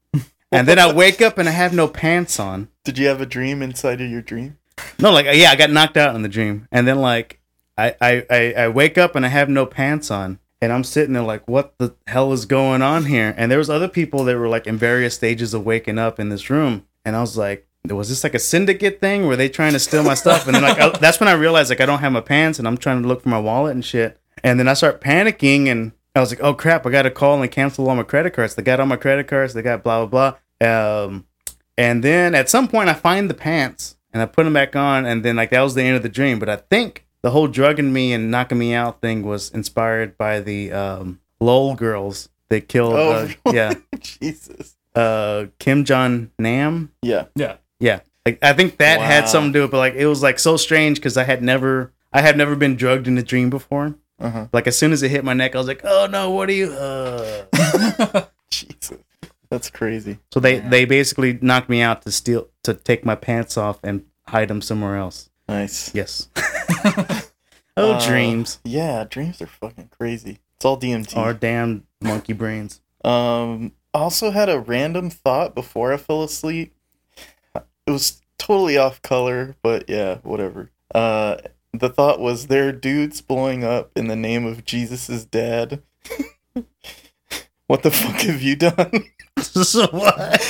And 0.52 0.66
then 0.66 0.78
I 0.78 0.92
wake 0.92 1.23
up 1.23 1.38
and 1.38 1.49
I 1.49 1.52
have 1.52 1.73
no 1.73 1.87
pants 1.87 2.40
on. 2.40 2.69
Did 2.85 2.99
you 2.99 3.07
have 3.07 3.21
a 3.21 3.26
dream 3.26 3.62
inside 3.62 4.00
of 4.00 4.11
your 4.11 4.23
dream? 4.23 4.59
No, 4.99 5.12
like 5.12 5.26
uh, 5.26 5.30
yeah, 5.30 5.50
I 5.50 5.57
got 5.57 5.71
knocked 5.71 5.97
out 5.97 6.14
in 6.14 6.23
the 6.23 6.28
dream, 6.28 6.66
and 6.73 6.88
then 6.88 7.00
like 7.00 7.40
I 7.76 7.95
I 8.00 8.26
I, 8.30 8.52
I 8.64 8.69
wake 8.69 8.99
up 8.99 9.14
and 9.14 9.25
I 9.25 9.28
have 9.28 9.49
no 9.49 9.66
pants 9.66 10.11
on, 10.11 10.38
and 10.61 10.73
I'm 10.73 10.85
sitting 10.85 11.12
there 11.12 11.23
like, 11.23 11.47
what 11.47 11.75
the 11.78 11.95
hell 12.07 12.33
is 12.33 12.47
going 12.47 12.83
on 12.83 13.04
here? 13.04 13.35
And 13.37 13.50
there 13.50 13.59
was 13.59 13.71
other 13.71 13.88
people 13.88 14.25
that 14.25 14.37
were 14.37 14.49
like 14.49 14.66
in 14.66 14.76
various 14.76 15.14
stages 15.14 15.54
of 15.54 15.64
waking 15.64 15.99
up 15.99 16.19
in 16.19 16.30
this 16.30 16.50
room, 16.50 16.87
and 17.04 17.14
I 17.14 17.21
was 17.21 17.37
like, 17.37 17.69
was 17.88 18.09
this 18.09 18.25
like 18.25 18.35
a 18.35 18.38
syndicate 18.38 19.00
thing? 19.00 19.26
Were 19.26 19.37
they 19.37 19.49
trying 19.49 19.73
to 19.73 19.78
steal 19.78 20.02
my 20.02 20.14
stuff? 20.14 20.47
And 20.47 20.54
then 20.54 20.62
like 20.62 20.80
I, 20.80 20.88
that's 20.99 21.21
when 21.21 21.28
I 21.28 21.33
realized 21.33 21.71
like 21.71 21.80
I 21.80 21.87
don't 21.87 22.00
have 22.00 22.12
my 22.12 22.21
pants, 22.21 22.59
and 22.59 22.66
I'm 22.66 22.78
trying 22.78 23.02
to 23.02 23.09
look 23.09 23.23
for 23.23 23.28
my 23.28 23.38
wallet 23.38 23.75
and 23.75 23.85
shit, 23.85 24.19
and 24.42 24.59
then 24.59 24.69
I 24.69 24.75
start 24.75 25.00
panicking 25.00 25.66
and. 25.66 25.92
I 26.14 26.21
was 26.21 26.31
like, 26.31 26.43
"Oh 26.43 26.55
crap! 26.55 26.87
I 26.87 26.90
got 26.90 27.02
to 27.02 27.11
call 27.11 27.40
and 27.40 27.50
cancel 27.50 27.88
all 27.88 27.95
my 27.97 28.02
credit 28.02 28.33
cards. 28.33 28.55
They 28.55 28.62
got 28.62 28.81
all 28.81 28.87
my 28.87 28.97
credit 28.97 29.29
cards. 29.29 29.55
They 29.55 29.62
got 29.62 29.83
blah 29.85 30.05
blah 30.07 30.37
blah." 30.61 31.05
Um, 31.05 31.26
and 31.79 32.02
then 32.05 32.35
at 32.35 32.49
some 32.50 32.69
point, 32.69 32.88
I 32.88 32.95
find 32.95 33.31
the 33.31 33.35
pants 33.35 33.97
and 34.12 34.21
I 34.23 34.26
put 34.26 34.45
them 34.45 34.52
back 34.52 34.75
on, 34.76 35.07
and 35.07 35.25
then 35.25 35.37
like 35.37 35.50
that 35.50 35.61
was 35.62 35.75
the 35.75 35.83
end 35.83 35.97
of 35.97 36.02
the 36.02 36.09
dream. 36.09 36.38
But 36.38 36.49
I 36.49 36.57
think 36.57 37.07
the 37.23 37.31
whole 37.31 37.47
drugging 37.49 37.93
me 37.93 38.12
and 38.12 38.31
knocking 38.31 38.59
me 38.59 38.75
out 38.75 39.00
thing 39.00 39.23
was 39.23 39.50
inspired 39.50 40.19
by 40.19 40.40
the 40.40 40.73
um, 40.73 41.21
LOL 41.40 41.75
girls 41.75 42.29
that 42.49 42.67
killed, 42.69 42.95
Oh, 42.95 43.12
uh, 43.12 43.23
really? 43.23 43.35
yeah, 43.57 43.75
Jesus. 44.00 44.76
uh, 44.95 45.47
Kim 45.59 45.85
Jong 45.85 46.31
Nam. 46.38 46.90
Yeah. 47.02 47.26
Yeah. 47.37 47.57
Yeah, 47.79 48.00
like 48.26 48.38
I 48.43 48.52
think 48.52 48.76
that 48.79 48.99
Wow. 48.99 49.07
had 49.07 49.29
something 49.29 49.52
to 49.55 49.59
do 49.59 49.62
with 49.62 49.71
it. 49.71 49.73
But 49.73 49.79
like 49.79 49.95
it 49.95 50.07
was 50.07 50.23
like 50.23 50.38
so 50.38 50.59
strange 50.59 50.99
because 50.99 51.17
I 51.17 51.25
had 51.25 51.43
never, 51.43 51.93
I 52.12 52.21
had 52.21 52.37
never 52.37 52.55
been 52.57 52.76
drugged 52.76 53.09
in 53.09 53.17
a 53.17 53.23
dream 53.23 53.49
before. 53.49 53.95
Uh-huh. 54.21 54.47
Like 54.53 54.67
as 54.67 54.79
soon 54.79 54.93
as 54.93 55.03
it 55.03 55.11
hit 55.11 55.25
my 55.25 55.33
neck, 55.33 55.55
I 55.55 55.59
was 55.59 55.67
like, 55.67 55.81
"Oh 55.85 56.07
no, 56.11 56.31
what 56.31 56.49
are 56.49 56.53
you?" 56.53 56.73
Uh. 56.73 58.25
Jesus. 58.50 58.99
That's 59.49 59.71
crazy. 59.71 60.19
So 60.33 60.41
they 60.41 60.61
they 60.61 60.85
basically 60.85 61.39
knocked 61.41 61.69
me 61.69 61.81
out 61.81 62.03
to 62.03 62.12
steal 62.12 62.49
to 62.65 62.75
take 62.75 63.05
my 63.05 63.15
pants 63.15 63.57
off 63.57 63.79
and 63.83 64.05
hide 64.29 64.49
them 64.49 64.61
somewhere 64.62 64.97
else. 64.97 65.31
Nice. 65.49 65.93
Yes. 65.95 66.29
oh, 66.37 67.23
Uh, 67.77 68.07
dreams. 68.07 68.61
Yeah, 68.65 69.05
dreams 69.09 69.41
are 69.43 69.47
fucking 69.47 69.91
crazy. 69.99 70.39
It's 70.57 70.65
all 70.65 70.79
DMT. 70.79 71.17
Our 71.17 71.35
damn 71.35 71.87
monkey 72.00 72.33
brains. 72.35 72.81
Um, 73.05 73.73
also 73.92 74.31
had 74.31 74.49
a 74.49 74.61
random 74.61 75.11
thought 75.11 75.55
before 75.55 75.92
I 75.92 75.97
fell 75.97 76.23
asleep. 76.23 76.75
It 77.55 77.90
was 77.90 78.21
totally 78.38 78.77
off 78.79 79.03
color, 79.03 79.57
but 79.62 79.88
yeah, 79.88 80.18
whatever. 80.23 80.71
Uh, 80.94 81.38
the 81.72 81.88
thought 81.88 82.20
was 82.20 82.46
there 82.48 82.68
are 82.68 82.72
dudes 82.72 83.20
blowing 83.20 83.64
up 83.64 83.90
in 83.96 84.09
the 84.09 84.16
name 84.16 84.44
of 84.46 84.64
Jesus' 84.64 85.24
dad. 85.24 85.83
what 87.66 87.83
the 87.83 87.90
fuck 87.90 88.20
have 88.22 88.42
you 88.42 88.56
done? 88.56 89.04
so 89.40 89.87
what? 89.88 90.40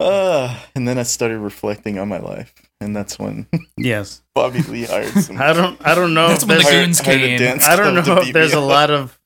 Uh, 0.00 0.58
and 0.74 0.86
then 0.88 0.98
I 0.98 1.04
started 1.04 1.38
reflecting 1.38 1.98
on 1.98 2.08
my 2.08 2.18
life, 2.18 2.52
and 2.80 2.94
that's 2.94 3.18
when 3.18 3.46
Yes. 3.76 4.22
Bobby 4.34 4.60
Lee 4.62 4.84
hired 4.84 5.12
some. 5.12 5.40
I 5.40 5.52
don't. 5.52 5.80
I 5.86 5.94
don't 5.94 6.12
know. 6.14 6.28
That's 6.28 6.42
if 6.42 6.48
when 6.48 6.58
the 6.58 6.64
there's- 6.64 6.84
goons 6.86 6.98
hired 7.00 7.20
came. 7.20 7.38
dance 7.38 7.66
I 7.66 7.76
don't 7.76 7.94
know 7.94 8.18
if 8.18 8.32
there's 8.32 8.52
a 8.54 8.60
lot 8.60 8.90
of. 8.90 9.18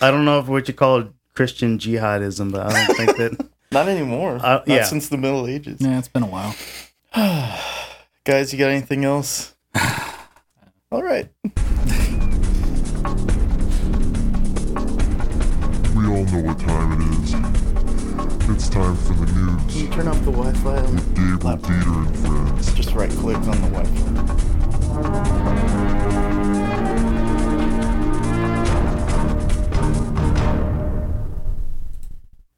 I 0.00 0.10
don't 0.10 0.24
know 0.24 0.38
if 0.38 0.46
what 0.46 0.68
you 0.68 0.74
call 0.74 1.08
Christian 1.34 1.78
jihadism, 1.78 2.52
but 2.52 2.66
I 2.72 2.86
don't 2.86 2.96
think 2.96 3.16
that. 3.16 3.48
Not 3.76 3.88
anymore. 3.88 4.36
Uh, 4.36 4.40
Not 4.40 4.68
yeah. 4.68 4.84
since 4.84 5.10
the 5.10 5.18
Middle 5.18 5.46
Ages. 5.46 5.82
Yeah, 5.82 5.98
it's 5.98 6.08
been 6.08 6.22
a 6.22 6.26
while. 6.26 6.54
Guys, 8.24 8.50
you 8.50 8.58
got 8.58 8.70
anything 8.70 9.04
else? 9.04 9.54
All 10.90 11.02
right. 11.02 11.28
We 15.94 16.06
all 16.06 16.24
know 16.24 16.40
what 16.42 16.58
time 16.58 16.92
it 16.92 17.00
is. 17.22 17.34
It's 18.48 18.70
time 18.70 18.96
for 18.96 19.12
the 19.12 19.26
Can 19.26 19.56
news 19.56 19.82
you 19.82 19.88
turn 19.90 20.08
off 20.08 20.18
the 20.24 20.30
Wi-Fi? 20.32 20.78
on- 20.78 20.94
with 20.94 21.14
Gabriel 21.14 21.38
Dieter 21.58 22.06
and 22.06 22.16
friends. 22.18 22.72
Just 22.72 22.94
right 22.94 23.10
click 23.10 23.36
on 23.36 23.60
the 23.60 23.68
Wi-Fi. 23.68 25.36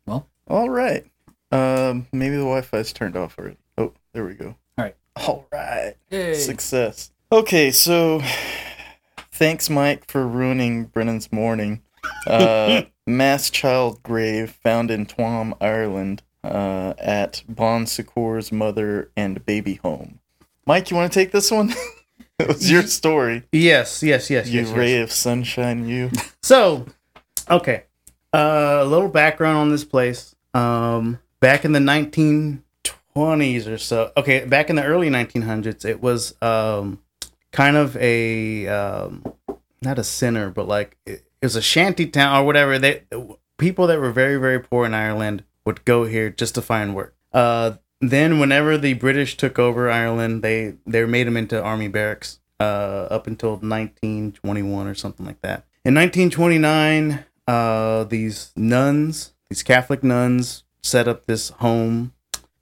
Well. 0.07 0.29
All 0.47 0.71
right. 0.71 1.07
Um, 1.51 2.07
maybe 2.13 2.37
the 2.37 2.43
Wi-Fi's 2.43 2.93
turned 2.93 3.17
off 3.17 3.39
already. 3.39 3.57
Oh, 3.77 3.93
there 4.13 4.25
we 4.25 4.35
go. 4.35 4.57
All 4.77 4.85
right. 4.85 4.97
All 5.17 5.47
right. 5.53 5.95
Yay. 6.11 6.35
Success. 6.35 7.11
Okay, 7.31 7.71
so 7.71 8.23
thanks, 9.33 9.69
Mike, 9.69 10.11
for 10.11 10.27
ruining 10.27 10.85
Brennan's 10.85 11.33
morning. 11.33 11.83
Uh, 12.27 12.83
mass 13.07 13.51
child 13.51 14.03
grave 14.03 14.51
found 14.51 14.91
in 14.91 15.07
Tuam, 15.07 15.55
Ireland, 15.61 16.23
uh, 16.45 16.95
at 16.99 17.43
Bon 17.49 17.87
Secours 17.87 18.53
mother 18.53 19.11
and 19.17 19.45
baby 19.45 19.75
home. 19.75 20.21
Mike, 20.67 20.91
you 20.91 20.97
want 20.97 21.13
to 21.13 21.19
take 21.19 21.33
this 21.33 21.51
one? 21.51 21.75
it 22.39 22.49
was 22.49 22.71
your 22.71 22.83
story. 22.83 23.45
Yes. 23.53 24.03
Yes. 24.03 24.31
Yes. 24.31 24.49
You 24.49 24.61
yes, 24.61 24.69
yes. 24.69 24.77
ray 24.77 25.01
of 25.01 25.11
sunshine, 25.13 25.89
you. 25.89 26.11
So, 26.43 26.87
okay. 27.51 27.85
Uh, 28.33 28.79
a 28.81 28.85
little 28.85 29.09
background 29.09 29.59
on 29.59 29.71
this 29.71 29.85
place. 29.85 30.35
Um, 30.55 31.19
back 31.40 31.64
in 31.64 31.72
the 31.72 31.79
1920s 31.79 33.66
or 33.66 33.79
so. 33.79 34.12
Okay, 34.16 34.44
back 34.44 34.70
in 34.70 34.77
the 34.77 34.85
early 34.85 35.09
1900s, 35.09 35.85
it 35.85 36.01
was 36.01 36.35
um, 36.42 37.01
kind 37.53 37.77
of 37.77 37.96
a 37.96 38.66
um, 38.68 39.24
not 39.83 39.98
a 39.98 40.05
center, 40.05 40.51
but 40.51 40.68
like 40.68 40.96
it, 41.07 41.24
it 41.40 41.46
was 41.46 41.57
a 41.57 41.62
shanty 41.62 42.07
town 42.07 42.40
or 42.40 42.46
whatever. 42.46 42.79
They 42.79 43.03
people 43.57 43.87
that 43.87 43.98
were 43.98 44.12
very 44.12 44.37
very 44.37 44.61
poor 44.61 44.87
in 44.87 44.94
Ireland 44.94 45.44
would 45.64 45.85
go 45.85 46.05
here 46.05 46.31
just 46.31 46.55
to 46.57 46.62
find 46.62 46.94
work. 46.94 47.14
Uh, 47.33 47.72
then 48.01 48.38
whenever 48.38 48.79
the 48.79 48.94
British 48.94 49.37
took 49.37 49.59
over 49.59 49.90
Ireland, 49.90 50.42
they 50.42 50.74
they 50.87 51.05
made 51.05 51.27
them 51.27 51.37
into 51.37 51.62
army 51.62 51.88
barracks. 51.88 52.40
Uh, 52.61 53.07
up 53.09 53.29
until 53.29 53.51
1921 53.51 54.88
or 54.88 54.94
something 54.96 55.24
like 55.24 55.40
that. 55.42 55.64
In 55.85 55.94
1929, 55.94 57.24
uh, 57.46 58.03
these 58.03 58.51
nuns, 58.57 59.33
these 59.48 59.62
Catholic 59.62 60.03
nuns, 60.03 60.64
set 60.88 61.09
up 61.09 61.27
this 61.27 61.51
home. 61.51 62.12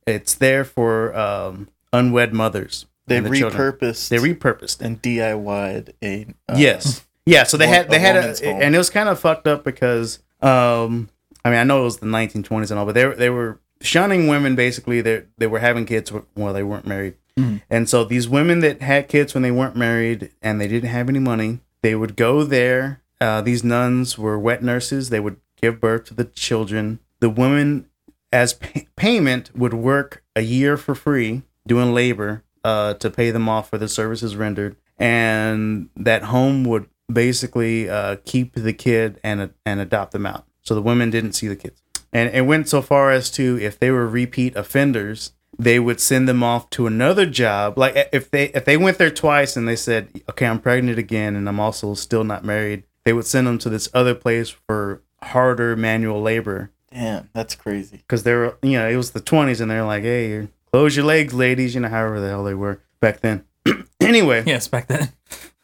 It's 0.06 0.34
there 0.34 0.64
for 0.64 1.16
um, 1.16 1.68
unwed 1.92 2.32
mothers. 2.32 2.86
They 3.06 3.20
the 3.20 3.30
children. 3.30 3.72
repurposed 3.72 4.08
They 4.08 4.18
repurposed 4.18 4.80
and 4.80 5.00
DIY'd 5.00 5.94
a. 6.02 6.26
Uh, 6.48 6.56
yes. 6.58 7.04
Yeah. 7.24 7.44
So 7.44 7.56
they 7.56 7.68
had 7.68 7.88
they 7.90 7.96
a 7.96 8.00
had 8.00 8.16
a, 8.16 8.22
home. 8.44 8.62
and 8.62 8.74
it 8.74 8.78
was 8.78 8.90
kind 8.90 9.08
of 9.08 9.18
fucked 9.18 9.46
up 9.46 9.64
because 9.64 10.20
um, 10.42 11.08
I 11.44 11.50
mean 11.50 11.58
I 11.58 11.64
know 11.64 11.80
it 11.82 11.84
was 11.84 11.98
the 11.98 12.06
1920s 12.06 12.70
and 12.70 12.78
all, 12.78 12.86
but 12.86 12.94
they 12.94 13.04
were 13.06 13.14
they 13.14 13.30
were 13.30 13.60
shunning 13.80 14.26
women 14.28 14.56
basically. 14.56 15.00
They 15.00 15.22
they 15.38 15.46
were 15.46 15.60
having 15.60 15.86
kids 15.86 16.10
while 16.34 16.52
they 16.52 16.62
weren't 16.62 16.86
married. 16.86 17.14
Mhm. 17.38 17.62
And 17.68 17.88
so 17.88 18.04
these 18.04 18.28
women 18.28 18.60
that 18.60 18.80
had 18.82 19.08
kids 19.08 19.34
when 19.34 19.42
they 19.42 19.50
weren't 19.50 19.76
married 19.76 20.30
and 20.42 20.60
they 20.60 20.68
didn't 20.68 20.88
have 20.90 21.08
any 21.08 21.18
money, 21.18 21.60
they 21.82 21.94
would 21.94 22.16
go 22.16 22.42
there. 22.44 23.02
Uh, 23.20 23.40
these 23.40 23.62
nuns 23.62 24.18
were 24.18 24.38
wet 24.38 24.62
nurses. 24.62 25.10
They 25.10 25.20
would 25.20 25.36
give 25.60 25.80
birth 25.80 26.04
to 26.06 26.14
the 26.14 26.24
children. 26.24 26.98
The 27.20 27.30
women, 27.30 27.86
as 28.32 28.54
pay- 28.54 28.88
payment, 28.96 29.50
would 29.56 29.74
work 29.74 30.22
a 30.34 30.42
year 30.42 30.76
for 30.76 30.94
free 30.94 31.42
doing 31.66 31.92
labor 31.92 32.44
uh, 32.64 32.94
to 32.94 33.10
pay 33.10 33.30
them 33.30 33.48
off 33.48 33.70
for 33.70 33.78
the 33.78 33.88
services 33.88 34.36
rendered. 34.36 34.76
And 34.98 35.88
that 35.96 36.24
home 36.24 36.64
would 36.64 36.88
basically 37.12 37.88
uh, 37.88 38.16
keep 38.24 38.54
the 38.54 38.72
kid 38.72 39.20
and 39.22 39.52
and 39.64 39.80
adopt 39.80 40.12
them 40.12 40.26
out. 40.26 40.46
So 40.62 40.74
the 40.74 40.82
women 40.82 41.10
didn't 41.10 41.32
see 41.32 41.48
the 41.48 41.56
kids. 41.56 41.82
And 42.12 42.34
it 42.34 42.42
went 42.42 42.68
so 42.68 42.82
far 42.82 43.10
as 43.10 43.30
to 43.32 43.58
if 43.60 43.78
they 43.78 43.90
were 43.90 44.08
repeat 44.08 44.56
offenders, 44.56 45.32
they 45.58 45.78
would 45.78 46.00
send 46.00 46.28
them 46.28 46.42
off 46.42 46.70
to 46.70 46.86
another 46.86 47.26
job. 47.26 47.78
Like 47.78 48.08
if 48.12 48.30
they 48.30 48.46
if 48.48 48.64
they 48.64 48.76
went 48.76 48.98
there 48.98 49.10
twice 49.10 49.56
and 49.56 49.68
they 49.68 49.76
said, 49.76 50.08
"Okay, 50.30 50.46
I'm 50.46 50.60
pregnant 50.60 50.98
again 50.98 51.36
and 51.36 51.48
I'm 51.48 51.60
also 51.60 51.94
still 51.94 52.24
not 52.24 52.44
married," 52.44 52.84
they 53.04 53.12
would 53.12 53.26
send 53.26 53.46
them 53.46 53.58
to 53.58 53.68
this 53.68 53.88
other 53.94 54.14
place 54.14 54.48
for 54.48 55.02
harder 55.22 55.76
manual 55.76 56.20
labor 56.20 56.70
Damn, 56.92 57.28
that's 57.32 57.54
crazy. 57.54 57.98
because 57.98 58.22
they 58.22 58.34
were 58.34 58.56
you 58.62 58.72
know 58.78 58.88
it 58.88 58.96
was 58.96 59.10
the 59.10 59.20
20s 59.20 59.60
and 59.60 59.70
they're 59.70 59.84
like, 59.84 60.02
"Hey, 60.04 60.48
close 60.72 60.96
your 60.96 61.04
legs, 61.04 61.34
ladies," 61.34 61.74
you 61.74 61.80
know, 61.80 61.88
however 61.88 62.20
the 62.20 62.28
hell 62.28 62.44
they 62.44 62.54
were 62.54 62.80
back 63.00 63.20
then. 63.20 63.44
anyway, 64.00 64.42
Yes, 64.46 64.68
back 64.68 64.86
then. 64.86 65.12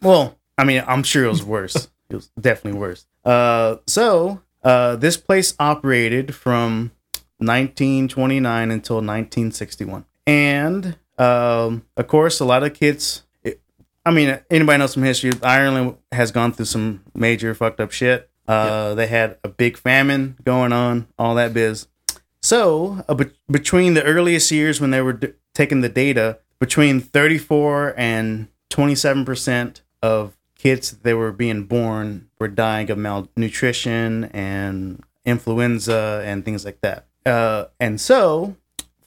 well, 0.02 0.36
I 0.58 0.64
mean, 0.64 0.82
I'm 0.86 1.02
sure 1.02 1.24
it 1.24 1.28
was 1.28 1.42
worse. 1.44 1.88
it 2.10 2.14
was 2.16 2.30
definitely 2.40 2.78
worse. 2.80 3.06
Uh, 3.24 3.76
so 3.86 4.42
uh, 4.64 4.96
this 4.96 5.16
place 5.16 5.54
operated 5.60 6.34
from 6.34 6.90
1929 7.38 8.70
until 8.70 8.96
1961, 8.96 10.04
and 10.26 10.96
um, 11.18 11.84
of 11.96 12.06
course, 12.08 12.40
a 12.40 12.44
lot 12.44 12.62
of 12.62 12.74
kids. 12.74 13.22
It, 13.44 13.60
I 14.04 14.10
mean, 14.10 14.38
anybody 14.50 14.78
knows 14.78 14.92
some 14.94 15.02
history. 15.04 15.30
Ireland 15.42 15.96
has 16.10 16.32
gone 16.32 16.52
through 16.52 16.66
some 16.66 17.04
major 17.14 17.54
fucked 17.54 17.80
up 17.80 17.92
shit. 17.92 18.28
Uh, 18.48 18.94
They 18.94 19.06
had 19.06 19.36
a 19.44 19.48
big 19.48 19.76
famine 19.76 20.36
going 20.44 20.72
on, 20.72 21.06
all 21.18 21.34
that 21.36 21.54
biz. 21.54 21.86
So, 22.42 23.04
uh, 23.08 23.14
be- 23.14 23.30
between 23.50 23.94
the 23.94 24.02
earliest 24.02 24.50
years 24.50 24.80
when 24.80 24.90
they 24.90 25.00
were 25.00 25.12
d- 25.12 25.32
taking 25.54 25.80
the 25.80 25.88
data, 25.88 26.38
between 26.58 27.00
34 27.00 27.94
and 27.96 28.48
27% 28.70 29.80
of 30.02 30.36
kids 30.58 30.92
that 31.02 31.16
were 31.16 31.32
being 31.32 31.64
born 31.64 32.28
were 32.40 32.48
dying 32.48 32.90
of 32.90 32.98
malnutrition 32.98 34.24
and 34.32 35.02
influenza 35.24 36.22
and 36.24 36.44
things 36.44 36.64
like 36.64 36.80
that. 36.80 37.06
Uh, 37.24 37.66
and 37.78 38.00
so, 38.00 38.56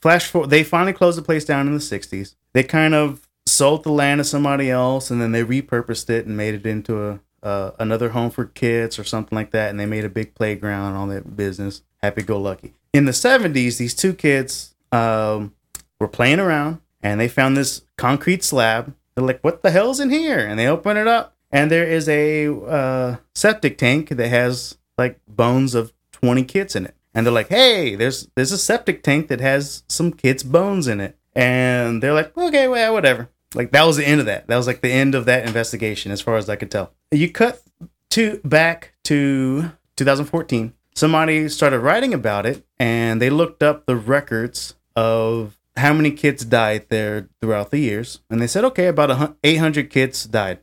flash 0.00 0.26
forward, 0.26 0.50
they 0.50 0.62
finally 0.62 0.92
closed 0.92 1.18
the 1.18 1.22
place 1.22 1.44
down 1.44 1.66
in 1.66 1.74
the 1.74 1.80
60s. 1.80 2.36
They 2.52 2.62
kind 2.62 2.94
of 2.94 3.28
sold 3.46 3.84
the 3.84 3.92
land 3.92 4.18
to 4.18 4.24
somebody 4.24 4.70
else 4.70 5.10
and 5.10 5.20
then 5.20 5.32
they 5.32 5.44
repurposed 5.44 6.10
it 6.10 6.26
and 6.26 6.36
made 6.36 6.54
it 6.54 6.66
into 6.66 7.02
a 7.08 7.20
uh, 7.42 7.72
another 7.78 8.10
home 8.10 8.30
for 8.30 8.46
kids 8.46 8.98
or 8.98 9.04
something 9.04 9.36
like 9.36 9.50
that, 9.52 9.70
and 9.70 9.78
they 9.78 9.86
made 9.86 10.04
a 10.04 10.08
big 10.08 10.34
playground 10.34 10.88
and 10.88 10.96
all 10.96 11.06
that 11.08 11.36
business. 11.36 11.82
Happy 12.02 12.22
go 12.22 12.40
lucky. 12.40 12.74
In 12.92 13.04
the 13.04 13.12
70s, 13.12 13.78
these 13.78 13.94
two 13.94 14.14
kids 14.14 14.74
um, 14.92 15.54
were 15.98 16.08
playing 16.08 16.40
around 16.40 16.80
and 17.02 17.20
they 17.20 17.28
found 17.28 17.56
this 17.56 17.82
concrete 17.96 18.42
slab. 18.42 18.94
They're 19.14 19.24
like, 19.24 19.40
"What 19.42 19.62
the 19.62 19.70
hell's 19.70 20.00
in 20.00 20.10
here?" 20.10 20.40
And 20.40 20.58
they 20.58 20.66
open 20.66 20.96
it 20.96 21.06
up, 21.06 21.36
and 21.50 21.70
there 21.70 21.86
is 21.86 22.08
a 22.08 22.48
uh, 22.48 23.16
septic 23.34 23.78
tank 23.78 24.08
that 24.08 24.28
has 24.28 24.76
like 24.98 25.20
bones 25.28 25.74
of 25.74 25.92
20 26.12 26.42
kids 26.44 26.74
in 26.74 26.86
it. 26.86 26.94
And 27.14 27.24
they're 27.24 27.32
like, 27.32 27.48
"Hey, 27.48 27.94
there's 27.94 28.28
there's 28.34 28.52
a 28.52 28.58
septic 28.58 29.02
tank 29.02 29.28
that 29.28 29.40
has 29.40 29.84
some 29.88 30.12
kids' 30.12 30.42
bones 30.42 30.88
in 30.88 31.00
it." 31.00 31.16
And 31.34 32.02
they're 32.02 32.14
like, 32.14 32.36
"Okay, 32.36 32.66
well, 32.66 32.92
whatever." 32.92 33.28
Like 33.56 33.72
that 33.72 33.84
was 33.84 33.96
the 33.96 34.06
end 34.06 34.20
of 34.20 34.26
that. 34.26 34.46
That 34.46 34.56
was 34.56 34.66
like 34.66 34.82
the 34.82 34.92
end 34.92 35.14
of 35.14 35.24
that 35.24 35.46
investigation, 35.46 36.12
as 36.12 36.20
far 36.20 36.36
as 36.36 36.48
I 36.48 36.56
could 36.56 36.70
tell. 36.70 36.92
You 37.10 37.30
cut 37.32 37.62
to 38.10 38.40
back 38.44 38.92
to 39.04 39.72
2014. 39.96 40.74
Somebody 40.94 41.48
started 41.48 41.80
writing 41.80 42.14
about 42.14 42.46
it, 42.46 42.64
and 42.78 43.20
they 43.20 43.30
looked 43.30 43.62
up 43.62 43.86
the 43.86 43.96
records 43.96 44.74
of 44.94 45.58
how 45.76 45.92
many 45.92 46.10
kids 46.10 46.44
died 46.44 46.86
there 46.88 47.28
throughout 47.40 47.70
the 47.70 47.78
years, 47.78 48.20
and 48.30 48.40
they 48.40 48.46
said, 48.46 48.64
okay, 48.64 48.86
about 48.86 49.36
800 49.44 49.90
kids 49.90 50.24
died. 50.24 50.60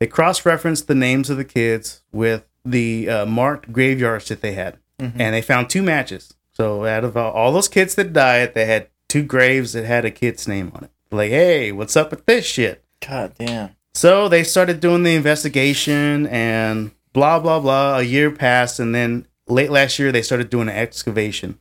They 0.00 0.06
cross-referenced 0.06 0.88
the 0.88 0.94
names 0.94 1.30
of 1.30 1.36
the 1.36 1.44
kids 1.44 2.02
with 2.10 2.48
the 2.64 3.08
uh, 3.08 3.26
marked 3.26 3.72
graveyards 3.72 4.28
that 4.28 4.40
they 4.40 4.52
had, 4.52 4.78
and 4.98 5.34
they 5.34 5.42
found 5.42 5.70
two 5.70 5.82
matches. 5.82 6.34
So 6.52 6.84
out 6.84 7.04
of 7.04 7.16
all 7.16 7.52
those 7.52 7.68
kids 7.68 7.94
that 7.94 8.12
died, 8.12 8.54
they 8.54 8.66
had 8.66 8.88
two 9.08 9.22
graves 9.22 9.72
that 9.74 9.84
had 9.84 10.04
a 10.04 10.10
kid's 10.10 10.48
name 10.48 10.72
on 10.74 10.84
it. 10.84 10.90
Like, 11.12 11.30
hey, 11.30 11.72
what's 11.72 11.96
up 11.96 12.10
with 12.10 12.24
this 12.26 12.44
shit? 12.46 12.84
God 13.06 13.34
damn. 13.38 13.70
So 13.94 14.28
they 14.28 14.44
started 14.44 14.78
doing 14.80 15.02
the 15.02 15.14
investigation 15.14 16.26
and 16.28 16.92
blah 17.12 17.40
blah 17.40 17.58
blah. 17.60 17.98
A 17.98 18.02
year 18.02 18.30
passed, 18.30 18.78
and 18.78 18.94
then 18.94 19.26
late 19.48 19.70
last 19.70 19.98
year 19.98 20.12
they 20.12 20.22
started 20.22 20.50
doing 20.50 20.68
an 20.68 20.76
excavation. 20.76 21.58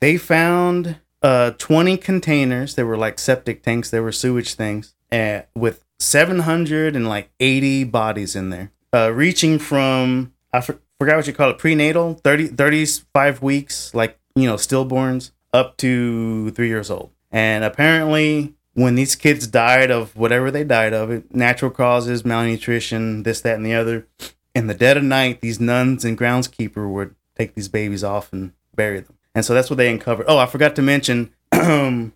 They 0.00 0.16
found 0.16 0.98
uh 1.22 1.52
20 1.52 1.96
containers. 1.98 2.74
They 2.74 2.82
were 2.82 2.96
like 2.96 3.18
septic 3.18 3.62
tanks. 3.62 3.90
They 3.90 4.00
were 4.00 4.12
sewage 4.12 4.54
things, 4.54 4.94
uh, 5.12 5.42
with 5.54 5.84
700 6.00 6.96
and 6.96 7.08
like 7.08 7.30
80 7.40 7.84
bodies 7.84 8.34
in 8.34 8.50
there, 8.50 8.72
uh, 8.92 9.12
reaching 9.12 9.58
from 9.58 10.32
I 10.52 10.60
for- 10.60 10.80
forgot 10.98 11.16
what 11.16 11.26
you 11.28 11.32
call 11.32 11.50
it, 11.50 11.58
prenatal, 11.58 12.14
30 12.24 12.48
35 12.48 13.42
weeks, 13.42 13.94
like 13.94 14.18
you 14.34 14.46
know 14.46 14.56
stillborns, 14.56 15.30
up 15.52 15.76
to 15.78 16.50
three 16.50 16.68
years 16.68 16.90
old. 16.90 17.10
And 17.30 17.62
apparently, 17.62 18.54
when 18.78 18.94
these 18.94 19.16
kids 19.16 19.48
died 19.48 19.90
of 19.90 20.14
whatever 20.16 20.52
they 20.52 20.62
died 20.62 20.92
of, 20.92 21.10
it, 21.10 21.34
natural 21.34 21.70
causes, 21.70 22.24
malnutrition, 22.24 23.24
this, 23.24 23.40
that, 23.40 23.56
and 23.56 23.66
the 23.66 23.74
other, 23.74 24.06
in 24.54 24.68
the 24.68 24.74
dead 24.74 24.96
of 24.96 25.02
night, 25.02 25.40
these 25.40 25.58
nuns 25.58 26.04
and 26.04 26.16
groundskeeper 26.16 26.88
would 26.88 27.16
take 27.36 27.56
these 27.56 27.68
babies 27.68 28.04
off 28.04 28.32
and 28.32 28.52
bury 28.76 29.00
them. 29.00 29.16
And 29.34 29.44
so 29.44 29.52
that's 29.52 29.68
what 29.68 29.78
they 29.78 29.90
uncovered. 29.90 30.26
Oh, 30.28 30.38
I 30.38 30.46
forgot 30.46 30.76
to 30.76 30.82
mention 30.82 31.32
that 31.50 32.12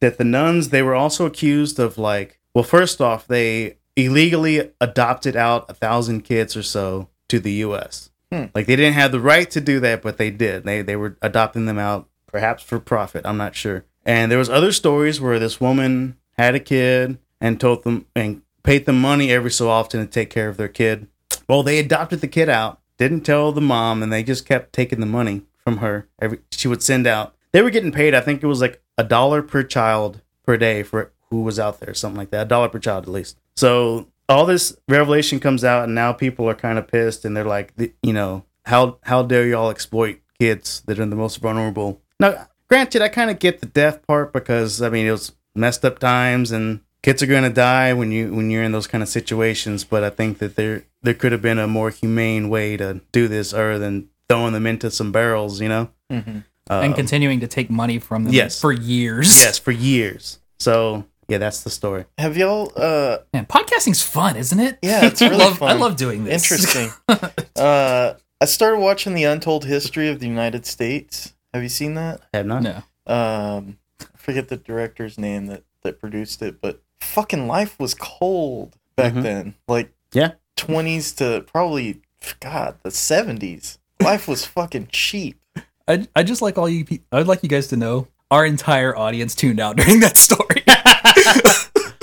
the 0.00 0.24
nuns, 0.24 0.70
they 0.70 0.82
were 0.82 0.94
also 0.94 1.26
accused 1.26 1.78
of 1.78 1.98
like, 1.98 2.40
well, 2.54 2.64
first 2.64 3.02
off, 3.02 3.26
they 3.26 3.76
illegally 3.94 4.72
adopted 4.80 5.36
out 5.36 5.68
a 5.68 5.74
thousand 5.74 6.22
kids 6.22 6.56
or 6.56 6.62
so 6.62 7.10
to 7.28 7.38
the 7.38 7.52
U.S. 7.52 8.10
Hmm. 8.32 8.44
Like 8.54 8.66
they 8.66 8.76
didn't 8.76 8.94
have 8.94 9.12
the 9.12 9.20
right 9.20 9.50
to 9.50 9.60
do 9.60 9.80
that, 9.80 10.00
but 10.00 10.16
they 10.16 10.30
did. 10.30 10.64
They 10.64 10.80
they 10.82 10.96
were 10.96 11.16
adopting 11.20 11.66
them 11.66 11.78
out, 11.78 12.08
perhaps 12.26 12.62
for 12.62 12.80
profit. 12.80 13.26
I'm 13.26 13.36
not 13.36 13.54
sure. 13.54 13.84
And 14.06 14.30
there 14.30 14.38
was 14.38 14.48
other 14.48 14.72
stories 14.72 15.20
where 15.20 15.38
this 15.38 15.60
woman 15.60 16.16
had 16.38 16.54
a 16.54 16.60
kid 16.60 17.18
and 17.40 17.60
told 17.60 17.82
them 17.82 18.06
and 18.14 18.42
paid 18.62 18.86
them 18.86 19.00
money 19.00 19.30
every 19.32 19.50
so 19.50 19.68
often 19.68 20.00
to 20.00 20.06
take 20.06 20.30
care 20.30 20.48
of 20.48 20.56
their 20.56 20.68
kid. 20.68 21.08
Well, 21.48 21.62
they 21.62 21.78
adopted 21.78 22.20
the 22.20 22.28
kid 22.28 22.48
out, 22.48 22.80
didn't 22.98 23.22
tell 23.22 23.52
the 23.52 23.60
mom, 23.60 24.02
and 24.02 24.12
they 24.12 24.22
just 24.22 24.46
kept 24.46 24.72
taking 24.72 25.00
the 25.00 25.06
money 25.06 25.42
from 25.58 25.78
her. 25.78 26.08
Every 26.20 26.38
she 26.52 26.68
would 26.68 26.82
send 26.82 27.06
out. 27.06 27.34
They 27.52 27.62
were 27.62 27.70
getting 27.70 27.92
paid. 27.92 28.14
I 28.14 28.20
think 28.20 28.42
it 28.42 28.46
was 28.46 28.60
like 28.60 28.80
a 28.96 29.04
dollar 29.04 29.42
per 29.42 29.62
child 29.62 30.22
per 30.44 30.56
day 30.56 30.82
for 30.82 31.12
who 31.30 31.42
was 31.42 31.58
out 31.58 31.80
there, 31.80 31.92
something 31.92 32.18
like 32.18 32.30
that. 32.30 32.46
A 32.46 32.48
dollar 32.48 32.68
per 32.68 32.78
child 32.78 33.04
at 33.04 33.10
least. 33.10 33.38
So 33.56 34.06
all 34.28 34.46
this 34.46 34.76
revelation 34.88 35.40
comes 35.40 35.64
out, 35.64 35.84
and 35.84 35.94
now 35.94 36.12
people 36.12 36.48
are 36.48 36.54
kind 36.54 36.78
of 36.78 36.86
pissed, 36.86 37.24
and 37.24 37.36
they're 37.36 37.44
like, 37.44 37.72
you 38.02 38.12
know, 38.12 38.44
how 38.64 38.98
how 39.02 39.22
dare 39.22 39.46
y'all 39.46 39.70
exploit 39.70 40.20
kids 40.38 40.82
that 40.86 41.00
are 41.00 41.06
the 41.06 41.16
most 41.16 41.36
vulnerable? 41.38 42.00
Now, 42.18 42.46
granted, 42.68 43.02
I 43.02 43.08
kind 43.08 43.30
of 43.30 43.38
get 43.38 43.60
the 43.60 43.66
death 43.66 44.06
part 44.06 44.32
because 44.32 44.82
I 44.82 44.88
mean 44.88 45.06
it 45.06 45.10
was 45.12 45.32
messed 45.54 45.84
up 45.84 45.98
times, 45.98 46.52
and 46.52 46.80
kids 47.02 47.22
are 47.22 47.26
gonna 47.26 47.50
die 47.50 47.92
when 47.92 48.12
you 48.12 48.34
when 48.34 48.50
you're 48.50 48.62
in 48.62 48.72
those 48.72 48.86
kind 48.86 49.02
of 49.02 49.08
situations. 49.08 49.84
But 49.84 50.04
I 50.04 50.10
think 50.10 50.38
that 50.38 50.56
there 50.56 50.84
there 51.02 51.14
could 51.14 51.32
have 51.32 51.42
been 51.42 51.58
a 51.58 51.66
more 51.66 51.90
humane 51.90 52.48
way 52.48 52.76
to 52.76 53.00
do 53.12 53.28
this, 53.28 53.52
other 53.52 53.78
than 53.78 54.08
throwing 54.28 54.52
them 54.52 54.66
into 54.66 54.90
some 54.90 55.12
barrels, 55.12 55.60
you 55.60 55.68
know. 55.68 55.90
Mhm. 56.10 56.44
Uh, 56.68 56.80
and 56.80 56.94
continuing 56.96 57.38
to 57.40 57.46
take 57.46 57.70
money 57.70 57.98
from 57.98 58.24
them 58.24 58.32
yes. 58.32 58.60
for 58.60 58.72
years. 58.72 59.40
yes, 59.40 59.56
for 59.58 59.70
years. 59.70 60.40
So 60.58 61.04
yeah, 61.28 61.38
that's 61.38 61.62
the 61.62 61.70
story. 61.70 62.06
Have 62.18 62.36
y'all? 62.36 62.72
Uh, 62.76 63.18
Man, 63.32 63.46
podcasting's 63.46 64.02
fun, 64.02 64.36
isn't 64.36 64.58
it? 64.58 64.78
Yeah, 64.82 65.06
it's 65.06 65.20
really 65.20 65.36
I 65.42 65.46
love, 65.46 65.62
I 65.62 65.72
love 65.74 65.96
doing 65.96 66.24
this. 66.24 66.50
interesting. 66.50 66.90
uh, 67.56 68.14
I 68.40 68.44
started 68.44 68.80
watching 68.80 69.14
the 69.14 69.24
Untold 69.24 69.64
History 69.64 70.08
of 70.08 70.18
the 70.20 70.26
United 70.26 70.66
States. 70.66 71.34
Have 71.56 71.62
you 71.62 71.68
seen 71.68 71.94
that? 71.94 72.20
I 72.32 72.36
have 72.38 72.46
not. 72.46 72.62
no. 72.62 72.76
Um, 73.06 73.78
I 74.00 74.16
forget 74.16 74.48
the 74.48 74.56
director's 74.56 75.18
name 75.18 75.46
that 75.46 75.64
that 75.82 76.00
produced 76.00 76.42
it, 76.42 76.60
but 76.60 76.82
fucking 77.00 77.46
life 77.46 77.78
was 77.78 77.94
cold 77.94 78.76
back 78.96 79.12
Mhm. 79.14 79.22
then. 79.22 79.54
Like 79.68 79.92
Yeah. 80.12 80.32
twenties 80.56 81.12
to 81.14 81.44
probably 81.52 82.00
God 82.40 82.76
the 82.82 82.90
seventies. 82.90 83.78
Life 84.02 84.26
was 84.28 84.44
fucking 84.44 84.88
cheap. 84.92 85.40
I, 85.88 86.06
I 86.16 86.22
just 86.24 86.42
like 86.42 86.58
all 86.58 86.68
you. 86.68 86.84
pe- 86.84 87.00
I'd 87.12 87.26
like 87.28 87.42
you 87.42 87.48
guys 87.48 87.68
to 87.68 87.76
know 87.76 88.08
our 88.30 88.44
entire 88.44 88.96
audience 88.96 89.34
tuned 89.34 89.60
out 89.60 89.76
during 89.78 90.00
that 90.00 90.16
story. 90.16 90.62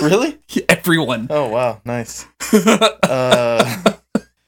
Really? 0.00 0.38
Everyone. 0.68 1.28
Oh 1.30 1.48
wow, 1.48 1.80
nice. 1.84 2.26
Uh, 3.02 3.92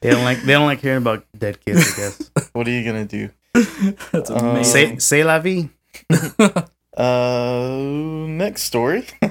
They 0.01 0.11
don't 0.11 0.23
like 0.23 0.41
they 0.43 0.53
don't 0.53 0.65
like 0.67 0.81
hearing 0.81 0.99
about 0.99 1.25
dead 1.37 1.63
kids. 1.65 1.93
I 1.93 1.97
guess. 1.97 2.31
what 2.53 2.67
are 2.67 2.71
you 2.71 2.83
gonna 2.85 3.05
do? 3.05 3.29
That's 4.11 4.29
Um, 4.29 4.45
amazing. 4.45 4.99
say 4.99 5.21
say 5.21 5.23
la 5.23 5.39
vie. 5.39 5.69
Uh, 6.97 8.25
next 8.27 8.63
story. 8.63 9.05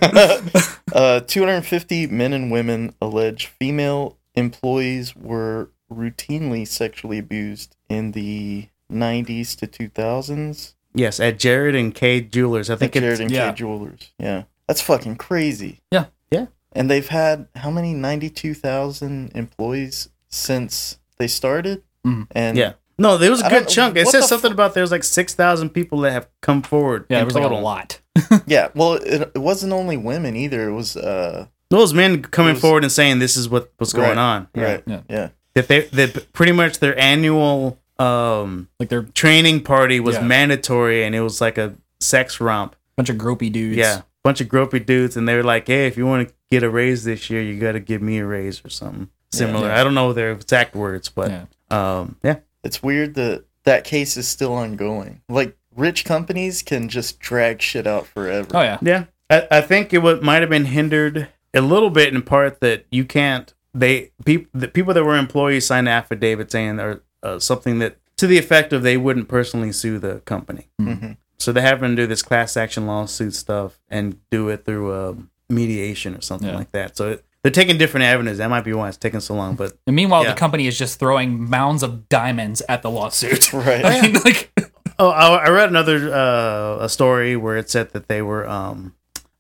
uh, 0.93 1.21
250 1.21 2.07
men 2.07 2.33
and 2.33 2.51
women 2.53 2.95
allege 3.03 3.47
female 3.47 4.17
employees 4.37 5.17
were 5.17 5.71
routinely 5.93 6.67
sexually 6.67 7.19
abused 7.19 7.77
in 7.89 8.13
the 8.13 8.69
90s 8.91 9.57
to 9.59 9.67
2000s. 9.67 10.75
Yes, 10.95 11.19
at 11.19 11.41
Jared 11.41 11.75
and 11.75 11.93
Kay 11.93 12.21
Jewelers. 12.21 12.71
I 12.71 12.75
I 12.75 12.77
think 12.77 12.93
think 12.93 13.05
it's 13.05 13.19
Jared 13.19 13.21
and 13.21 13.31
yeah. 13.33 13.51
Kay 13.51 13.57
Jewelers. 13.57 14.13
Yeah, 14.19 14.45
that's 14.69 14.81
fucking 14.81 15.17
crazy. 15.17 15.81
Yeah. 15.91 16.07
Yeah. 16.31 16.47
And 16.73 16.89
they've 16.89 17.09
had 17.09 17.49
how 17.57 17.71
many 17.73 17.95
92,000 17.95 19.33
employees 19.35 20.09
since 20.29 20.99
they 21.19 21.27
started? 21.27 21.83
Mhm. 22.07 22.29
And 22.31 22.57
yeah. 22.57 22.73
No, 22.99 23.19
there 23.19 23.31
was 23.31 23.43
a 23.43 23.47
I 23.47 23.51
good 23.51 23.59
don't- 23.61 23.69
chunk. 23.69 23.97
It 23.97 24.05
what 24.07 24.13
says 24.13 24.23
the 24.25 24.29
something 24.29 24.51
fu- 24.51 24.55
about 24.55 24.75
there's 24.75 24.91
like 24.91 25.05
six 25.05 25.35
thousand 25.35 25.71
people 25.71 26.01
that 26.01 26.13
have 26.13 26.29
come 26.41 26.63
forward. 26.63 27.05
yeah, 27.11 27.19
in 27.19 27.23
it 27.23 27.25
was 27.27 27.35
like 27.35 27.45
a 27.45 27.49
total. 27.49 27.63
lot. 27.63 28.01
Yeah, 28.47 28.69
well, 28.75 28.95
it, 28.95 29.33
it 29.35 29.39
wasn't 29.39 29.73
only 29.75 29.97
women 29.99 30.35
either. 30.37 30.69
It 30.69 30.73
was 30.73 30.97
uh, 30.97 31.47
Those 31.69 31.93
men 31.93 32.23
coming 32.23 32.51
It 32.51 32.53
was- 32.55 32.61
forward 32.63 32.83
and 32.85 32.93
saying 32.93 33.19
this 33.19 33.37
is 33.37 33.49
what 33.49 33.71
what's 33.79 33.93
going 33.93 34.17
Right, 34.17 34.19
on. 34.19 34.49
Yeah. 34.55 34.63
right, 34.65 34.83
Yeah. 34.87 35.01
yeah. 35.11 35.29
That 35.55 35.69
they 35.69 35.81
that 35.83 36.33
pretty 36.33 36.53
much 36.53 36.79
their 36.81 36.99
annual 36.99 37.79
um 37.99 38.69
Like 38.81 38.89
they're 38.89 39.01
a 39.01 39.05
training 39.13 39.63
party 39.65 40.01
was 40.01 40.17
Yeah. 40.17 40.23
mandatory 40.23 41.05
and 41.05 41.15
it 41.15 41.21
was 41.21 41.41
like 41.41 41.59
a 41.59 41.75
sex 42.01 42.41
romp. 42.41 42.77
bunch 42.97 43.11
of 43.11 43.17
gropey 43.17 43.51
dudes. 43.53 43.77
Yeah. 43.77 44.03
Bunch 44.25 44.41
of 44.41 44.49
gropey 44.49 44.85
dudes 44.85 45.17
and 45.17 45.29
they 45.29 45.35
were 45.37 45.43
like, 45.45 45.67
Hey, 45.67 45.87
if 45.87 45.97
you 45.97 46.07
want 46.07 46.29
to 46.29 46.35
get 46.51 46.63
a 46.63 46.71
raise 46.71 47.05
this 47.05 47.29
year, 47.31 47.43
you 47.43 47.59
gotta 47.61 47.81
give 47.81 48.01
me 48.03 48.19
a 48.19 48.27
raise 48.27 48.65
or 48.65 48.71
something 48.71 49.09
similar. 49.33 49.69
Yeah. 49.69 49.81
I 49.81 49.85
don't 49.85 49.95
know 49.95 50.13
their 50.13 50.33
exact 50.33 50.75
words, 50.75 51.09
but 51.11 51.31
Yeah. 51.31 51.45
um 51.71 52.17
yeah. 52.23 52.37
It's 52.67 52.83
weird 52.83 53.15
that 53.15 53.45
that 53.65 53.85
case 53.85 54.17
is 54.17 54.27
still 54.29 54.53
ongoing. 54.53 55.21
Like 55.29 55.57
rich 55.75 56.05
companies 56.05 56.63
can 56.63 56.89
just 56.89 57.19
drag 57.21 57.63
shit 57.63 57.87
out 57.87 58.07
forever. 58.07 58.49
Oh 58.55 58.63
yeah. 58.63 58.79
Yeah, 58.83 59.05
I, 59.31 59.47
I 59.51 59.61
think 59.61 59.93
it 59.95 59.99
would 59.99 60.23
might 60.23 60.43
have 60.43 60.51
been 60.51 60.67
hindered 60.67 61.29
a 61.55 61.61
little 61.61 61.91
bit 61.91 62.15
in 62.15 62.23
part 62.23 62.61
that 62.61 62.87
you 62.91 63.05
can't. 63.05 63.53
They 63.73 64.11
people 64.25 64.51
the 64.55 64.69
people 64.69 64.95
that 64.95 65.05
were 65.05 65.17
employees 65.17 65.67
signed 65.67 65.89
affidavits 65.89 66.53
saying 66.53 66.81
or 66.81 67.03
uh, 67.23 67.39
something 67.39 67.79
that 67.79 67.99
to 68.17 68.27
the 68.27 68.39
effect 68.39 68.73
of 68.73 68.83
they 68.83 68.97
wouldn't 68.97 69.29
personally 69.29 69.73
sue 69.73 69.99
the 69.99 70.21
company. 70.25 70.69
Mhm. 70.81 71.19
So 71.39 71.53
they 71.53 71.61
have 71.61 71.81
to 71.81 71.95
do 71.95 72.07
this 72.07 72.23
class 72.23 72.57
action 72.57 72.87
lawsuit 72.87 73.35
stuff 73.35 73.79
and 73.91 74.19
do 74.31 74.49
it 74.49 74.65
through 74.65 74.95
um, 74.95 75.31
mediation 75.51 76.15
or 76.15 76.23
something 76.23 76.49
Yeah. 76.49 76.57
like 76.57 76.73
that. 76.73 76.97
So 76.97 77.11
it, 77.11 77.25
they're 77.47 77.53
taking 77.53 77.79
different 77.79 78.03
avenues. 78.07 78.39
That 78.39 78.51
might 78.51 78.65
be 78.65 78.73
why 78.73 78.89
it's 78.89 78.97
taking 78.97 79.21
so 79.21 79.33
long. 79.35 79.55
But 79.55 79.79
And 79.87 79.95
meanwhile, 79.95 80.25
Yeah. 80.25 80.31
the 80.33 80.37
company 80.37 80.67
is 80.67 80.77
just 80.77 80.99
throwing 80.99 81.49
mounds 81.49 81.85
of 81.85 82.09
diamonds 82.09 82.61
at 82.69 82.83
the 82.83 82.91
lawsuit. 82.91 83.53
Right. 83.53 83.85
I 83.85 84.01
mean, 84.03 84.15
like, 84.25 84.51
Oh, 84.99 85.11
I, 85.11 85.45
I 85.47 85.49
read 85.51 85.69
another 85.69 86.13
uh, 86.13 86.79
a 86.85 86.89
story 86.89 87.37
where 87.37 87.57
it 87.57 87.71
said 87.71 87.93
that 87.93 88.09
they 88.09 88.21
were 88.21 88.49
um, 88.49 88.95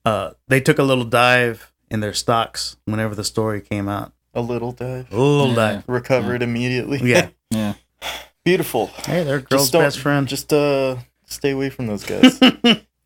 uh, 0.05 0.31
they 0.47 0.61
took 0.61 0.79
a 0.79 0.85
little 0.85 1.03
dive 1.03 1.73
in 1.91 1.99
their 1.99 2.13
stocks 2.13 2.77
whenever 2.85 3.17
the 3.17 3.25
story 3.25 3.61
came 3.61 3.89
out. 3.89 4.13
A 4.35 4.41
little 4.41 4.71
dive. 4.71 5.11
A 5.13 5.17
little 5.17 5.49
Yeah. 5.49 5.55
dive. 5.57 5.85
Recovered 5.89 6.43
immediately. 6.43 7.01
Yeah. 7.03 7.31
yeah. 7.51 7.73
Beautiful. 8.45 8.87
Hey, 9.05 9.25
they're 9.25 9.41
girl's 9.41 9.73
best 9.73 9.99
friend. 9.99 10.29
Just 10.29 10.53
uh 10.53 10.97
stay 11.25 11.51
away 11.51 11.71
from 11.71 11.89
those 11.89 12.05
guys. 12.05 12.39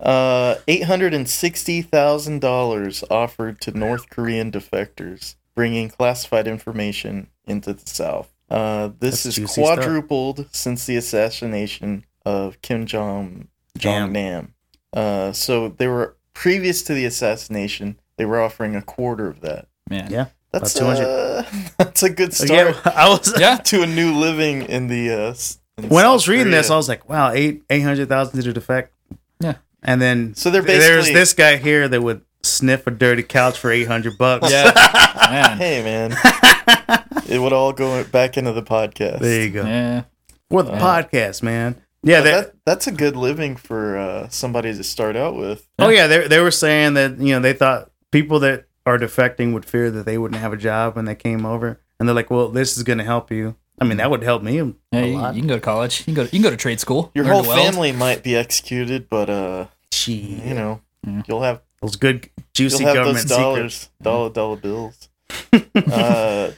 Uh 0.00 0.56
eight 0.66 0.84
hundred 0.84 1.12
and 1.14 1.28
sixty 1.28 1.82
thousand 1.82 2.40
dollars 2.40 3.04
offered 3.10 3.60
to 3.62 3.70
North 3.76 4.08
Korean 4.10 4.50
defectors, 4.50 5.36
bringing 5.54 5.88
classified 5.90 6.46
information 6.48 7.28
into 7.46 7.72
the 7.74 7.88
South. 7.88 8.30
Uh 8.48 8.88
this 8.98 9.24
That's 9.24 9.26
is 9.26 9.34
juicy 9.36 9.52
stuff. 9.62 9.78
quadrupled 9.78 10.46
since 10.52 10.86
the 10.86 10.96
assassination 10.96 12.04
of 12.24 12.60
Kim 12.62 12.86
Jong 12.86 13.48
Jong 13.76 14.12
Nam. 14.12 14.54
Uh 14.92 15.32
so 15.32 15.68
they 15.68 15.86
were 15.86 16.16
previous 16.34 16.82
to 16.84 16.94
the 16.94 17.04
assassination, 17.04 17.98
they 18.16 18.24
were 18.24 18.40
offering 18.40 18.74
a 18.74 18.82
quarter 18.82 19.28
of 19.28 19.40
that. 19.42 19.68
Man. 19.88 20.10
Yeah. 20.10 20.26
That's 20.52 20.74
200. 20.74 21.04
uh, 21.04 21.42
that's 21.78 22.02
a 22.02 22.10
good 22.10 22.32
start 22.34 22.50
Again, 22.70 22.74
I 22.96 23.08
was 23.08 23.38
Yeah. 23.38 23.56
to 23.64 23.82
a 23.82 23.86
new 23.86 24.14
living 24.14 24.62
in 24.62 24.88
the 24.88 25.10
uh 25.10 25.34
in 25.76 25.88
when 25.90 26.04
I 26.04 26.10
was 26.12 26.22
South 26.24 26.28
reading 26.28 26.50
this, 26.50 26.70
I 26.70 26.76
was 26.76 26.88
like, 26.88 27.08
wow, 27.08 27.30
eight 27.32 27.62
eight 27.70 27.80
hundred 27.82 28.08
thousand 28.08 28.42
to 28.42 28.52
defect. 28.52 28.92
Yeah. 29.82 29.92
And 29.92 30.00
then 30.02 30.34
So 30.34 30.50
they're 30.50 30.62
there's 30.62 31.06
this 31.06 31.32
guy 31.34 31.56
here 31.56 31.88
that 31.88 32.02
would 32.02 32.22
sniff 32.42 32.86
a 32.86 32.90
dirty 32.90 33.22
couch 33.22 33.58
for 33.58 33.70
eight 33.70 33.86
hundred 33.88 34.16
bucks. 34.18 34.50
Yeah. 34.50 34.72
Man. 35.30 35.58
Hey 35.58 35.82
man, 35.84 36.10
it 37.28 37.38
would 37.40 37.52
all 37.52 37.72
go 37.72 38.02
back 38.04 38.36
into 38.36 38.52
the 38.52 38.62
podcast. 38.62 39.20
there 39.20 39.44
you 39.44 39.50
go. 39.50 39.64
Yeah. 39.64 40.02
For 40.50 40.62
the 40.64 40.72
Uh, 40.72 40.80
podcast, 40.80 41.42
man. 41.42 41.80
Yeah, 42.02 42.22
that, 42.22 42.44
that, 42.46 42.54
that's 42.64 42.86
a 42.88 42.90
good 42.92 43.14
living 43.14 43.54
for 43.56 43.96
uh, 43.96 44.28
somebody 44.28 44.74
to 44.74 44.82
start 44.82 45.14
out 45.16 45.36
with. 45.36 45.68
Oh 45.78 45.88
yeah, 45.90 46.06
they 46.08 46.26
they 46.26 46.40
were 46.40 46.50
saying 46.50 46.94
that 46.94 47.18
you 47.18 47.32
know 47.34 47.40
they 47.40 47.52
thought 47.52 47.90
people 48.10 48.40
that 48.40 48.64
are 48.86 48.98
defecting 48.98 49.52
would 49.52 49.64
fear 49.66 49.90
that 49.90 50.04
they 50.06 50.18
wouldn't 50.18 50.40
have 50.40 50.52
a 50.52 50.56
job 50.56 50.96
when 50.96 51.04
they 51.04 51.14
came 51.14 51.44
over, 51.46 51.80
and 52.00 52.08
they're 52.08 52.14
like, 52.16 52.30
well, 52.30 52.48
this 52.48 52.76
is 52.76 52.82
going 52.82 52.98
to 52.98 53.04
help 53.04 53.30
you. 53.30 53.54
I 53.80 53.84
mean, 53.86 53.96
that 53.96 54.10
would 54.10 54.22
help 54.22 54.42
me 54.42 54.58
a 54.58 54.72
Yeah, 54.92 55.04
you, 55.04 55.16
lot. 55.18 55.34
you 55.34 55.40
can 55.40 55.48
go 55.48 55.54
to 55.56 55.60
college. 55.60 56.00
You 56.00 56.04
can 56.06 56.14
go. 56.14 56.26
To, 56.26 56.36
you 56.36 56.42
can 56.42 56.42
go 56.42 56.50
to 56.50 56.56
trade 56.56 56.80
school. 56.80 57.10
Your 57.14 57.24
whole 57.24 57.42
family 57.44 57.92
might 57.92 58.22
be 58.22 58.36
executed, 58.36 59.08
but 59.08 59.30
uh, 59.30 59.66
Gee, 59.90 60.40
you 60.44 60.54
know, 60.54 60.80
Yeah. 61.06 61.22
you'll 61.26 61.42
have 61.42 61.62
those 61.80 61.96
good 61.96 62.28
juicy 62.54 62.78
you'll 62.84 62.88
have 62.88 62.96
government 62.96 63.28
those 63.28 63.36
secrets. 63.38 63.88
dollars, 64.02 64.30
dollar 64.30 64.30
dollar 64.30 64.56
bills. 64.56 65.08
uh, 65.74 66.50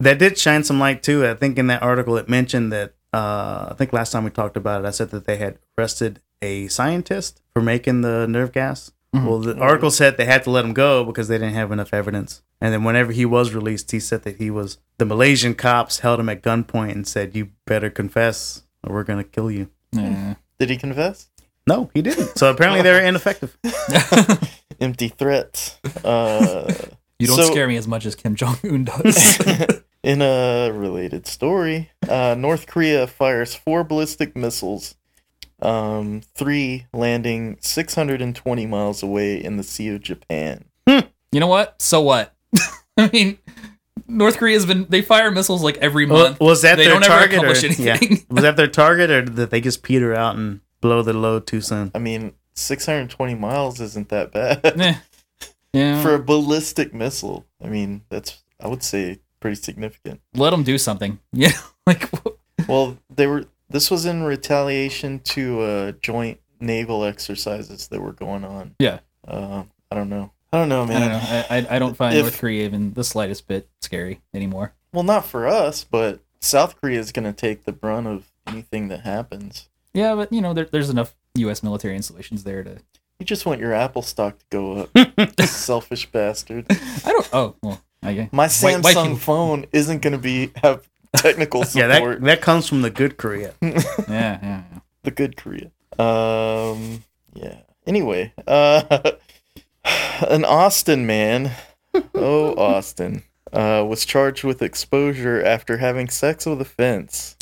That 0.00 0.18
did 0.18 0.38
shine 0.38 0.64
some 0.64 0.78
light 0.80 1.02
too. 1.02 1.26
I 1.26 1.34
think 1.34 1.58
in 1.58 1.66
that 1.68 1.82
article 1.82 2.16
it 2.16 2.28
mentioned 2.28 2.72
that 2.72 2.94
uh, 3.12 3.68
I 3.70 3.74
think 3.76 3.92
last 3.92 4.10
time 4.12 4.24
we 4.24 4.30
talked 4.30 4.56
about 4.56 4.84
it, 4.84 4.86
I 4.86 4.90
said 4.90 5.10
that 5.10 5.26
they 5.26 5.36
had 5.36 5.58
arrested 5.78 6.20
a 6.42 6.66
scientist 6.68 7.40
for 7.52 7.62
making 7.62 8.00
the 8.02 8.26
nerve 8.26 8.52
gas. 8.52 8.90
Mhm. 9.14 9.26
Well, 9.26 9.38
the 9.38 9.56
article 9.58 9.90
said 9.90 10.16
they 10.16 10.24
had 10.24 10.42
to 10.44 10.50
let 10.50 10.64
him 10.64 10.72
go 10.74 11.04
because 11.04 11.28
they 11.28 11.38
didn't 11.38 11.54
have 11.54 11.70
enough 11.70 11.94
evidence. 11.94 12.42
And 12.60 12.72
then 12.72 12.82
whenever 12.84 13.12
he 13.12 13.24
was 13.24 13.54
released, 13.54 13.90
he 13.92 14.00
said 14.00 14.22
that 14.24 14.36
he 14.38 14.50
was 14.50 14.78
the 14.98 15.04
Malaysian 15.04 15.54
cops 15.54 16.00
held 16.00 16.18
him 16.20 16.28
at 16.28 16.42
gunpoint 16.42 16.92
and 16.92 17.06
said, 17.06 17.36
"You 17.36 17.50
better 17.66 17.90
confess, 17.90 18.62
or 18.82 18.94
we're 18.94 19.04
gonna 19.04 19.24
kill 19.24 19.50
you." 19.50 19.68
Yeah. 19.92 20.34
did 20.58 20.70
he 20.70 20.76
confess? 20.76 21.28
No, 21.66 21.90
he 21.94 22.02
didn't. 22.02 22.36
So 22.36 22.50
apparently 22.50 22.82
they're 22.82 23.04
ineffective. 23.06 23.56
Empty 24.80 25.08
threats. 25.08 25.78
Uh, 26.04 26.72
you 27.18 27.26
don't 27.28 27.36
So- 27.36 27.50
scare 27.50 27.68
me 27.68 27.76
as 27.76 27.86
much 27.86 28.06
as 28.06 28.14
Kim 28.14 28.34
Jong 28.34 28.56
Un 28.64 28.84
does. 28.84 29.38
in 30.02 30.20
a 30.22 30.70
related 30.72 31.26
story, 31.26 31.90
uh, 32.08 32.34
North 32.36 32.66
Korea 32.66 33.06
fires 33.06 33.54
four 33.54 33.84
ballistic 33.84 34.34
missiles, 34.36 34.96
um, 35.64 36.22
three 36.34 36.86
landing 36.92 37.56
620 37.60 38.66
miles 38.66 39.02
away 39.02 39.42
in 39.42 39.56
the 39.56 39.62
Sea 39.62 39.88
of 39.94 40.02
Japan. 40.02 40.64
you 40.86 41.02
know 41.40 41.46
what? 41.46 41.80
So 41.80 42.00
what? 42.00 42.34
I 42.96 43.10
mean, 43.12 43.38
North 44.06 44.36
Korea's 44.36 44.66
been 44.66 44.86
they 44.88 45.02
fire 45.02 45.30
missiles 45.30 45.62
like 45.62 45.76
every 45.78 46.06
Well, 46.06 46.24
month. 46.28 46.40
was 46.40 46.62
that 46.62 46.76
They 46.76 46.84
their 46.84 46.94
don't 46.94 47.04
ever 47.04 47.12
target? 47.12 47.38
accomplish 47.38 47.64
or, 47.78 47.82
yeah. 47.82 47.98
Was 48.30 48.42
that 48.42 48.56
their 48.56 48.68
target, 48.68 49.10
or 49.10 49.22
did 49.22 49.50
they 49.50 49.60
just 49.60 49.82
peter 49.82 50.14
out 50.14 50.36
and 50.36 50.60
blow 50.80 51.02
the 51.02 51.12
load 51.12 51.46
too 51.46 51.60
soon? 51.60 51.90
I 51.94 51.98
mean, 51.98 52.34
620 52.54 53.34
miles 53.34 53.80
isn't 53.80 54.08
that 54.10 54.32
bad 54.32 54.60
Eh. 54.80 54.94
Yeah. 55.72 56.00
for 56.02 56.14
a 56.14 56.18
ballistic 56.20 56.94
missile. 56.94 57.46
I 57.62 57.66
mean, 57.68 58.02
that's 58.10 58.42
I 58.60 58.68
would 58.68 58.84
say 58.84 59.18
pretty 59.40 59.56
significant. 59.56 60.20
Let 60.34 60.50
them 60.50 60.62
do 60.62 60.78
something. 60.78 61.18
Yeah. 61.32 61.52
Like 61.86 62.08
Well, 62.68 62.96
they 63.14 63.26
were. 63.26 63.46
This 63.68 63.90
was 63.90 64.04
in 64.06 64.22
retaliation 64.22 65.20
to 65.20 65.60
uh, 65.62 65.92
joint 66.00 66.40
naval 66.60 67.04
exercises 67.04 67.88
that 67.88 68.00
were 68.00 68.12
going 68.12 68.44
on. 68.44 68.74
Yeah. 68.78 69.00
Uh, 69.26 69.64
I 69.90 69.94
don't 69.94 70.08
know. 70.08 70.32
I 70.52 70.58
don't 70.58 70.68
know, 70.68 70.82
I 70.82 70.86
man. 70.86 71.00
don't 71.00 71.10
know. 71.10 71.18
I, 71.28 71.46
I, 71.50 71.76
I 71.76 71.78
don't 71.78 71.96
find 71.96 72.16
If- 72.16 72.22
North 72.24 72.38
Korea 72.38 72.64
even 72.64 72.92
the 72.94 73.02
slightest 73.04 73.48
bit 73.48 73.68
scary 73.80 74.20
anymore. 74.32 74.74
Well, 74.92 75.02
not 75.02 75.26
for 75.26 75.48
us, 75.48 75.82
but 75.82 76.20
South 76.40 76.80
Korea 76.80 77.00
is 77.00 77.10
going 77.10 77.24
to 77.24 77.32
take 77.32 77.64
the 77.64 77.72
brunt 77.72 78.06
of 78.06 78.30
anything 78.46 78.86
that 78.88 79.00
happens. 79.00 79.68
Yeah, 79.92 80.14
but 80.14 80.32
you 80.32 80.40
know, 80.40 80.54
there, 80.54 80.66
there's 80.70 80.90
enough 80.90 81.16
U.S. 81.36 81.62
military 81.64 81.96
installations 81.96 82.44
there 82.44 82.62
to. 82.62 82.78
You 83.18 83.26
just 83.26 83.46
want 83.46 83.60
your 83.60 83.72
Apple 83.72 84.02
stock 84.02 84.38
to 84.38 84.44
go 84.50 84.88
up, 84.94 85.40
selfish 85.40 86.06
bastard. 86.06 86.66
I 86.70 87.10
don't. 87.10 87.28
Oh 87.32 87.56
well. 87.62 87.80
Okay. 88.04 88.28
My 88.32 88.46
Samsung 88.46 89.16
phone 89.18 89.66
isn't 89.72 90.02
going 90.02 90.12
to 90.12 90.18
be 90.18 90.50
have 90.62 90.88
technical 91.22 91.64
support. 91.64 91.90
Yeah, 91.90 92.00
that 92.00 92.20
that 92.22 92.40
comes 92.42 92.68
from 92.68 92.82
the 92.82 92.90
good 92.90 93.16
Korea. 93.16 93.54
Yeah, 93.62 93.80
yeah. 94.08 94.38
yeah. 94.42 94.62
the 95.02 95.10
good 95.10 95.36
Korea. 95.36 95.70
Um, 95.98 97.04
yeah. 97.34 97.58
Anyway, 97.86 98.32
uh, 98.46 99.12
an 100.28 100.44
Austin 100.44 101.06
man, 101.06 101.52
oh 102.14 102.54
Austin, 102.56 103.22
uh, 103.52 103.84
was 103.88 104.04
charged 104.04 104.44
with 104.44 104.62
exposure 104.62 105.42
after 105.42 105.76
having 105.78 106.08
sex 106.08 106.46
with 106.46 106.60
a 106.60 106.64
fence. 106.64 107.36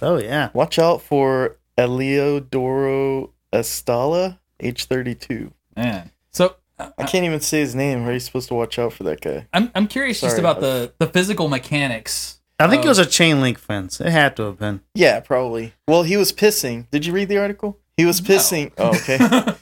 Oh 0.00 0.16
yeah. 0.18 0.50
Watch 0.54 0.78
out 0.78 1.02
for 1.02 1.58
Eliodoro 1.76 3.30
Estala, 3.52 4.38
age 4.60 4.84
32. 4.84 5.52
Man. 5.76 6.10
So 6.30 6.54
uh, 6.78 6.90
I 6.98 7.04
can't 7.04 7.24
even 7.24 7.40
say 7.40 7.60
his 7.60 7.74
name. 7.74 8.02
How 8.02 8.10
are 8.10 8.12
you 8.12 8.20
supposed 8.20 8.48
to 8.48 8.54
watch 8.54 8.78
out 8.78 8.92
for 8.92 9.02
that 9.04 9.20
guy? 9.20 9.46
I'm 9.52 9.70
I'm 9.74 9.88
curious 9.88 10.20
just 10.20 10.38
about 10.38 10.58
I've- 10.58 10.66
the 10.66 10.92
the 10.98 11.06
physical 11.08 11.48
mechanics. 11.48 12.37
I 12.60 12.68
think 12.68 12.84
it 12.84 12.88
was 12.88 12.98
a 12.98 13.06
chain 13.06 13.40
link 13.40 13.58
fence. 13.58 14.00
It 14.00 14.10
had 14.10 14.36
to 14.36 14.42
have 14.44 14.58
been. 14.58 14.80
Yeah, 14.94 15.20
probably. 15.20 15.74
Well, 15.86 16.02
he 16.02 16.16
was 16.16 16.32
pissing. 16.32 16.90
Did 16.90 17.06
you 17.06 17.12
read 17.12 17.28
the 17.28 17.38
article? 17.38 17.78
He 17.96 18.04
was 18.04 18.20
No. 18.20 18.34
pissing. 18.34 18.72
Oh, 18.78 18.88
okay. 18.96 19.54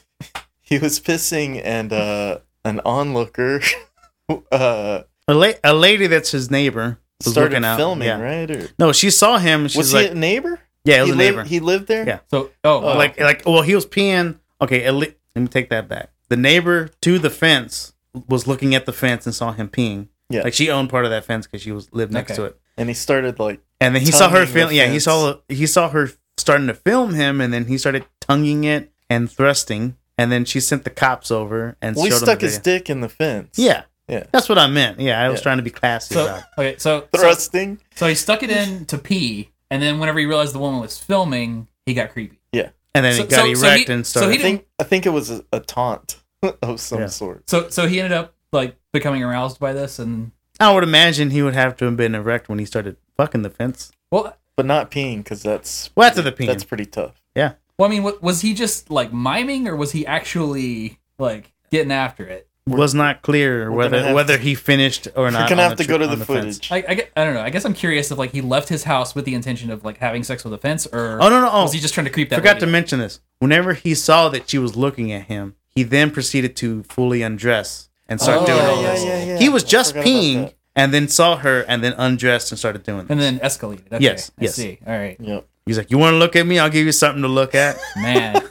he 0.61 0.77
was 0.79 0.99
pissing, 0.99 1.61
and 1.63 1.93
uh, 1.93 2.39
an 2.65 2.81
onlooker 2.85 3.61
uh, 4.51 5.01
A, 5.27 5.33
la- 5.33 5.51
a 5.63 5.73
lady 5.73 6.07
that's 6.07 6.31
his 6.31 6.49
neighbor 6.51 6.99
was 7.23 7.33
started 7.33 7.51
looking 7.51 7.65
out. 7.65 7.77
filming, 7.77 8.07
yeah. 8.07 8.19
right? 8.19 8.49
Or 8.51 8.69
No, 8.79 8.91
she 8.91 9.09
saw 9.09 9.37
him. 9.37 9.67
She's 9.67 9.77
was 9.77 9.93
like, 9.93 10.05
he 10.07 10.11
a 10.11 10.15
neighbor? 10.15 10.59
yeah, 10.83 10.97
it 10.97 11.01
was 11.01 11.09
he 11.09 11.13
a 11.13 11.15
lived- 11.17 11.37
neighbor. 11.37 11.47
he 11.49 11.59
lived 11.59 11.87
there. 11.87 12.07
Yeah. 12.07 12.19
So 12.29 12.51
oh, 12.63 12.81
Oh, 12.93 12.97
like, 12.97 13.19
like, 13.19 13.43
well, 13.45 13.61
he 13.61 13.75
was 13.75 13.85
peeing. 13.85 14.39
Okay, 14.61 14.85
a 14.85 14.91
li- 14.91 15.13
let 15.35 15.41
me 15.41 15.47
take 15.47 15.69
that 15.69 15.87
back. 15.87 16.09
The 16.29 16.37
neighbor 16.37 16.89
to 17.01 17.19
the 17.19 17.29
fence 17.29 17.93
was 18.27 18.47
looking 18.47 18.73
at 18.75 18.85
the 18.85 18.93
fence 18.93 19.25
and 19.25 19.33
saw 19.35 19.51
him 19.53 19.69
peeing. 19.69 20.07
Yeah. 20.29 20.41
like 20.41 20.53
she 20.53 20.69
owned 20.69 20.89
part 20.89 21.05
of 21.05 21.11
that 21.11 21.23
fence 21.23 21.45
because 21.47 21.61
she 21.61 21.71
was 21.71 21.89
lived 21.93 22.11
next 22.11 22.31
Okay. 22.31 22.35
to 22.37 22.45
it. 22.47 22.59
And 22.77 22.89
he 22.89 22.95
started 22.95 23.39
like 23.39 23.59
And 23.81 23.95
then 23.95 24.01
he 24.01 24.11
saw 24.11 24.29
her 24.29 24.45
Tonguing 24.45 24.53
film. 24.53 24.71
Yeah, 24.73 24.87
he 24.87 24.99
saw 24.99 25.35
he 25.49 25.65
saw 25.67 25.89
her 25.89 26.09
starting 26.37 26.67
to 26.67 26.73
film 26.73 27.13
him, 27.13 27.41
and 27.41 27.53
then 27.53 27.65
he 27.65 27.77
started 27.77 28.05
tonguing 28.21 28.63
it 28.63 28.91
and 29.09 29.29
thrusting 29.31 29.95
and 30.17 30.31
then 30.31 30.43
she 30.45 30.59
sent 30.59 30.83
the 30.83 30.89
cops 30.89 31.29
over 31.31 31.77
and 31.81 31.95
Well, 31.95 32.05
he 32.05 32.11
stuck 32.11 32.41
his 32.41 32.57
dick 32.59 32.89
in 32.89 33.01
the 33.01 33.09
fence. 33.09 33.57
Yeah, 33.57 33.83
Yeah. 34.07 34.23
that's 34.31 34.49
what 34.49 34.57
I 34.57 34.65
meant. 34.67 34.99
Yeah, 34.99 35.21
I 35.21 35.29
was 35.29 35.39
Yeah. 35.39 35.43
trying 35.43 35.57
to 35.57 35.63
be 35.63 35.69
classy 35.69 36.15
So 36.15 36.25
about. 36.25 36.43
okay, 36.57 36.75
so 36.79 37.07
so, 37.13 37.21
Thrusting. 37.21 37.79
so 37.95 38.07
he 38.07 38.15
stuck 38.15 38.41
it 38.43 38.49
in 38.49 38.85
to 38.87 38.97
pee, 38.97 39.51
and 39.69 39.81
then 39.81 39.99
whenever 39.99 40.17
he 40.19 40.25
realized 40.25 40.53
the 40.55 40.59
woman 40.59 40.81
was 40.81 40.97
filming, 40.97 41.67
he 41.85 41.93
got 41.93 42.11
creepy. 42.13 42.39
Yeah, 42.51 42.69
and 42.95 43.05
then 43.05 43.13
so- 43.13 43.23
it 43.23 43.29
got 43.29 43.45
so- 43.45 43.53
so 43.53 43.67
erect 43.67 43.87
he- 43.87 43.93
and 43.93 44.07
so 44.07 44.19
started. 44.21 44.33
he 44.35 44.39
I 44.39 44.41
think 44.41 44.65
I 44.79 44.83
think 44.83 45.05
it 45.05 45.09
was 45.11 45.29
a, 45.29 45.43
a 45.53 45.59
taunt 45.59 46.17
of 46.63 46.79
some 46.79 46.99
Yeah. 47.01 47.07
sort. 47.07 47.47
So 47.49 47.69
so 47.69 47.87
he 47.87 47.99
ended 47.99 48.11
up 48.17 48.33
like 48.51 48.75
becoming 48.91 49.23
aroused 49.23 49.59
by 49.59 49.71
this, 49.73 49.99
and 49.99 50.31
I 50.59 50.73
would 50.73 50.83
imagine 50.83 51.29
he 51.31 51.41
would 51.41 51.53
have 51.55 51.75
to 51.77 51.85
have 51.85 51.97
been 51.97 52.15
erect 52.15 52.49
when 52.49 52.59
he 52.59 52.65
started 52.65 52.97
fucking 53.15 53.41
the 53.43 53.49
fence. 53.49 53.91
well, 54.11 54.35
But 54.55 54.65
not 54.65 54.89
peeing 54.91 55.17
because 55.19 55.43
that's 55.43 55.89
Well, 55.95 56.07
after 56.07 56.21
the 56.21 56.31
peeing. 56.31 56.47
That's 56.47 56.63
pretty 56.63 56.85
tough. 56.85 57.21
Yeah. 57.35 57.53
Well, 57.77 57.87
I 57.87 57.91
mean, 57.91 58.03
what, 58.03 58.23
was 58.23 58.41
he 58.41 58.53
just 58.55 58.89
like 58.89 59.13
miming, 59.13 59.67
or 59.67 59.75
was 59.75 59.91
he 59.91 60.05
actually 60.05 60.99
like 61.19 61.53
getting 61.71 61.91
after 61.91 62.23
it? 62.25 62.43
was 62.65 62.93
not 62.93 63.21
clear 63.21 63.71
whether 63.71 64.13
whether 64.13 64.35
to- 64.35 64.43
he 64.43 64.53
finished 64.53 65.07
or 65.15 65.31
not. 65.31 65.43
We're 65.43 65.49
gonna 65.55 65.61
have 65.69 65.77
the 65.77 65.83
to 65.85 65.89
go 65.89 65.97
to 65.99 66.03
on 66.09 66.19
the 66.19 66.25
fence. 66.25 66.57
footage. 66.57 66.71
I, 66.71 66.77
I, 66.91 67.07
I 67.15 67.23
don't 67.23 67.33
know. 67.33 67.39
I 67.41 67.49
guess 67.49 67.63
I'm 67.63 67.73
curious 67.73 68.11
if 68.11 68.17
like 68.17 68.31
he 68.33 68.41
left 68.41 68.67
his 68.67 68.83
house 68.83 69.15
with 69.15 69.23
the 69.23 69.35
intention 69.35 69.71
of 69.71 69.85
like 69.85 69.99
having 69.99 70.21
sex 70.23 70.43
with 70.43 70.51
a 70.53 70.57
fence, 70.57 70.85
or 70.87 71.17
Oh 71.21 71.29
no 71.29 71.39
no! 71.39 71.49
Oh, 71.49 71.63
was 71.63 71.71
he 71.71 71.79
just 71.79 71.93
trying 71.93 72.05
to 72.07 72.11
creep 72.11 72.29
that? 72.29 72.35
forgot 72.35 72.55
lady 72.55 72.65
to 72.65 72.71
mention 72.71 72.99
this. 72.99 73.21
Whenever 73.39 73.71
he 73.73 73.95
saw 73.95 74.27
that 74.29 74.49
she 74.49 74.57
was 74.57 74.75
looking 74.75 75.13
at 75.13 75.27
him, 75.27 75.55
he 75.69 75.83
then 75.83 76.11
proceeded 76.11 76.57
to 76.57 76.83
fully 76.83 77.21
undress 77.21 77.87
and 78.09 78.19
start 78.21 78.41
Oh, 78.41 78.45
doing 78.45 78.57
yeah, 78.59 78.67
all 78.69 78.81
yeah, 78.81 78.91
this. 78.93 79.03
yeah, 79.05 79.23
yeah. 79.25 79.37
He 79.37 79.49
was 79.49 79.63
just 79.63 79.95
peeing 79.95 80.53
and 80.75 80.93
then 80.93 81.07
saw 81.07 81.37
her 81.37 81.61
and 81.61 81.83
then 81.83 81.93
undressed 81.97 82.51
and 82.51 82.59
started 82.59 82.83
doing 82.83 83.01
this. 83.07 83.09
and 83.09 83.19
then 83.19 83.39
escalated. 83.39 83.87
Okay, 83.91 84.03
Yes, 84.03 84.31
I 84.39 84.43
yes. 84.43 84.55
see. 84.55 84.79
All 84.85 84.97
right, 84.97 85.17
Yep. 85.19 85.45
He's 85.65 85.77
like, 85.77 85.91
"You 85.91 85.97
want 85.97 86.13
to 86.13 86.17
look 86.17 86.35
at 86.37 86.47
me? 86.47 86.59
I'll 86.59 86.69
give 86.69 86.85
you 86.85 86.91
something 86.93 87.21
to 87.23 87.27
look 87.27 87.53
at." 87.53 87.77
man. 87.97 88.35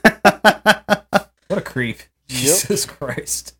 what 1.48 1.58
a 1.58 1.60
creep! 1.62 1.98
Yep. 2.28 2.38
Jesus 2.40 2.84
Christ. 2.84 3.54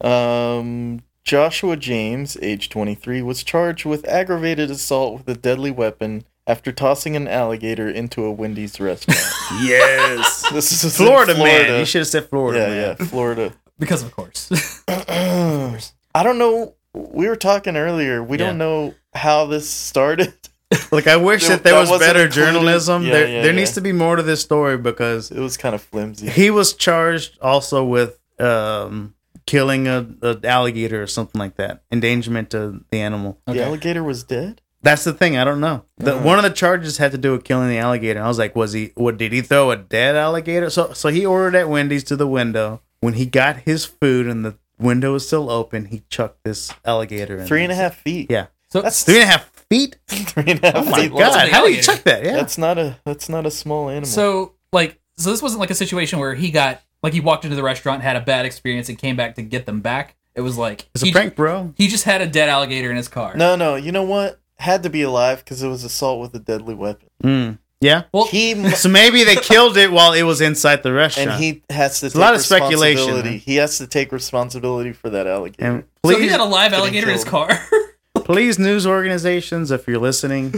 Um, 0.00 1.00
Joshua 1.24 1.76
James, 1.76 2.36
age 2.42 2.68
23, 2.70 3.22
was 3.22 3.42
charged 3.44 3.84
with 3.86 4.06
aggravated 4.08 4.70
assault 4.70 5.18
with 5.18 5.28
a 5.28 5.38
deadly 5.38 5.70
weapon 5.70 6.24
after 6.46 6.72
tossing 6.72 7.14
an 7.16 7.28
alligator 7.28 7.88
into 7.88 8.24
a 8.24 8.32
Wendy's 8.32 8.80
restaurant. 8.80 9.20
yes, 9.62 10.50
this 10.50 10.72
is 10.72 10.82
in 10.84 10.90
Florida, 10.90 11.34
Florida. 11.34 11.68
man. 11.70 11.78
You 11.80 11.84
should 11.84 12.00
have 12.00 12.08
said 12.08 12.28
Florida. 12.28 12.58
yeah, 12.60 12.66
man. 12.68 12.96
yeah, 12.98 13.06
Florida. 13.06 13.52
Because 13.80 14.02
of 14.04 14.14
course. 14.14 14.48
I 14.88 16.22
don't 16.22 16.38
know. 16.38 16.74
We 16.94 17.28
were 17.28 17.36
talking 17.36 17.76
earlier. 17.76 18.22
We 18.22 18.38
Yeah. 18.38 18.46
don't 18.46 18.58
know 18.58 18.94
how 19.14 19.46
this 19.46 19.68
started. 19.68 20.32
Like 20.92 21.08
I 21.08 21.16
wish 21.16 21.42
There- 21.48 21.56
that 21.56 21.64
there 21.64 21.74
that 21.74 21.90
was 21.90 21.98
better 21.98 22.26
included. 22.26 22.32
journalism. 22.52 23.02
Yeah, 23.02 23.12
there 23.12 23.26
yeah, 23.26 23.42
there 23.42 23.50
yeah. 23.52 23.58
needs 23.58 23.72
to 23.72 23.80
be 23.80 23.90
more 23.90 24.14
to 24.14 24.22
this 24.22 24.40
story 24.40 24.76
because 24.78 25.32
It 25.32 25.40
was 25.40 25.56
kind 25.56 25.74
of 25.74 25.82
flimsy. 25.82 26.28
he 26.28 26.48
was 26.50 26.74
charged 26.74 27.36
also 27.42 27.82
with 27.84 28.16
um, 28.38 29.14
killing 29.46 29.88
a, 29.88 30.06
a 30.22 30.38
alligator 30.44 31.02
or 31.02 31.08
something 31.08 31.40
like 31.40 31.56
that, 31.56 31.82
endangerment 31.90 32.50
to 32.50 32.84
the 32.92 33.00
animal. 33.00 33.40
The 33.46 33.64
alligator 33.64 34.04
was 34.04 34.22
dead. 34.22 34.60
That's 34.82 35.02
the 35.02 35.12
thing. 35.12 35.36
I 35.36 35.42
don't 35.44 35.58
know. 35.60 35.82
The, 35.98 36.14
Uh-huh. 36.14 36.24
One 36.24 36.38
of 36.38 36.44
the 36.44 36.50
charges 36.54 36.98
had 36.98 37.10
to 37.12 37.18
do 37.18 37.32
with 37.32 37.42
killing 37.42 37.68
the 37.68 37.78
alligator. 37.78 38.22
I 38.22 38.28
was 38.28 38.38
like, 38.38 38.54
was 38.54 38.72
he? 38.72 38.92
What 38.94 39.18
did 39.18 39.32
he 39.32 39.42
throw 39.42 39.72
a 39.72 39.76
dead 39.76 40.14
alligator? 40.14 40.70
So 40.70 40.92
so 40.92 41.08
he 41.08 41.26
ordered 41.26 41.56
at 41.58 41.68
Wendy's 41.68 42.04
to 42.04 42.16
the 42.16 42.28
window. 42.28 42.80
When 43.00 43.14
he 43.14 43.26
got 43.26 43.58
his 43.58 43.84
food 43.84 44.26
and 44.26 44.44
the 44.44 44.56
window 44.78 45.12
was 45.12 45.26
still 45.26 45.50
open, 45.50 45.86
he 45.86 46.02
chucked 46.08 46.44
this 46.44 46.72
alligator 46.84 47.38
in. 47.38 47.46
Three 47.46 47.62
and 47.62 47.72
a 47.72 47.74
half 47.74 47.96
feet. 47.96 48.30
Yeah, 48.30 48.46
So 48.70 48.82
That's 48.82 49.04
three 49.04 49.16
and 49.20 49.24
a 49.24 49.26
half 49.26 49.50
feet. 49.70 49.96
three 50.08 50.44
and 50.52 50.62
a 50.64 50.66
half 50.72 50.86
Oh 50.86 50.90
my 50.90 51.00
feet. 51.02 51.12
Lots 51.12 51.28
of 51.28 51.32
god! 51.34 51.44
big 51.44 51.52
How 51.52 51.60
did 51.64 51.68
you 51.70 51.74
alligator. 51.76 51.82
chuck 51.82 52.02
that? 52.04 52.24
Yeah. 52.24 52.32
That's 52.32 52.58
not 52.58 52.78
a 52.78 52.98
that's 53.04 53.28
not 53.28 53.46
a 53.46 53.50
small 53.50 53.88
animal. 53.88 54.06
So 54.08 54.54
like 54.72 55.00
so 55.16 55.30
this 55.30 55.42
wasn't 55.42 55.60
like 55.60 55.70
a 55.70 55.74
situation 55.74 56.18
where 56.18 56.34
he 56.34 56.50
got 56.50 56.82
like 57.02 57.12
he 57.14 57.20
walked 57.20 57.44
into 57.44 57.56
the 57.56 57.62
restaurant, 57.62 58.02
had 58.02 58.16
a 58.16 58.20
bad 58.20 58.44
experience, 58.46 58.88
and 58.88 58.98
came 58.98 59.16
back 59.16 59.34
to 59.36 59.42
get 59.42 59.64
them 59.66 59.80
back. 59.80 60.16
It 60.34 60.42
was 60.42 60.56
like 60.58 60.88
it's 60.94 61.02
a 61.02 61.06
he, 61.06 61.12
prank, 61.12 61.34
bro. 61.34 61.72
he 61.76 61.88
just 61.88 62.04
had 62.04 62.20
a 62.20 62.26
dead 62.26 62.48
alligator 62.48 62.90
in 62.90 62.96
his 62.96 63.08
car. 63.08 63.34
no, 63.34 63.56
no. 63.56 63.74
You 63.76 63.92
know 63.92 64.04
what? 64.04 64.40
Had 64.58 64.82
to 64.82 64.90
be 64.90 65.02
alive 65.02 65.42
because 65.42 65.62
it 65.62 65.68
was 65.68 65.84
assault 65.84 66.20
with 66.20 66.34
a 66.34 66.38
deadly 66.38 66.74
weapon. 66.74 67.08
Mm. 67.24 67.58
Yeah. 67.80 68.04
Well, 68.12 68.26
He 68.26 68.54
So 68.74 68.88
maybe 68.88 69.24
they 69.24 69.36
killed 69.36 69.76
it 69.76 69.90
while 69.90 70.12
it 70.12 70.22
was 70.22 70.40
inside 70.40 70.82
the 70.82 70.92
restaurant. 70.92 71.30
and 71.30 71.42
he 71.42 71.62
has 71.70 72.00
to. 72.00 72.06
It's 72.06 72.14
take 72.14 72.20
a 72.20 72.24
lot 72.24 72.34
of 72.34 72.40
speculation, 72.42 72.96
responsibility. 72.98 73.30
man. 73.30 73.38
He 73.38 73.56
has 73.56 73.78
to 73.78 73.86
take 73.86 74.12
responsibility 74.12 74.92
for 74.92 75.10
that 75.10 75.26
alligator. 75.26 75.64
And 75.64 75.84
so 76.04 76.10
he 76.10 76.16
please, 76.16 76.30
had 76.30 76.40
a 76.40 76.44
live 76.44 76.72
alligator 76.72 77.06
in 77.08 77.14
his 77.14 77.24
car. 77.24 77.48
please, 78.16 78.58
news 78.58 78.86
organizations, 78.86 79.70
if 79.70 79.86
you're 79.88 79.98
listening, 79.98 80.52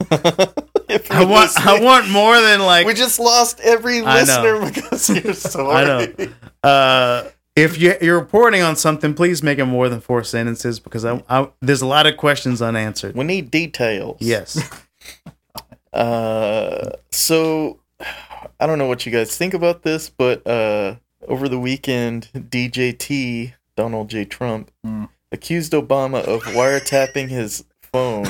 If 0.86 1.10
I 1.10 1.20
you're 1.20 1.28
want, 1.28 1.50
I 1.58 1.80
want 1.80 2.08
more 2.10 2.40
than 2.40 2.60
like 2.60 2.86
we 2.86 2.94
just 2.94 3.18
lost 3.18 3.60
every 3.60 4.02
listener 4.02 4.64
because 4.70 5.08
you're 5.10 5.34
sorry. 5.34 5.74
I 5.76 5.84
know. 5.84 6.28
uh, 6.62 7.28
if 7.56 7.78
you, 7.80 7.94
you're 8.00 8.18
reporting 8.18 8.62
on 8.62 8.76
something, 8.76 9.14
please 9.14 9.42
make 9.42 9.58
it 9.58 9.64
more 9.64 9.88
than 9.88 10.00
four 10.00 10.24
sentences 10.24 10.80
because 10.80 11.04
I, 11.04 11.22
I, 11.28 11.48
there's 11.60 11.82
a 11.82 11.86
lot 11.86 12.06
of 12.06 12.16
questions 12.16 12.60
unanswered. 12.60 13.14
We 13.14 13.24
need 13.24 13.50
details. 13.50 14.18
Yes. 14.20 14.58
Uh, 15.94 16.90
so 17.12 17.78
I 18.60 18.66
don't 18.66 18.78
know 18.78 18.86
what 18.88 19.06
you 19.06 19.12
guys 19.12 19.36
think 19.36 19.54
about 19.54 19.82
this, 19.82 20.10
but 20.10 20.46
uh, 20.46 20.96
over 21.28 21.48
the 21.48 21.58
weekend, 21.58 22.28
DJT 22.34 23.54
Donald 23.76 24.10
J. 24.10 24.24
Trump 24.24 24.70
Hmm. 24.84 25.04
accused 25.32 25.72
Obama 25.72 26.22
of 26.24 26.42
wiretapping 26.42 27.28
his 27.28 27.64
phone, 27.80 28.26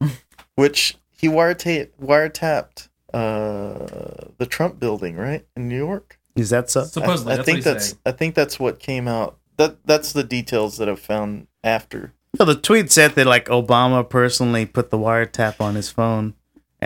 which 0.56 0.96
he 1.10 1.28
wireta- 1.28 1.88
wiretapped 2.02 2.88
uh, 3.14 4.28
the 4.38 4.46
Trump 4.48 4.78
building, 4.80 5.16
right 5.16 5.46
in 5.56 5.68
New 5.68 5.76
York. 5.76 6.18
Is 6.34 6.50
that 6.50 6.70
so? 6.70 6.82
I- 6.82 6.84
Supposedly, 6.84 7.32
I, 7.32 7.36
that's 7.36 7.46
think 7.46 7.56
what 7.56 7.56
he's 7.56 7.64
that's 7.64 7.86
saying. 7.88 7.98
I 8.06 8.12
think 8.12 8.34
that's 8.34 8.58
what 8.60 8.78
came 8.78 9.08
out. 9.08 9.38
That 9.56 9.78
that's 9.86 10.12
the 10.12 10.24
details 10.24 10.76
that 10.78 10.88
I've 10.88 11.00
found 11.00 11.46
after. 11.64 12.12
So 12.36 12.44
the 12.44 12.54
tweet 12.54 12.90
said 12.92 13.14
that 13.14 13.26
like 13.26 13.46
Obama 13.46 14.06
personally 14.06 14.66
put 14.66 14.90
the 14.90 14.98
wiretap 14.98 15.60
on 15.62 15.74
his 15.76 15.88
phone, 15.90 16.34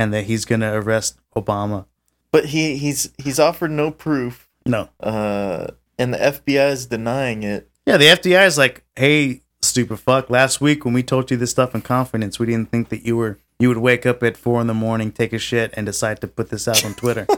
and 0.01 0.13
that 0.15 0.25
he's 0.25 0.45
gonna 0.45 0.73
arrest 0.81 1.19
Obama. 1.37 1.85
But 2.33 2.47
he 2.47 2.77
he's 2.77 3.11
he's 3.19 3.39
offered 3.39 3.71
no 3.71 3.91
proof, 3.91 4.49
No. 4.65 4.89
uh, 5.01 5.67
and 5.99 6.15
the 6.15 6.19
FBI 6.19 6.71
is 6.71 6.87
denying 6.87 7.43
it. 7.43 7.69
Yeah, 7.87 7.97
the 7.97 8.07
FBI 8.07 8.47
is 8.47 8.57
like, 8.57 8.85
hey, 8.97 9.43
stupid 9.63 9.99
fuck. 9.99 10.31
Last 10.31 10.61
week 10.61 10.85
when 10.85 10.95
we 10.95 11.03
told 11.03 11.31
you 11.31 11.37
this 11.37 11.51
stuff 11.51 11.75
in 11.75 11.83
confidence, 11.83 12.39
we 12.39 12.47
didn't 12.47 12.71
think 12.71 12.89
that 12.89 13.05
you 13.05 13.17
were 13.17 13.39
you 13.59 13.69
would 13.69 13.79
wake 13.79 14.07
up 14.07 14.23
at 14.23 14.37
four 14.37 14.61
in 14.61 14.67
the 14.69 14.75
morning, 14.75 15.13
take 15.13 15.33
a 15.35 15.39
shit, 15.39 15.75
and 15.77 15.85
decide 15.87 16.21
to 16.23 16.29
put 16.29 16.49
this 16.51 16.67
out 16.69 16.85
on 16.85 16.95
Twitter. 16.95 17.27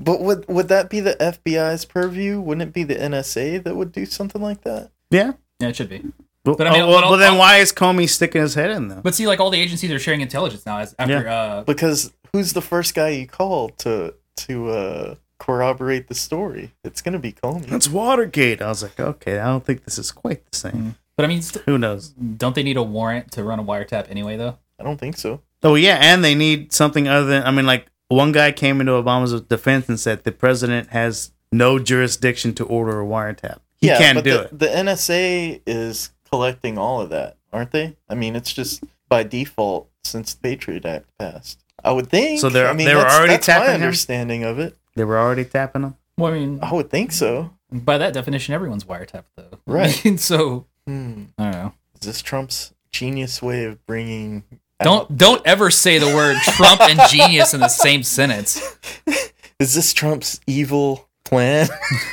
But 0.00 0.20
would 0.20 0.46
would 0.48 0.68
that 0.68 0.90
be 0.90 1.00
the 1.00 1.16
FBI's 1.18 1.84
purview? 1.84 2.40
Wouldn't 2.40 2.68
it 2.68 2.72
be 2.72 2.84
the 2.84 2.94
NSA 2.94 3.62
that 3.64 3.74
would 3.74 3.90
do 3.92 4.06
something 4.06 4.40
like 4.40 4.62
that? 4.62 4.90
yeah. 5.10 5.32
Yeah, 5.60 5.68
it 5.70 5.76
should 5.76 5.88
be. 5.88 6.04
Well, 6.48 6.56
But 6.56 6.66
I 6.66 6.72
mean, 6.72 6.82
oh, 6.82 6.88
well, 6.88 7.00
but 7.02 7.10
well, 7.10 7.18
then 7.18 7.32
I'll- 7.32 7.38
why 7.38 7.56
is 7.58 7.72
Comey 7.72 8.08
sticking 8.08 8.40
his 8.42 8.54
head 8.54 8.70
in 8.70 8.88
though? 8.88 9.00
But 9.02 9.14
see, 9.14 9.26
like 9.26 9.40
all 9.40 9.50
the 9.50 9.60
agencies 9.60 9.90
are 9.90 9.98
sharing 9.98 10.20
intelligence 10.20 10.64
now. 10.66 10.78
As 10.78 10.94
after 10.98 11.28
uh, 11.28 11.62
Because 11.64 12.12
who's 12.32 12.52
the 12.52 12.62
first 12.62 12.94
guy 12.94 13.10
you 13.10 13.26
call 13.26 13.68
to 13.70 14.14
to 14.46 14.68
uh, 14.70 15.14
corroborate 15.38 16.08
the 16.08 16.14
story? 16.14 16.72
It's 16.84 17.02
gonna 17.02 17.18
be 17.18 17.32
Comey. 17.32 17.70
It's 17.72 17.88
Watergate. 17.88 18.62
I 18.62 18.68
was 18.68 18.82
like, 18.82 18.98
okay, 18.98 19.38
I 19.38 19.46
don't 19.46 19.64
think 19.64 19.84
this 19.84 19.98
is 19.98 20.10
quite 20.12 20.44
the 20.50 20.56
same. 20.56 20.96
but 21.16 21.24
I 21.24 21.28
mean, 21.28 21.42
st- 21.42 21.64
Who 21.66 21.78
knows? 21.78 22.10
don't 22.10 22.54
they 22.54 22.62
need 22.62 22.76
a 22.76 22.82
warrant 22.82 23.32
to 23.32 23.42
run 23.44 23.58
a 23.58 23.64
wiretap 23.64 24.10
anyway? 24.10 24.36
Though. 24.36 24.58
I 24.80 24.84
don't 24.84 24.98
think 24.98 25.16
so. 25.16 25.42
Oh 25.62 25.74
yeah, 25.74 25.98
and 26.00 26.24
they 26.24 26.34
need 26.34 26.72
something 26.72 27.08
other 27.08 27.26
than 27.26 27.42
I 27.44 27.50
mean, 27.50 27.66
like 27.66 27.86
one 28.08 28.32
guy 28.32 28.52
came 28.52 28.80
into 28.80 28.92
Obama's 28.92 29.38
defense 29.42 29.88
and 29.88 29.98
said 30.00 30.24
the 30.24 30.32
president 30.32 30.90
has 30.90 31.32
no 31.52 31.78
jurisdiction 31.78 32.54
to 32.54 32.64
order 32.64 33.00
a 33.00 33.04
wiretap. 33.04 33.58
He 33.80 33.88
can't 33.88 34.16
but 34.16 34.24
do 34.24 34.30
the, 34.32 34.42
it. 34.44 34.58
The 34.58 34.66
NSA 34.66 35.60
is 35.66 36.10
collecting 36.30 36.78
all 36.78 37.00
of 37.00 37.10
that, 37.10 37.36
aren't 37.52 37.70
they? 37.72 37.96
I 38.08 38.14
mean, 38.14 38.36
it's 38.36 38.52
just 38.52 38.82
by 39.08 39.22
default 39.22 39.88
since 40.04 40.34
the 40.34 40.40
Patriot 40.40 40.84
Act 40.84 41.06
passed. 41.18 41.60
I 41.84 41.92
would 41.92 42.08
think. 42.08 42.40
So 42.40 42.48
they're- 42.48 42.66
I 42.66 42.72
mean, 42.72 42.86
they 42.86 42.94
were 42.94 43.02
that's, 43.02 43.14
already 43.16 43.32
that's 43.34 43.48
my 43.48 43.54
tapping 43.54 43.74
him? 43.76 43.82
understanding 43.82 44.44
of 44.44 44.58
it. 44.58 44.76
They 44.96 45.04
were 45.04 45.18
already 45.18 45.44
tapping 45.44 45.82
them. 45.82 45.96
Well, 46.16 46.32
I 46.32 46.38
mean, 46.38 46.58
I 46.62 46.72
would 46.74 46.90
think 46.90 47.12
so. 47.12 47.50
by 47.70 47.98
that 47.98 48.12
definition, 48.14 48.54
everyone's 48.54 48.84
wiretapped 48.84 49.24
though. 49.36 49.44
Right. 49.66 50.00
I 50.04 50.08
mean, 50.08 50.18
so 50.18 50.66
Hmm. 50.86 51.24
I 51.38 51.42
don't 51.44 51.52
know. 51.52 51.72
Is 52.00 52.06
this 52.06 52.22
Trump's 52.22 52.72
genius 52.90 53.42
way 53.42 53.64
of 53.64 53.84
bringing? 53.86 54.42
Don't 54.80 55.02
out- 55.02 55.16
don't 55.16 55.46
ever 55.46 55.70
say 55.70 55.98
the 55.98 56.06
word 56.14 56.36
Trump 56.44 56.80
and 56.80 56.98
genius 57.10 57.52
in 57.54 57.60
the 57.60 57.68
same 57.68 58.02
sentence. 58.02 58.60
Is 59.58 59.74
this 59.74 59.92
Trump's 59.92 60.40
evil 60.46 61.07
plan 61.28 61.68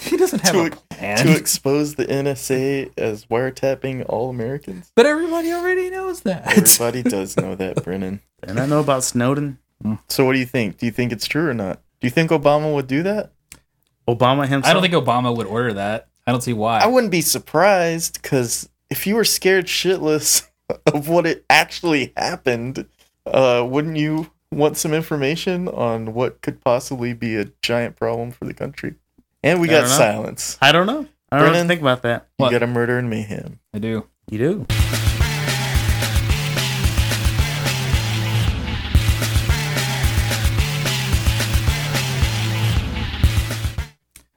He 0.00 0.16
doesn't 0.16 0.40
have 0.40 0.52
To 0.52 0.60
a 0.66 0.70
plan. 0.70 1.16
to 1.18 1.36
expose 1.36 1.94
the 1.94 2.04
NSA 2.06 2.92
as 2.98 3.26
wiretapping 3.26 4.04
all 4.08 4.30
Americans? 4.30 4.90
but 4.94 5.06
everybody 5.06 5.52
already 5.52 5.90
knows 5.90 6.20
that. 6.22 6.46
Everybody 6.58 7.02
does 7.08 7.36
know 7.36 7.54
that, 7.54 7.82
Brennan. 7.84 8.20
And 8.42 8.58
I 8.58 8.66
know 8.66 8.80
about 8.80 9.04
Snowden. 9.04 9.58
So, 10.08 10.24
what 10.24 10.32
do 10.34 10.38
you 10.38 10.46
think? 10.46 10.78
Do 10.78 10.86
you 10.86 10.92
think 10.92 11.12
it's 11.12 11.26
true 11.26 11.48
or 11.48 11.54
not? 11.54 11.80
Do 12.00 12.06
you 12.06 12.10
think 12.10 12.30
Obama 12.30 12.72
would 12.74 12.86
do 12.86 13.02
that? 13.04 13.32
Obama 14.08 14.46
himself. 14.46 14.66
I 14.66 14.72
don't 14.72 14.82
think 14.82 14.94
Obama 14.94 15.34
would 15.36 15.46
order 15.46 15.72
that. 15.74 16.08
I 16.26 16.32
don't 16.32 16.40
see 16.42 16.52
why. 16.52 16.78
I 16.80 16.86
wouldn't 16.86 17.10
be 17.12 17.20
surprised 17.20 18.20
because 18.22 18.68
if 18.90 19.06
you 19.06 19.14
were 19.16 19.24
scared 19.24 19.66
shitless 19.66 20.46
of 20.86 21.08
what 21.08 21.26
it 21.26 21.44
actually 21.50 22.12
happened, 22.16 22.86
uh, 23.26 23.64
wouldn't 23.68 23.96
you 23.96 24.30
want 24.52 24.76
some 24.76 24.92
information 24.92 25.68
on 25.68 26.14
what 26.14 26.40
could 26.42 26.60
possibly 26.62 27.12
be 27.14 27.36
a 27.36 27.46
giant 27.62 27.96
problem 27.96 28.30
for 28.30 28.44
the 28.44 28.54
country? 28.54 28.94
And 29.42 29.60
we 29.60 29.68
I 29.68 29.80
got 29.80 29.88
silence. 29.88 30.58
I 30.60 30.70
don't 30.72 30.86
know. 30.86 31.06
I 31.30 31.38
don't 31.38 31.46
know 31.46 31.52
Brennan? 31.52 31.62
to 31.64 31.68
think 31.68 31.80
about 31.80 32.02
that. 32.02 32.28
You 32.38 32.44
What? 32.44 32.50
got 32.52 32.62
a 32.62 32.66
murder 32.66 32.98
and 32.98 33.08
mayhem. 33.10 33.58
I 33.74 33.78
do. 33.78 34.06
You 34.30 34.38
do. 34.38 34.66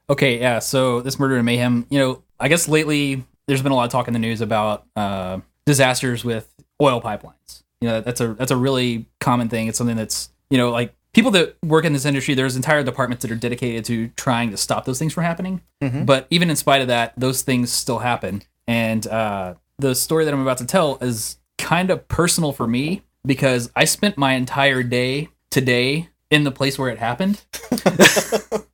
Okay, 0.10 0.40
yeah. 0.40 0.60
So 0.60 1.02
this 1.02 1.18
murder 1.18 1.36
and 1.36 1.46
mayhem, 1.46 1.88
you 1.90 1.98
know, 2.00 2.22
I 2.40 2.48
guess 2.48 2.68
lately 2.68 3.24
there's 3.48 3.64
been 3.64 3.72
a 3.72 3.76
lot 3.76 3.86
of 3.86 3.92
talk 3.92 4.08
in 4.08 4.14
the 4.14 4.20
news 4.20 4.40
about 4.42 4.86
uh, 4.96 5.40
disasters 5.66 6.24
with 6.24 6.48
oil 6.82 7.02
pipelines. 7.02 7.64
You 7.82 7.90
know, 7.90 8.02
that's 8.02 8.22
a 8.22 8.34
that's 8.34 8.52
a 8.52 8.58
really 8.58 9.06
common 9.20 9.50
thing. 9.50 9.68
It's 9.68 9.78
something 9.78 9.96
that's 9.98 10.30
you 10.50 10.58
know 10.58 10.72
like 10.72 10.96
people 11.14 11.32
that 11.32 11.56
work 11.64 11.86
in 11.86 11.94
this 11.94 12.06
industry. 12.06 12.34
There's 12.34 12.56
entire 12.56 12.84
departments 12.84 13.22
that 13.24 13.32
are 13.32 13.36
dedicated 13.36 13.86
to 13.86 14.10
trying 14.16 14.52
to 14.52 14.58
stop 14.58 14.86
those 14.86 15.00
things 15.00 15.14
from 15.14 15.24
happening. 15.24 15.62
Mhm. 15.82 16.06
But 16.06 16.28
even 16.30 16.50
in 16.50 16.56
spite 16.56 16.82
of 16.82 16.88
that, 16.88 17.14
those 17.18 17.42
things 17.42 17.72
still 17.72 18.00
happen. 18.00 18.44
And 18.68 19.06
uh, 19.08 19.56
the 19.78 19.94
story 19.96 20.26
that 20.26 20.34
I'm 20.34 20.42
about 20.42 20.58
to 20.60 20.66
tell 20.66 20.98
is 21.02 21.38
kind 21.58 21.90
of 21.90 22.08
personal 22.08 22.52
for 22.52 22.68
me 22.68 23.04
because 23.26 23.70
I 23.76 23.86
spent 23.86 24.18
my 24.18 24.34
entire 24.34 24.84
day 24.84 25.30
today 25.50 26.10
in 26.32 26.44
the 26.44 26.52
place 26.52 26.78
where 26.80 26.90
it 26.90 26.98
happened. 27.00 27.42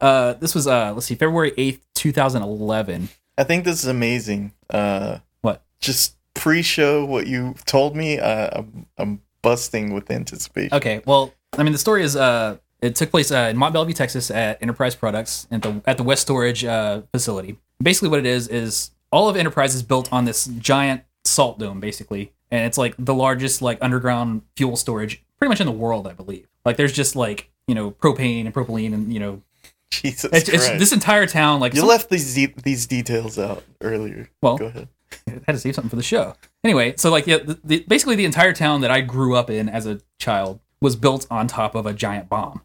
Uh, 0.00 0.32
this 0.34 0.54
was 0.54 0.66
uh, 0.66 0.94
let's 0.94 1.04
see, 1.04 1.14
February 1.14 1.52
eighth, 1.58 1.86
two 1.94 2.10
thousand 2.10 2.40
eleven. 2.42 3.10
I 3.36 3.44
think 3.44 3.64
this 3.64 3.82
is 3.82 3.86
amazing. 3.86 4.52
Uh, 4.70 5.18
What? 5.42 5.62
Just 5.78 6.16
pre-show 6.40 7.04
what 7.04 7.26
you 7.26 7.54
told 7.66 7.94
me. 7.94 8.18
Uh, 8.18 8.60
I'm, 8.60 8.86
I'm 8.98 9.20
busting 9.42 9.92
with 9.92 10.10
anticipation. 10.10 10.74
Okay, 10.74 11.02
well, 11.06 11.32
I 11.56 11.62
mean, 11.62 11.72
the 11.72 11.78
story 11.78 12.02
is 12.02 12.16
uh, 12.16 12.56
it 12.80 12.94
took 12.96 13.10
place 13.10 13.30
uh, 13.30 13.48
in 13.50 13.56
Mont 13.56 13.74
Belvieu, 13.74 13.94
Texas, 13.94 14.30
at 14.30 14.60
Enterprise 14.62 14.94
Products 14.94 15.46
at 15.50 15.62
the 15.62 15.82
at 15.86 15.96
the 15.98 16.02
West 16.02 16.22
Storage 16.22 16.64
uh, 16.64 17.02
facility. 17.12 17.58
Basically, 17.82 18.08
what 18.08 18.18
it 18.18 18.26
is 18.26 18.48
is 18.48 18.90
all 19.12 19.28
of 19.28 19.36
Enterprise 19.36 19.74
is 19.74 19.82
built 19.82 20.12
on 20.12 20.24
this 20.24 20.46
giant 20.46 21.02
salt 21.24 21.58
dome, 21.58 21.78
basically, 21.78 22.32
and 22.50 22.64
it's 22.66 22.78
like 22.78 22.94
the 22.98 23.14
largest 23.14 23.60
like 23.60 23.78
underground 23.80 24.42
fuel 24.56 24.76
storage 24.76 25.22
pretty 25.38 25.50
much 25.50 25.60
in 25.60 25.66
the 25.66 25.72
world, 25.72 26.06
I 26.06 26.12
believe. 26.12 26.46
Like, 26.64 26.76
there's 26.76 26.92
just 26.92 27.16
like 27.16 27.50
you 27.68 27.74
know 27.74 27.90
propane 27.90 28.46
and 28.46 28.54
propylene, 28.54 28.94
and 28.94 29.12
you 29.12 29.20
know, 29.20 29.42
Jesus 29.90 30.30
it's, 30.32 30.48
it's 30.48 30.70
this 30.70 30.92
entire 30.92 31.26
town. 31.26 31.60
Like, 31.60 31.74
you 31.74 31.80
some- 31.80 31.88
left 31.88 32.08
these 32.08 32.34
de- 32.34 32.54
these 32.62 32.86
details 32.86 33.38
out 33.38 33.62
earlier. 33.82 34.30
Well, 34.42 34.56
Go 34.56 34.66
ahead. 34.66 34.88
I 35.26 35.32
had 35.46 35.52
to 35.52 35.58
save 35.58 35.74
something 35.74 35.90
for 35.90 35.96
the 35.96 36.02
show. 36.02 36.34
Anyway, 36.64 36.94
so 36.96 37.10
like 37.10 37.26
yeah, 37.26 37.38
the, 37.38 37.58
the, 37.64 37.84
basically 37.88 38.16
the 38.16 38.24
entire 38.24 38.52
town 38.52 38.80
that 38.82 38.90
I 38.90 39.00
grew 39.00 39.34
up 39.36 39.50
in 39.50 39.68
as 39.68 39.86
a 39.86 40.00
child 40.18 40.60
was 40.80 40.96
built 40.96 41.26
on 41.30 41.46
top 41.46 41.74
of 41.74 41.86
a 41.86 41.92
giant 41.92 42.28
bomb. 42.28 42.62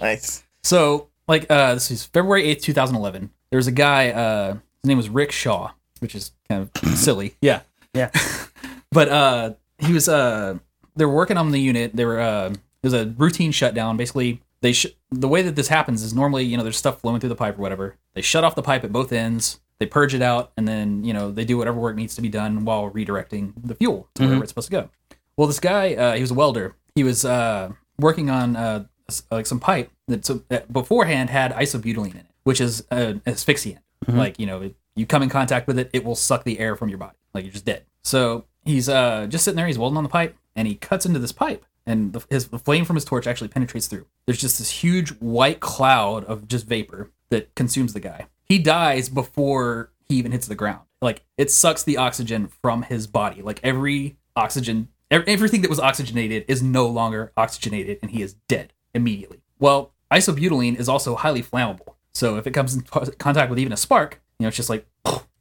Nice. 0.00 0.44
So 0.62 1.08
like 1.26 1.46
uh, 1.50 1.74
this 1.74 1.90
is 1.90 2.04
February 2.04 2.44
eighth, 2.44 2.62
two 2.62 2.72
thousand 2.72 2.96
eleven. 2.96 3.30
There 3.50 3.58
was 3.58 3.66
a 3.66 3.72
guy. 3.72 4.10
Uh, 4.10 4.54
his 4.82 4.88
name 4.88 4.96
was 4.96 5.08
Rick 5.08 5.32
Shaw, 5.32 5.72
which 6.00 6.14
is 6.14 6.32
kind 6.48 6.68
of 6.74 6.88
silly. 6.98 7.34
Yeah, 7.40 7.60
Yeah. 7.94 8.10
but 8.92 9.08
uh, 9.08 9.52
he 9.78 9.92
was 9.92 10.08
uh, 10.08 10.58
they 10.96 11.04
were 11.04 11.14
working 11.14 11.36
on 11.36 11.50
the 11.50 11.60
unit. 11.60 11.94
They 11.94 12.04
were 12.04 12.20
uh, 12.20 12.50
it 12.50 12.58
was 12.82 12.94
a 12.94 13.06
routine 13.16 13.52
shutdown. 13.52 13.96
Basically, 13.96 14.42
they 14.60 14.72
sh- 14.72 14.86
the 15.10 15.28
way 15.28 15.42
that 15.42 15.56
this 15.56 15.68
happens 15.68 16.02
is 16.02 16.14
normally 16.14 16.44
you 16.44 16.56
know 16.56 16.62
there's 16.62 16.76
stuff 16.76 17.00
flowing 17.00 17.20
through 17.20 17.30
the 17.30 17.36
pipe 17.36 17.58
or 17.58 17.62
whatever. 17.62 17.96
They 18.14 18.22
shut 18.22 18.44
off 18.44 18.54
the 18.54 18.62
pipe 18.62 18.84
at 18.84 18.92
both 18.92 19.12
ends. 19.12 19.60
They 19.80 19.86
purge 19.86 20.14
it 20.14 20.22
out, 20.22 20.52
and 20.56 20.66
then 20.66 21.04
you 21.04 21.12
know 21.12 21.30
they 21.30 21.44
do 21.44 21.56
whatever 21.56 21.78
work 21.78 21.96
needs 21.96 22.14
to 22.16 22.22
be 22.22 22.28
done 22.28 22.64
while 22.64 22.90
redirecting 22.90 23.52
the 23.62 23.74
fuel 23.74 24.08
to 24.14 24.24
wherever 24.24 24.42
it's 24.42 24.50
supposed 24.50 24.68
to 24.68 24.72
go. 24.72 24.90
Well, 25.36 25.46
this 25.46 25.60
guy, 25.60 25.94
uh, 25.94 26.14
he 26.14 26.20
was 26.20 26.32
a 26.32 26.34
welder. 26.34 26.74
He 26.96 27.04
was 27.04 27.24
uh, 27.24 27.72
working 28.00 28.28
on 28.28 28.56
uh, 28.56 28.86
like 29.30 29.46
some 29.46 29.60
pipe 29.60 29.90
that, 30.08 30.24
so, 30.24 30.42
that 30.48 30.72
beforehand 30.72 31.30
had 31.30 31.52
isobutylene 31.52 32.10
in 32.10 32.16
it, 32.18 32.26
which 32.42 32.60
is 32.60 32.84
an 32.90 33.22
asphyxiant. 33.26 33.78
Like 34.08 34.38
you 34.38 34.46
know, 34.46 34.70
you 34.96 35.06
come 35.06 35.22
in 35.22 35.28
contact 35.28 35.66
with 35.66 35.78
it, 35.78 35.90
it 35.92 36.04
will 36.04 36.14
suck 36.16 36.44
the 36.44 36.58
air 36.58 36.76
from 36.76 36.88
your 36.88 36.98
body, 36.98 37.16
like 37.34 37.44
you're 37.44 37.52
just 37.52 37.64
dead. 37.64 37.84
So 38.02 38.46
he's 38.64 38.88
uh, 38.88 39.26
just 39.28 39.44
sitting 39.44 39.56
there. 39.56 39.66
He's 39.66 39.78
welding 39.78 39.96
on 39.98 40.02
the 40.02 40.08
pipe, 40.10 40.36
and 40.56 40.66
he 40.66 40.74
cuts 40.74 41.04
into 41.06 41.18
this 41.18 41.32
pipe, 41.32 41.64
and 41.86 42.12
the, 42.14 42.24
his 42.30 42.48
the 42.48 42.58
flame 42.58 42.84
from 42.84 42.96
his 42.96 43.04
torch 43.04 43.26
actually 43.26 43.48
penetrates 43.48 43.86
through. 43.86 44.06
There's 44.26 44.40
just 44.40 44.58
this 44.58 44.70
huge 44.70 45.10
white 45.20 45.60
cloud 45.60 46.24
of 46.24 46.48
just 46.48 46.66
vapor 46.66 47.10
that 47.30 47.54
consumes 47.54 47.92
the 47.92 48.00
guy. 48.00 48.26
He 48.48 48.58
dies 48.58 49.08
before 49.08 49.90
he 50.06 50.16
even 50.16 50.32
hits 50.32 50.46
the 50.46 50.54
ground. 50.54 50.82
Like 51.02 51.22
it 51.36 51.50
sucks 51.50 51.82
the 51.82 51.96
oxygen 51.96 52.48
from 52.48 52.82
his 52.82 53.06
body. 53.06 53.42
Like 53.42 53.60
every 53.62 54.16
oxygen, 54.34 54.88
everything 55.10 55.62
that 55.62 55.70
was 55.70 55.80
oxygenated 55.80 56.44
is 56.48 56.62
no 56.62 56.86
longer 56.86 57.32
oxygenated, 57.36 57.98
and 58.02 58.10
he 58.10 58.22
is 58.22 58.34
dead 58.48 58.72
immediately. 58.94 59.42
Well, 59.58 59.92
isobutylene 60.10 60.78
is 60.78 60.88
also 60.88 61.14
highly 61.14 61.42
flammable. 61.42 61.94
So 62.14 62.36
if 62.36 62.46
it 62.46 62.52
comes 62.52 62.74
in 62.74 62.82
contact 62.82 63.50
with 63.50 63.58
even 63.58 63.72
a 63.72 63.76
spark, 63.76 64.20
you 64.38 64.44
know, 64.44 64.48
it's 64.48 64.56
just 64.56 64.70
like, 64.70 64.86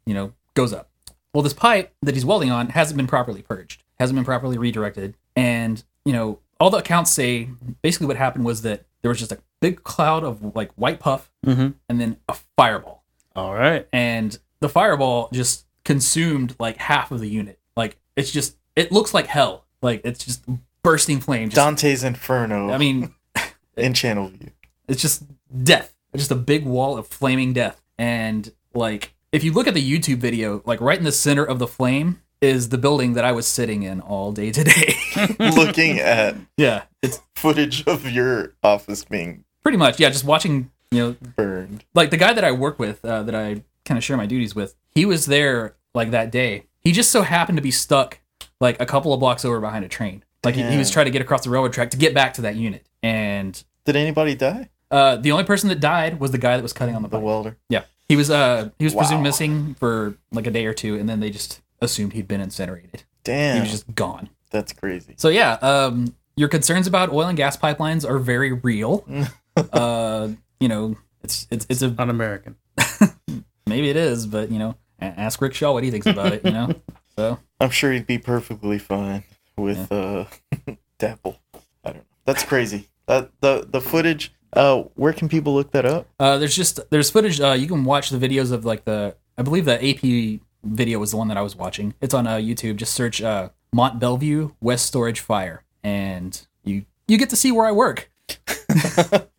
you 0.06 0.14
know, 0.14 0.34
goes 0.54 0.74
up. 0.74 0.90
Well, 1.34 1.42
this 1.42 1.54
pipe 1.54 1.94
that 2.02 2.14
he's 2.14 2.26
welding 2.26 2.52
on 2.52 2.70
hasn't 2.70 2.98
been 2.98 3.08
properly 3.08 3.42
purged, 3.42 3.84
hasn't 4.00 4.16
been 4.16 4.26
properly 4.26 4.58
redirected, 4.58 5.16
and 5.36 5.84
you 6.06 6.14
know, 6.14 6.40
all 6.60 6.70
the 6.70 6.78
accounts 6.78 7.12
say 7.12 7.50
basically 7.82 8.08
what 8.08 8.18
happened 8.18 8.46
was 8.46 8.64
that 8.64 8.86
there 9.02 9.10
was 9.10 9.20
just 9.20 9.32
a 9.32 9.40
big 9.62 9.84
cloud 9.84 10.24
of 10.24 10.56
like 10.56 10.72
white 10.74 11.00
puff, 11.00 11.32
Mhm. 11.46 11.76
and 11.90 12.00
then 12.02 12.18
a 12.30 12.36
fireball, 12.56 13.04
All 13.36 13.54
right. 13.54 13.88
and 13.92 14.38
the 14.60 14.70
fireball 14.70 15.30
just 15.34 15.66
consumed 15.86 16.56
like 16.60 16.78
half 16.78 17.12
of 17.12 17.20
the 17.20 17.30
unit. 17.30 17.60
Like 17.76 17.98
it's 18.16 18.32
just, 18.32 18.56
it 18.76 18.92
looks 18.92 19.14
like 19.14 19.28
hell. 19.28 19.66
Like 19.82 20.02
it's 20.04 20.24
just 20.24 20.44
bursting 20.84 21.20
flame. 21.20 21.50
Just, 21.50 21.56
Dante's 21.56 22.04
Inferno. 22.04 22.72
I 22.72 22.78
mean, 22.78 23.14
in 23.78 23.94
Channelview. 23.94 24.52
it's 24.88 25.02
just 25.02 25.24
death. 25.64 25.94
It's 26.14 26.22
just 26.24 26.32
a 26.32 26.36
big 26.36 26.66
wall 26.66 26.98
of 26.98 27.08
flaming 27.08 27.54
death. 27.54 27.82
And 27.98 28.52
like, 28.74 29.14
if 29.32 29.44
you 29.44 29.52
look 29.54 29.68
at 29.68 29.74
the 29.74 30.00
YouTube 30.00 30.18
video, 30.18 30.62
like 30.66 30.82
right 30.82 30.98
in 30.98 31.04
the 31.04 31.12
center 31.12 31.44
of 31.44 31.60
the 31.60 31.68
flame 31.68 32.22
is 32.42 32.70
the 32.70 32.78
building 32.78 33.14
that 33.14 33.26
I 33.26 33.32
was 33.32 33.48
sitting 33.48 33.84
in 33.84 34.00
all 34.02 34.32
day 34.32 34.52
today. 34.52 34.94
Looking 35.40 36.00
at 36.00 36.36
yeah, 36.56 36.84
it's 37.02 37.20
footage 37.36 37.86
of 37.88 38.10
your 38.10 38.54
office 38.64 39.04
being 39.04 39.44
pretty 39.68 39.78
much 39.78 40.00
yeah. 40.00 40.10
Just 40.10 40.24
watching, 40.24 40.72
you 40.92 41.00
know, 41.00 41.16
burned. 41.36 41.84
like 41.94 42.10
the 42.10 42.18
guy 42.18 42.32
that 42.32 42.44
I 42.46 42.54
work 42.54 42.80
with, 42.80 43.04
uh, 43.04 43.24
that 43.24 43.36
I 43.36 43.64
kind 43.84 43.98
of 43.98 44.04
share 44.04 44.16
my 44.16 44.26
duties 44.26 44.56
with. 44.56 44.76
He 44.96 45.06
was 45.06 45.26
there 45.26 45.76
like 45.94 46.12
that 46.12 46.32
day. 46.32 46.64
He 46.82 46.94
just 46.94 47.12
so 47.12 47.22
happened 47.22 47.58
to 47.58 47.62
be 47.62 47.72
stuck 47.72 48.20
like 48.62 48.80
a 48.82 48.86
couple 48.86 49.14
of 49.14 49.20
blocks 49.20 49.44
over 49.44 49.60
behind 49.60 49.84
a 49.84 49.90
train. 49.90 50.24
Like 50.46 50.56
he, 50.56 50.64
he 50.64 50.78
was 50.78 50.90
trying 50.90 51.06
to 51.08 51.12
get 51.12 51.22
across 51.22 51.44
the 51.44 51.50
railroad 51.50 51.74
track 51.74 51.92
to 51.92 51.98
get 51.98 52.14
back 52.14 52.34
to 52.36 52.42
that 52.44 52.56
unit. 52.56 52.88
And 53.04 53.62
Did 53.86 53.98
anybody 53.98 54.36
die? 54.36 54.70
uh, 54.90 55.18
the 55.18 55.32
only 55.34 55.44
person 55.44 55.68
that 55.70 55.82
died 55.82 56.20
was 56.22 56.32
the 56.32 56.38
guy 56.38 56.56
that 56.56 56.64
was 56.64 56.72
cutting 56.74 56.96
on 56.96 57.02
the 57.04 57.10
The 57.10 57.20
welder. 57.20 57.58
Yeah, 57.70 57.84
he 58.08 58.16
was 58.16 58.30
uh 58.30 58.70
he 58.80 58.86
was 58.86 58.94
Wow. 58.96 59.02
presumed 59.02 59.24
missing 59.24 59.76
for 59.76 60.18
like 60.32 60.48
a 60.48 60.52
day 60.52 60.66
or 60.66 60.74
two, 60.74 60.96
and 60.98 61.10
then 61.10 61.20
they 61.20 61.30
just 61.30 61.60
assumed 61.82 62.14
he'd 62.14 62.28
been 62.28 62.40
incinerated. 62.42 63.04
Damn. 63.26 63.56
He 63.56 63.62
was 63.62 63.72
just 63.72 63.94
gone. 63.94 64.30
That's 64.50 64.72
crazy. 64.72 65.16
So 65.18 65.28
yeah, 65.28 65.54
um, 65.62 66.16
your 66.38 66.48
concerns 66.48 66.88
about 66.88 67.12
oil 67.12 67.28
and 67.28 67.36
gas 67.38 67.58
pipelines 67.58 68.08
are 68.10 68.20
very 68.20 68.54
real. 68.54 69.06
uh, 69.74 70.30
you 70.60 70.68
know, 70.68 70.96
it's 71.24 71.48
it's 71.52 71.66
it's 71.70 71.82
a 71.82 71.94
Un-American. 71.98 72.56
maybe 73.66 73.90
it 73.90 73.96
is, 73.96 74.26
but 74.28 74.52
you 74.52 74.60
know, 74.60 74.76
ask 75.00 75.42
Rick 75.42 75.54
Shaw 75.54 75.74
what 75.74 75.84
he 75.84 75.92
thinks 75.92 76.08
about 76.08 76.34
it. 76.34 76.46
You 76.46 76.52
know, 76.52 76.74
so 77.18 77.40
I'm 77.60 77.70
sure 77.70 77.92
he'd 77.92 78.08
be 78.08 78.18
perfectly 78.18 78.80
fine 78.80 79.24
with 79.58 79.92
uh 79.92 80.26
DAPL. 81.00 81.38
I 81.84 81.92
don't 81.92 81.96
know. 81.98 82.02
That's 82.26 82.44
crazy. 82.44 82.90
That 83.08 83.32
the 83.42 83.68
the 83.70 83.82
footage. 83.82 84.34
Uh, 84.54 84.84
where 84.96 85.12
can 85.12 85.28
people 85.28 85.54
look 85.54 85.72
that 85.72 85.86
up? 85.86 86.08
uh, 86.22 86.38
there's 86.38 86.56
just 86.56 86.80
there's 86.90 87.10
footage. 87.10 87.40
Uh, 87.42 87.52
you 87.52 87.68
can 87.68 87.84
watch 87.84 88.10
the 88.10 88.18
videos 88.18 88.52
of 88.52 88.64
like 88.64 88.86
the 88.86 89.16
I 89.38 89.42
believe 89.44 89.66
the 89.66 89.76
AP 89.76 90.40
video 90.64 91.00
was 91.00 91.12
the 91.12 91.18
one 91.18 91.28
that 91.28 91.38
I 91.38 91.42
was 91.42 91.56
watching. 91.56 91.94
It's 92.02 92.14
on 92.14 92.26
uh, 92.26 92.38
YouTube. 92.38 92.78
Just 92.78 92.94
search 92.94 93.22
uh, 93.22 93.50
Mont 93.74 94.00
Belvieu 94.00 94.54
West 94.62 94.86
Storage 94.86 95.20
Fire, 95.20 95.64
and 95.84 96.48
you 96.64 96.86
you 97.08 97.18
get 97.18 97.30
to 97.32 97.36
see 97.36 97.52
where 97.52 97.66
I 97.66 97.72
work. 97.74 98.10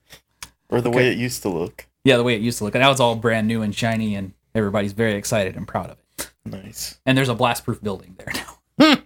Or 0.71 0.81
the 0.81 0.91
way 0.91 1.09
it 1.11 1.19
used 1.19 1.43
to 1.43 1.49
look. 1.49 1.87
Yeah, 2.05 2.17
the 2.17 2.23
way 2.25 2.35
it 2.35 2.43
used 2.43 2.59
to 2.59 2.65
look. 2.65 2.75
And 2.75 2.83
now 2.83 2.91
it's 2.91 3.01
all 3.01 3.17
brand 3.17 3.49
new 3.49 3.63
and 3.63 3.75
shiny, 3.75 4.15
and 4.15 4.33
everybody's 4.55 4.93
very 4.93 5.15
excited 5.15 5.57
and 5.57 5.67
proud 5.67 5.91
of 5.91 5.99
it. 6.19 6.31
Nice. 6.45 6.99
And 7.07 7.17
there's 7.17 7.29
a 7.29 7.35
blast-proof 7.35 7.83
building 7.83 8.17
there 8.19 8.33
now. 8.79 8.97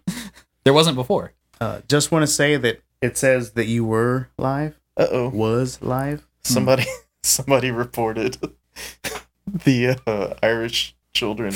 there 0.64 0.72
wasn't 0.72 0.96
before. 0.96 1.32
Uh, 1.60 1.80
just 1.88 2.10
want 2.10 2.22
to 2.24 2.26
say 2.26 2.56
that 2.56 2.80
it 3.00 3.16
says 3.16 3.52
that 3.52 3.66
you 3.66 3.84
were 3.84 4.28
live, 4.38 4.78
Uh 4.96 5.06
oh. 5.10 5.28
was 5.28 5.80
live. 5.82 6.26
Somebody 6.42 6.84
somebody 7.22 7.70
reported 7.70 8.36
the 9.46 10.00
uh, 10.06 10.34
Irish 10.42 10.94
children 11.12 11.54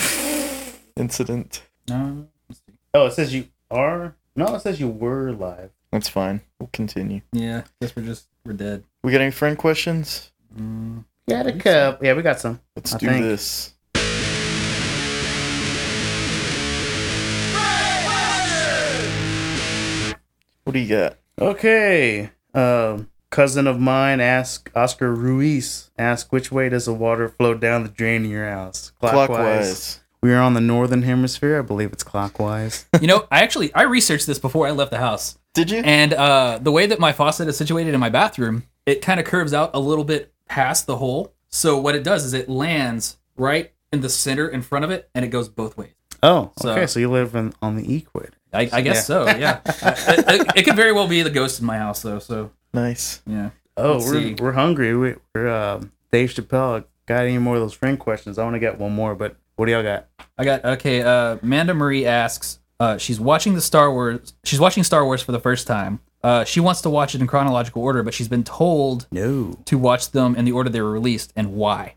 incident. 0.96 1.62
No. 1.88 2.28
Oh, 2.94 3.06
it 3.06 3.12
says 3.12 3.34
you 3.34 3.48
are. 3.70 4.14
No, 4.34 4.54
it 4.54 4.60
says 4.60 4.80
you 4.80 4.88
were 4.88 5.32
live. 5.32 5.70
That's 5.92 6.08
fine. 6.08 6.40
We'll 6.58 6.70
continue. 6.72 7.22
Yeah, 7.32 7.62
guess 7.80 7.94
we're 7.96 8.02
just 8.04 8.26
we're 8.46 8.52
dead. 8.54 8.84
We 9.02 9.12
got 9.12 9.20
any 9.20 9.30
friend 9.30 9.56
questions? 9.58 10.30
Mm, 10.58 11.04
Yeah, 11.26 11.42
the 11.42 11.52
cup. 11.54 12.02
Yeah, 12.02 12.14
we 12.14 12.22
got 12.22 12.40
some. 12.40 12.60
Let's 12.74 12.94
I 12.94 12.98
do 12.98 13.06
think. 13.08 13.22
this. 13.24 13.72
What 20.64 20.72
do 20.72 20.78
you 20.80 20.88
got? 20.88 21.18
Okay. 21.40 22.30
Uh, 22.52 23.02
cousin 23.30 23.66
of 23.66 23.78
mine 23.78 24.20
asked 24.20 24.68
Oscar 24.74 25.14
Ruiz 25.14 25.90
asked 25.98 26.32
which 26.32 26.50
way 26.50 26.68
does 26.68 26.86
the 26.86 26.94
water 26.94 27.28
flow 27.28 27.54
down 27.54 27.82
the 27.84 27.88
drain 27.88 28.24
in 28.24 28.30
your 28.30 28.48
house? 28.48 28.90
Clockwise. 29.00 30.00
We 30.22 30.32
are 30.32 30.40
on 30.40 30.54
the 30.54 30.60
northern 30.60 31.02
hemisphere. 31.02 31.58
I 31.60 31.62
believe 31.62 31.92
it's 31.92 32.02
clockwise. 32.02 32.86
You 33.00 33.06
know, 33.06 33.28
I 33.30 33.42
actually 33.42 33.72
I 33.74 33.82
researched 33.82 34.26
this 34.26 34.40
before 34.40 34.66
I 34.66 34.72
left 34.72 34.90
the 34.90 34.98
house, 34.98 35.38
Did 35.56 35.70
you? 35.70 35.78
and 35.84 36.12
uh, 36.12 36.58
the 36.62 36.70
way 36.70 36.86
that 36.86 37.00
my 37.00 37.12
faucet 37.12 37.48
is 37.48 37.56
situated 37.56 37.92
in 37.94 38.00
my 38.00 38.08
bathroom, 38.10 38.62
it 38.86 39.02
kind 39.02 39.18
of 39.18 39.26
curves 39.26 39.52
out 39.52 39.70
a 39.74 39.80
little 39.80 40.04
bit 40.04 40.32
past 40.48 40.86
the 40.86 40.96
hole. 40.98 41.34
So 41.48 41.78
what 41.78 41.94
it 41.94 42.04
does 42.04 42.24
is 42.24 42.32
it 42.34 42.48
lands 42.48 43.16
right 43.36 43.72
in 43.92 44.00
the 44.02 44.08
center 44.08 44.46
in 44.48 44.62
front 44.62 44.84
of 44.84 44.90
it, 44.90 45.08
and 45.14 45.24
it 45.24 45.28
goes 45.28 45.48
both 45.48 45.76
ways. 45.76 45.90
Oh, 46.22 46.52
So- 46.58 46.70
okay. 46.72 46.86
So 46.86 47.00
you 47.00 47.10
live 47.10 47.34
in, 47.34 47.52
on 47.60 47.76
the 47.76 47.92
equid. 47.92 48.34
I, 48.52 48.68
I 48.72 48.80
guess 48.80 48.96
Yeah. 48.96 49.00
so. 49.00 49.26
Yeah, 49.26 49.60
it, 49.66 50.24
it, 50.40 50.52
it 50.58 50.62
could 50.64 50.76
very 50.76 50.92
well 50.92 51.08
be 51.08 51.22
the 51.22 51.30
ghost 51.30 51.60
in 51.60 51.66
my 51.66 51.78
house, 51.78 52.00
though. 52.02 52.18
So 52.20 52.50
nice. 52.72 53.20
yeah. 53.26 53.50
Oh, 53.76 53.94
Let's 53.94 54.06
we're, 54.06 54.20
see. 54.22 54.34
we're 54.34 54.52
hungry. 54.52 54.96
We, 54.96 55.14
we're 55.34 55.48
uh, 55.48 55.82
Dave 56.12 56.30
Chappelle. 56.30 56.84
Got 57.06 57.24
any 57.24 57.38
more 57.38 57.54
of 57.56 57.60
those 57.60 57.74
friend 57.74 57.98
questions? 57.98 58.38
I 58.38 58.44
want 58.44 58.54
to 58.54 58.60
get 58.60 58.78
one 58.78 58.92
more, 58.94 59.14
but 59.14 59.36
what 59.56 59.66
do 59.66 59.72
y'all 59.72 59.82
got? 59.82 60.06
I 60.38 60.44
got 60.44 60.64
okay. 60.64 61.02
Uh, 61.02 61.36
Amanda 61.42 61.74
Marie 61.74 62.06
asks. 62.06 62.58
Uh, 62.78 62.98
she's 62.98 63.18
watching 63.18 63.54
the 63.54 63.60
Star 63.60 63.90
Wars. 63.92 64.34
She's 64.44 64.60
watching 64.60 64.84
Star 64.84 65.04
Wars 65.04 65.22
for 65.22 65.32
the 65.32 65.40
first 65.40 65.66
time. 65.66 66.00
Uh, 66.22 66.44
she 66.44 66.60
wants 66.60 66.80
to 66.82 66.90
watch 66.90 67.14
it 67.14 67.20
in 67.20 67.26
chronological 67.26 67.82
order, 67.82 68.02
but 68.02 68.12
she's 68.12 68.28
been 68.28 68.42
told 68.44 69.06
No. 69.12 69.58
to 69.66 69.78
watch 69.78 70.10
them 70.10 70.34
in 70.34 70.44
the 70.44 70.52
order 70.52 70.68
they 70.68 70.80
were 70.80 70.90
released 70.90 71.32
and 71.36 71.54
why. 71.54 71.94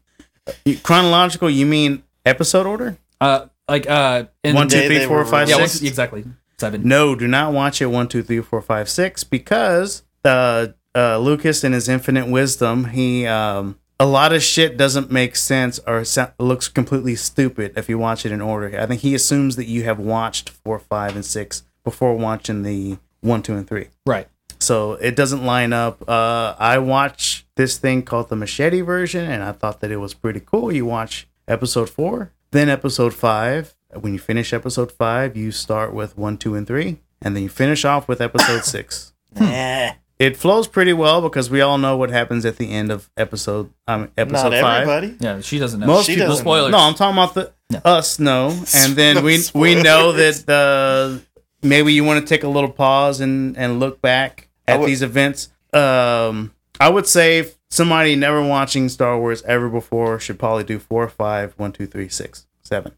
Chronological? 0.84 1.50
You 1.50 1.66
mean 1.66 2.04
episode 2.26 2.66
order? 2.66 2.98
Uh, 3.20 3.48
like 3.68 3.90
uh, 3.90 4.26
in 4.44 4.56
One, 4.56 4.68
two, 4.68 4.78
day 4.80 4.88
three, 4.88 4.98
they 5.00 5.06
four, 5.08 5.18
were 5.18 5.26
five, 5.26 5.50
yeah, 5.50 5.56
released. 5.56 5.82
one, 5.82 5.88
exactly 5.88 6.26
seven. 6.58 6.88
No, 6.88 7.16
do 7.16 7.28
not 7.28 7.54
watch 7.54 7.82
it 7.82 7.88
one, 7.88 8.08
two, 8.08 8.24
three, 8.24 8.42
four, 8.42 8.62
five, 8.62 8.90
six 8.90 9.24
because 9.24 10.04
uh, 10.26 10.68
uh, 10.96 11.18
Lucas, 11.20 11.64
in 11.64 11.74
his 11.74 11.88
infinite 11.90 12.28
wisdom, 12.28 12.86
he 12.86 13.26
um, 13.28 13.78
a 14.00 14.06
lot 14.06 14.32
of 14.32 14.42
shit 14.42 14.78
doesn't 14.78 15.12
make 15.12 15.36
sense 15.36 15.80
or 15.86 16.04
looks 16.40 16.70
completely 16.70 17.16
stupid 17.16 17.74
if 17.76 17.90
you 17.90 17.98
watch 17.98 18.26
it 18.26 18.32
in 18.32 18.42
order. 18.42 18.80
I 18.80 18.86
think 18.86 19.02
he 19.02 19.14
assumes 19.14 19.58
that 19.58 19.68
you 19.68 19.84
have 19.84 20.00
watched 20.00 20.50
four, 20.50 20.80
five, 20.80 21.16
and 21.16 21.26
six 21.26 21.64
before 21.84 22.16
watching 22.16 22.64
the 22.64 22.98
one, 23.20 23.42
two, 23.42 23.56
and 23.56 23.68
three. 23.68 23.90
Right. 24.06 24.28
So 24.60 24.94
it 24.94 25.16
doesn't 25.16 25.46
line 25.46 25.74
up. 25.74 26.08
Uh, 26.08 26.56
I 26.58 26.78
watched 26.78 27.46
this 27.56 27.78
thing 27.78 28.04
called 28.04 28.30
the 28.30 28.36
machete 28.36 28.82
version, 28.82 29.30
and 29.30 29.44
I 29.44 29.52
thought 29.52 29.82
that 29.82 29.92
it 29.92 29.98
was 29.98 30.14
pretty 30.14 30.40
cool. 30.40 30.72
You 30.72 30.86
watch 30.86 31.28
episode 31.48 31.90
four, 31.90 32.32
then 32.52 32.70
episode 32.70 33.14
five. 33.14 33.76
When 34.00 34.14
you 34.14 34.20
finish 34.20 34.54
episode 34.54 34.92
five, 34.92 35.36
you 35.36 35.52
start 35.52 35.94
with 35.94 36.18
one, 36.18 36.38
two, 36.38 36.56
and 36.56 36.66
three, 36.68 37.00
and 37.22 37.36
then 37.36 37.44
you 37.44 37.50
finish 37.50 37.84
off 37.84 38.08
with 38.08 38.22
episode 38.22 38.64
six. 38.64 39.14
Nah. 39.38 39.92
It 40.20 40.36
flows 40.36 40.68
pretty 40.68 40.92
well 40.92 41.22
because 41.22 41.50
we 41.50 41.62
all 41.62 41.78
know 41.78 41.96
what 41.96 42.10
happens 42.10 42.46
at 42.46 42.58
the 42.58 42.70
end 42.72 42.92
of 42.92 43.10
episode 43.16 43.72
um, 43.88 44.12
episode 44.18 44.50
Not 44.50 44.62
five. 44.62 44.88
everybody. 44.88 45.16
Yeah, 45.20 45.40
she 45.40 45.60
doesn't 45.60 45.80
know. 45.80 45.88
Most 45.88 46.08
She 46.08 46.16
people 46.16 46.28
doesn't 46.30 46.44
spoilers. 46.44 46.72
No, 46.72 46.78
I'm 46.78 46.94
talking 46.94 47.18
about 47.18 47.34
the 47.36 47.54
Yeah. 47.70 47.80
us. 47.86 48.20
No, 48.20 48.50
and 48.76 48.94
then 48.98 49.24
we 49.24 49.38
No 49.38 49.44
we 49.60 49.76
know 49.82 50.12
that 50.12 50.44
the 50.46 51.22
maybe 51.64 51.94
you 51.94 52.04
want 52.04 52.20
to 52.20 52.28
take 52.28 52.44
a 52.44 52.50
little 52.50 52.70
pause 52.72 53.22
and 53.22 53.56
and 53.58 53.80
look 53.80 54.02
back 54.02 54.50
at 54.68 54.80
would- 54.82 54.90
these 54.90 55.02
events. 55.02 55.50
Um, 55.74 56.54
I 56.82 56.90
would 56.90 57.08
say 57.08 57.38
if 57.40 57.56
somebody 57.70 58.16
never 58.16 58.42
watching 58.46 58.90
Star 58.90 59.18
Wars 59.20 59.42
ever 59.44 59.70
before 59.70 60.20
should 60.20 60.38
probably 60.40 60.64
do 60.66 60.80
four, 60.80 61.08
five, 61.08 61.54
one, 61.58 61.72
two, 61.72 61.86
three, 61.88 62.10
six, 62.10 62.46
seven. 62.62 62.92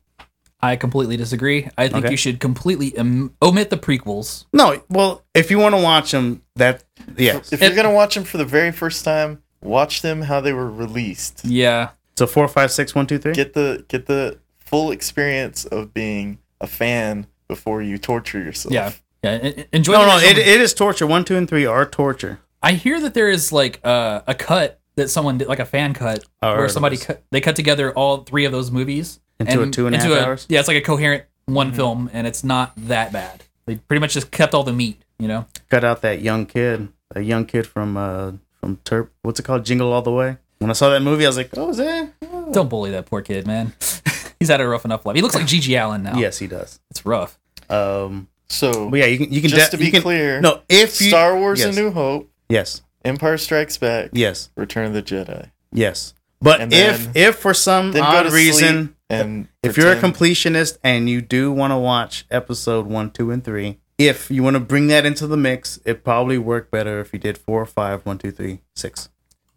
I 0.64 0.76
completely 0.76 1.18
disagree. 1.18 1.68
I 1.78 1.88
think 1.88 2.05
Okay. 2.05 2.12
you 2.12 2.18
should 2.18 2.39
completely 2.39 2.95
om- 2.97 3.34
omit 3.41 3.70
the 3.70 3.78
prequels. 3.78 4.45
No, 4.53 4.82
well, 4.89 5.24
if 5.34 5.49
you 5.49 5.57
want 5.59 5.74
to 5.76 5.82
watch 5.82 6.12
them, 6.12 6.41
that 6.55 6.84
yes. 7.18 7.51
If 7.51 7.62
you're 7.62 7.76
gonna 7.76 7.91
watch 7.93 8.14
them 8.16 8.24
for 8.24 8.38
the 8.38 8.45
very 8.45 8.72
first 8.72 9.03
time, 9.03 9.41
watch 9.62 10.01
them 10.01 10.24
how 10.24 10.39
they 10.41 10.53
were 10.53 10.70
released. 10.70 11.41
Yeah, 11.45 11.89
So 12.18 12.28
four, 12.28 12.47
five, 12.47 12.72
six, 12.72 12.93
one, 12.93 13.07
two, 13.07 13.18
three. 13.18 13.34
Get 13.34 13.53
the 13.53 13.86
get 13.88 14.05
the 14.05 14.38
full 14.59 14.91
experience 14.91 15.66
of 15.66 15.93
being 15.93 16.38
a 16.59 16.68
fan 16.68 17.26
before 17.47 17.82
you 17.82 17.97
torture 17.97 18.39
yourself. 18.39 18.74
yeah, 18.74 18.91
yeah. 19.24 19.32
en- 19.32 19.41
en- 19.53 19.66
Enjoy. 19.74 19.93
no, 19.93 19.99
the 20.01 20.05
no, 20.07 20.14
original- 20.16 20.38
it, 20.43 20.47
it 20.47 20.62
is 20.62 20.74
torture. 20.74 21.07
One, 21.07 21.26
two, 21.26 21.36
and 21.36 21.47
three 21.49 21.66
are 21.66 21.86
torture. 21.86 22.39
I 22.64 22.74
hear 22.74 22.99
that 23.01 23.14
there 23.16 23.30
is 23.30 23.51
like 23.51 23.80
uh, 23.84 24.22
a 24.28 24.36
cut 24.36 24.80
that 24.95 25.09
someone 25.09 25.39
did, 25.39 25.47
like 25.47 25.59
a 25.59 25.66
fan 25.66 25.93
cut, 25.95 26.24
Oh, 26.43 26.49
I 26.49 26.51
where 26.51 26.57
heard 26.62 26.72
somebody 26.72 26.97
this. 26.97 27.05
cut, 27.07 27.24
they 27.32 27.41
cut 27.41 27.55
together 27.55 27.91
all 27.93 28.18
three 28.18 28.45
of 28.45 28.51
those 28.51 28.70
movies 28.70 29.20
Into 29.47 29.61
a 29.63 29.69
two 29.69 29.87
and 29.87 29.95
a 29.95 29.99
half 29.99 30.11
hours? 30.11 30.45
Yeah, 30.49 30.59
it's 30.59 30.67
like 30.67 30.77
a 30.77 30.81
coherent 30.81 31.23
one 31.45 31.67
Mm-hmm. 31.67 31.75
film, 31.75 32.09
and 32.13 32.27
it's 32.27 32.43
not 32.43 32.73
that 32.87 33.11
bad. 33.11 33.43
They 33.65 33.75
pretty 33.75 33.99
much 33.99 34.13
just 34.13 34.31
kept 34.31 34.53
all 34.53 34.63
the 34.63 34.73
meat. 34.73 35.01
You 35.19 35.27
know, 35.27 35.45
Cut 35.69 35.83
out 35.83 36.01
that 36.01 36.21
young 36.21 36.45
kid, 36.47 36.89
a 37.15 37.21
young 37.21 37.45
kid 37.45 37.67
from 37.67 37.95
uh 37.97 38.31
from 38.59 38.77
Terp. 38.85 39.09
What's 39.21 39.39
it 39.39 39.43
called? 39.43 39.65
Jingle 39.65 39.91
All 39.93 40.01
the 40.01 40.11
Way. 40.11 40.37
When 40.59 40.69
I 40.69 40.73
saw 40.73 40.89
that 40.89 41.01
movie, 41.01 41.25
I 41.25 41.29
was 41.29 41.37
like, 41.37 41.49
oh, 41.57 41.69
is 41.69 41.77
that? 41.77 42.11
Oh. 42.31 42.51
don't 42.53 42.69
bully 42.69 42.91
that 42.91 43.05
poor 43.07 43.21
kid, 43.21 43.45
man. 43.47 43.73
He's 44.39 44.49
had 44.49 44.61
a 44.61 44.67
rough 44.67 44.85
enough 44.85 45.05
life. 45.05 45.15
He 45.15 45.21
looks 45.21 45.35
like 45.35 45.45
GG 45.45 45.79
Allin 45.79 46.01
now. 46.03 46.17
Yes, 46.17 46.37
he 46.39 46.47
does. 46.47 46.79
it's 46.89 47.05
rough. 47.05 47.39
Um, 47.69 48.27
So 48.47 48.89
but 48.89 48.99
yeah, 48.99 49.05
you 49.05 49.17
can 49.19 49.31
you 49.31 49.41
can 49.41 49.49
just 49.49 49.71
de- 49.71 49.77
to 49.77 49.83
be 49.83 49.91
can, 49.91 50.01
clear, 50.01 50.41
No, 50.41 50.61
if 50.69 50.99
you 51.01 51.09
Star 51.09 51.37
Wars: 51.37 51.59
yes, 51.59 51.75
A 51.75 51.79
New 51.79 51.91
Hope, 51.91 52.29
yes, 52.49 52.81
Empire 53.05 53.37
Strikes 53.37 53.77
Back, 53.77 54.09
yes, 54.13 54.49
Return 54.57 54.85
of 54.87 54.93
the 54.93 55.01
Jedi. 55.03 55.51
yes. 55.71 56.13
But 56.43 56.59
And 56.61 56.73
if 56.73 57.13
then- 57.13 57.29
if 57.29 57.35
for 57.35 57.53
some 57.53 57.91
Then 57.91 58.01
odd 58.03 58.31
reason, 58.31 58.75
sleep 58.87 58.95
and 59.12 59.47
if 59.64 59.78
you're 59.78 59.91
a 59.91 59.95
completionist 59.99 60.78
and 60.84 61.09
you 61.09 61.22
do 61.22 61.51
want 61.51 61.72
to 61.72 61.78
watch 61.78 62.26
episode 62.32 62.86
one, 62.88 63.12
two, 63.12 63.32
and 63.32 63.43
three, 63.43 63.80
if 63.97 64.32
you 64.32 64.41
want 64.43 64.55
to 64.55 64.59
bring 64.59 64.88
that 64.88 65.05
into 65.05 65.28
the 65.28 65.38
mix, 65.38 65.80
it 65.86 66.03
probably 66.03 66.38
work 66.38 66.72
better 66.72 66.99
if 66.99 67.14
you 67.14 67.20
did 67.20 67.38
four, 67.38 67.66
five, 67.66 68.05
one, 68.05 68.18
two, 68.18 68.32
three, 68.32 68.62
six. 68.76 69.09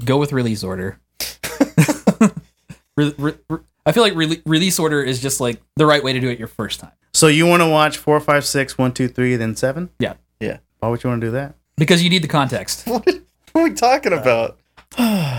Go 0.05 0.19
with 0.19 0.33
release 0.33 0.63
order. 0.65 0.99
Re- 2.97 3.13
re- 3.19 3.35
re- 3.51 3.59
I 3.85 3.91
feel 3.93 4.05
like 4.05 4.13
rele- 4.15 4.41
release 4.47 4.79
order 4.79 5.03
is 5.03 5.21
just 5.21 5.41
like 5.41 5.61
the 5.77 5.85
right 5.85 6.03
way 6.03 6.13
to 6.13 6.21
do 6.21 6.29
it 6.29 6.39
your 6.39 6.47
first 6.49 6.79
time 6.79 6.93
So 7.13 7.27
you 7.27 7.45
want 7.47 7.61
to 7.61 7.69
watch 7.69 7.97
four, 7.99 8.21
five, 8.21 8.45
six, 8.45 8.79
one, 8.79 8.93
two, 8.93 9.09
three, 9.09 9.35
then 9.37 9.57
seven? 9.57 9.91
Yeah. 9.99 10.15
Yeah. 10.39 10.59
Why 10.79 10.89
would 10.89 11.03
you 11.03 11.11
want 11.11 11.21
to 11.23 11.27
do 11.27 11.31
that? 11.33 11.55
because 11.77 12.05
you 12.05 12.09
need 12.11 12.23
the 12.23 12.29
context. 12.29 12.87
What 13.53 13.63
are 13.63 13.69
we 13.71 13.75
talking 13.75 14.13
about? 14.13 14.59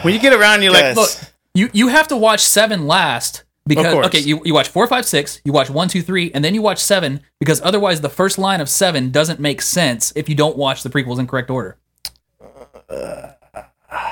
When 0.03 0.13
you 0.13 0.19
get 0.21 0.31
around, 0.31 0.61
you're 0.63 0.71
Guys, 0.71 0.95
like, 0.95 1.07
look, 1.21 1.29
You 1.53 1.69
you 1.73 1.87
have 1.89 2.07
to 2.09 2.15
watch 2.17 2.39
seven 2.41 2.87
last 2.87 3.43
because 3.67 4.05
okay 4.05 4.19
you, 4.19 4.41
you 4.45 4.53
watch 4.53 4.67
four 4.67 4.85
five 4.87 5.05
six 5.05 5.41
you 5.43 5.51
watch 5.51 5.69
one 5.69 5.87
two 5.87 6.01
three 6.01 6.31
and 6.33 6.43
then 6.43 6.53
you 6.53 6.61
watch 6.61 6.79
seven 6.79 7.21
because 7.39 7.61
otherwise 7.61 8.01
the 8.01 8.09
first 8.09 8.37
line 8.37 8.61
of 8.61 8.69
seven 8.69 9.09
doesn't 9.11 9.39
make 9.39 9.61
sense 9.61 10.13
if 10.15 10.29
you 10.29 10.35
don't 10.35 10.55
watch 10.57 10.83
the 10.83 10.89
prequels 10.89 11.19
in 11.19 11.27
correct 11.27 11.49
order. 11.49 11.77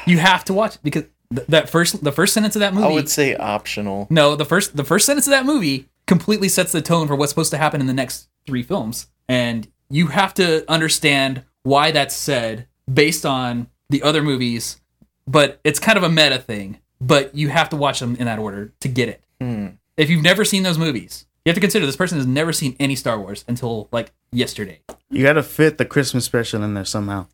You 0.06 0.18
have 0.18 0.44
to 0.46 0.54
watch 0.54 0.78
because 0.82 1.04
th- 1.34 1.48
that 1.48 1.70
first 1.70 2.04
the 2.04 2.12
first 2.12 2.34
sentence 2.34 2.56
of 2.56 2.62
that 2.62 2.74
movie. 2.74 2.88
I 2.88 2.92
would 2.92 3.10
say 3.10 3.36
optional. 3.36 4.08
no, 4.10 4.36
the 4.36 4.46
first 4.46 4.76
the 4.76 4.84
first 4.84 5.06
sentence 5.06 5.28
of 5.28 5.32
that 5.32 5.46
movie 5.46 5.90
completely 6.08 6.50
sets 6.50 6.72
the 6.72 6.82
tone 6.82 7.08
for 7.08 7.16
what's 7.16 7.32
supposed 7.32 7.52
to 7.52 7.58
happen 7.58 7.80
in 7.82 7.88
the 7.88 7.94
next 7.94 8.30
three 8.46 8.64
films, 8.64 9.08
and 9.30 9.68
you 9.90 10.08
have 10.08 10.34
to 10.36 10.70
understand 10.70 11.44
why 11.64 11.92
that's 11.92 12.16
said 12.16 12.68
based 12.92 13.26
on 13.26 13.68
the 13.90 14.02
other 14.04 14.22
movies. 14.22 14.80
But 15.26 15.60
it's 15.64 15.80
kind 15.80 15.98
of 15.98 16.04
a 16.04 16.10
meta 16.10 16.40
thing. 16.40 16.80
But 17.00 17.36
you 17.36 17.50
have 17.50 17.70
to 17.70 17.76
watch 17.76 18.00
them 18.00 18.16
in 18.16 18.26
that 18.26 18.40
order 18.40 18.74
to 18.80 18.88
get 18.88 19.10
it. 19.10 19.23
Hmm. 19.44 19.68
If 19.98 20.10
you've 20.10 20.24
never 20.24 20.46
seen 20.46 20.64
those 20.64 20.78
movies, 20.78 21.26
you 21.46 21.50
have 21.50 21.56
to 21.56 21.62
consider 21.62 21.86
this 21.86 21.96
person 21.96 22.18
has 22.18 22.26
never 22.28 22.54
seen 22.54 22.76
any 22.80 22.96
Star 22.96 23.20
Wars 23.20 23.44
until 23.48 23.90
like 23.92 24.12
yesterday. 24.32 24.80
you 25.10 25.24
got 25.24 25.34
to 25.34 25.44
fit 25.44 25.78
the 25.78 25.86
Christmas 25.86 26.26
special 26.26 26.64
in 26.64 26.74
there 26.74 26.86
somehow. 26.86 27.28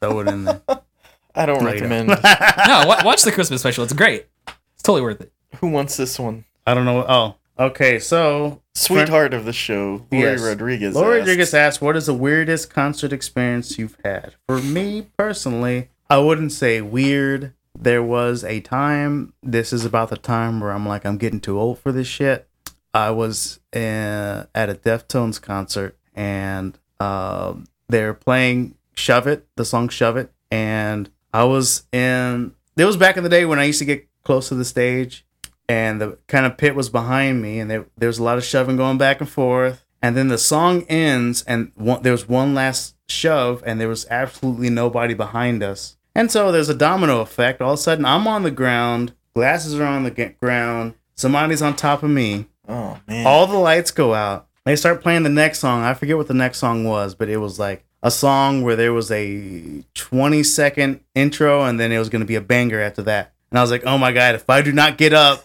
Throw 0.00 0.20
it 0.20 0.28
in 0.28 0.44
there. 0.44 0.62
I 1.34 1.46
don't 1.46 1.62
No, 1.64 1.72
you 1.72 1.80
don't. 1.80 1.90
recommend. 1.90 2.08
no, 2.66 2.84
wa- 2.86 3.02
watch 3.04 3.22
the 3.22 3.32
Christmas 3.32 3.60
special. 3.60 3.84
It's 3.84 3.92
great. 3.92 4.26
It's 4.46 4.82
totally 4.82 5.02
worth 5.02 5.20
it. 5.20 5.32
Who 5.56 5.68
wants 5.68 5.96
this 5.96 6.18
one? 6.18 6.44
I 6.66 6.74
don't 6.74 6.84
know. 6.84 7.04
Oh, 7.08 7.34
okay. 7.66 7.98
So, 7.98 8.62
Sweetheart 8.74 9.34
of 9.34 9.44
the 9.44 9.52
show, 9.52 10.06
Lori 10.12 10.24
Yes. 10.24 10.40
Rodriguez. 10.42 10.94
Laura 10.94 11.16
asks, 11.16 11.20
Rodriguez 11.20 11.54
asked, 11.54 11.82
"What 11.82 11.96
is 11.96 12.06
the 12.06 12.14
weirdest 12.14 12.70
concert 12.70 13.12
experience 13.12 13.76
you've 13.78 13.96
had?" 14.04 14.34
For 14.46 14.60
me 14.60 15.08
personally, 15.16 15.88
I 16.10 16.18
wouldn't 16.18 16.52
say 16.52 16.80
weird. 16.80 17.52
There 17.76 18.02
was 18.02 18.44
a 18.44 18.60
time. 18.60 19.32
This 19.42 19.72
is 19.72 19.84
about 19.84 20.10
the 20.10 20.16
time 20.16 20.60
where 20.60 20.72
I'm 20.72 20.86
like, 20.86 21.04
I'm 21.04 21.18
getting 21.18 21.40
too 21.40 21.58
old 21.58 21.78
for 21.78 21.92
this 21.92 22.06
shit. 22.06 22.48
I 22.94 23.10
was 23.10 23.60
uh, 23.74 24.44
at 24.54 24.70
a 24.70 24.74
Deftones 24.74 25.40
concert, 25.40 25.96
and 26.14 26.78
um 27.00 27.66
they're 27.88 28.14
playing 28.14 28.74
"Shove 28.94 29.26
It," 29.26 29.46
the 29.56 29.64
song 29.64 29.88
"Shove 29.88 30.16
It," 30.16 30.32
and 30.50 31.10
I 31.32 31.44
was 31.44 31.84
in. 31.92 32.54
It 32.76 32.84
was 32.84 32.96
back 32.96 33.16
in 33.16 33.22
the 33.22 33.28
day 33.28 33.44
when 33.44 33.58
I 33.58 33.64
used 33.64 33.78
to 33.80 33.84
get 33.84 34.08
close 34.24 34.48
to 34.48 34.54
the 34.54 34.64
stage, 34.64 35.24
and 35.68 36.00
the 36.00 36.18
kind 36.26 36.46
of 36.46 36.56
pit 36.56 36.74
was 36.74 36.88
behind 36.88 37.42
me, 37.42 37.60
and 37.60 37.70
there, 37.70 37.86
there 37.96 38.08
was 38.08 38.18
a 38.18 38.22
lot 38.22 38.38
of 38.38 38.44
shoving 38.44 38.76
going 38.76 38.98
back 38.98 39.20
and 39.20 39.28
forth. 39.28 39.84
And 40.00 40.16
then 40.16 40.28
the 40.28 40.38
song 40.38 40.84
ends, 40.88 41.42
and 41.42 41.72
one, 41.74 42.02
there 42.02 42.12
was 42.12 42.28
one 42.28 42.54
last 42.54 42.94
shove, 43.08 43.62
and 43.66 43.80
there 43.80 43.88
was 43.88 44.06
absolutely 44.10 44.70
nobody 44.70 45.12
behind 45.12 45.62
us. 45.62 45.96
And 46.18 46.32
so 46.32 46.50
there's 46.50 46.68
a 46.68 46.74
domino 46.74 47.20
effect. 47.20 47.60
All 47.62 47.74
of 47.74 47.78
a 47.78 47.80
sudden, 47.80 48.04
I'm 48.04 48.26
on 48.26 48.42
the 48.42 48.50
ground, 48.50 49.12
glasses 49.34 49.78
are 49.78 49.84
on 49.84 50.02
the 50.02 50.10
g- 50.10 50.34
ground, 50.40 50.94
somebody's 51.14 51.62
on 51.62 51.76
top 51.76 52.02
of 52.02 52.10
me. 52.10 52.46
Oh 52.68 52.98
man. 53.06 53.24
All 53.24 53.46
the 53.46 53.56
lights 53.56 53.92
go 53.92 54.14
out. 54.14 54.48
They 54.64 54.74
start 54.74 55.00
playing 55.00 55.22
the 55.22 55.28
next 55.28 55.60
song. 55.60 55.84
I 55.84 55.94
forget 55.94 56.16
what 56.16 56.26
the 56.26 56.34
next 56.34 56.58
song 56.58 56.82
was, 56.82 57.14
but 57.14 57.28
it 57.28 57.36
was 57.36 57.60
like 57.60 57.84
a 58.02 58.10
song 58.10 58.62
where 58.62 58.74
there 58.74 58.92
was 58.92 59.12
a 59.12 59.84
20 59.94 60.42
second 60.42 61.00
intro 61.14 61.62
and 61.62 61.78
then 61.78 61.92
it 61.92 62.00
was 62.00 62.08
going 62.08 62.20
to 62.20 62.26
be 62.26 62.34
a 62.34 62.40
banger 62.40 62.80
after 62.80 63.02
that. 63.02 63.32
And 63.52 63.58
I 63.58 63.62
was 63.62 63.70
like, 63.70 63.86
oh 63.86 63.96
my 63.96 64.10
God, 64.10 64.34
if 64.34 64.50
I 64.50 64.60
do 64.60 64.72
not 64.72 64.98
get 64.98 65.12
up 65.12 65.44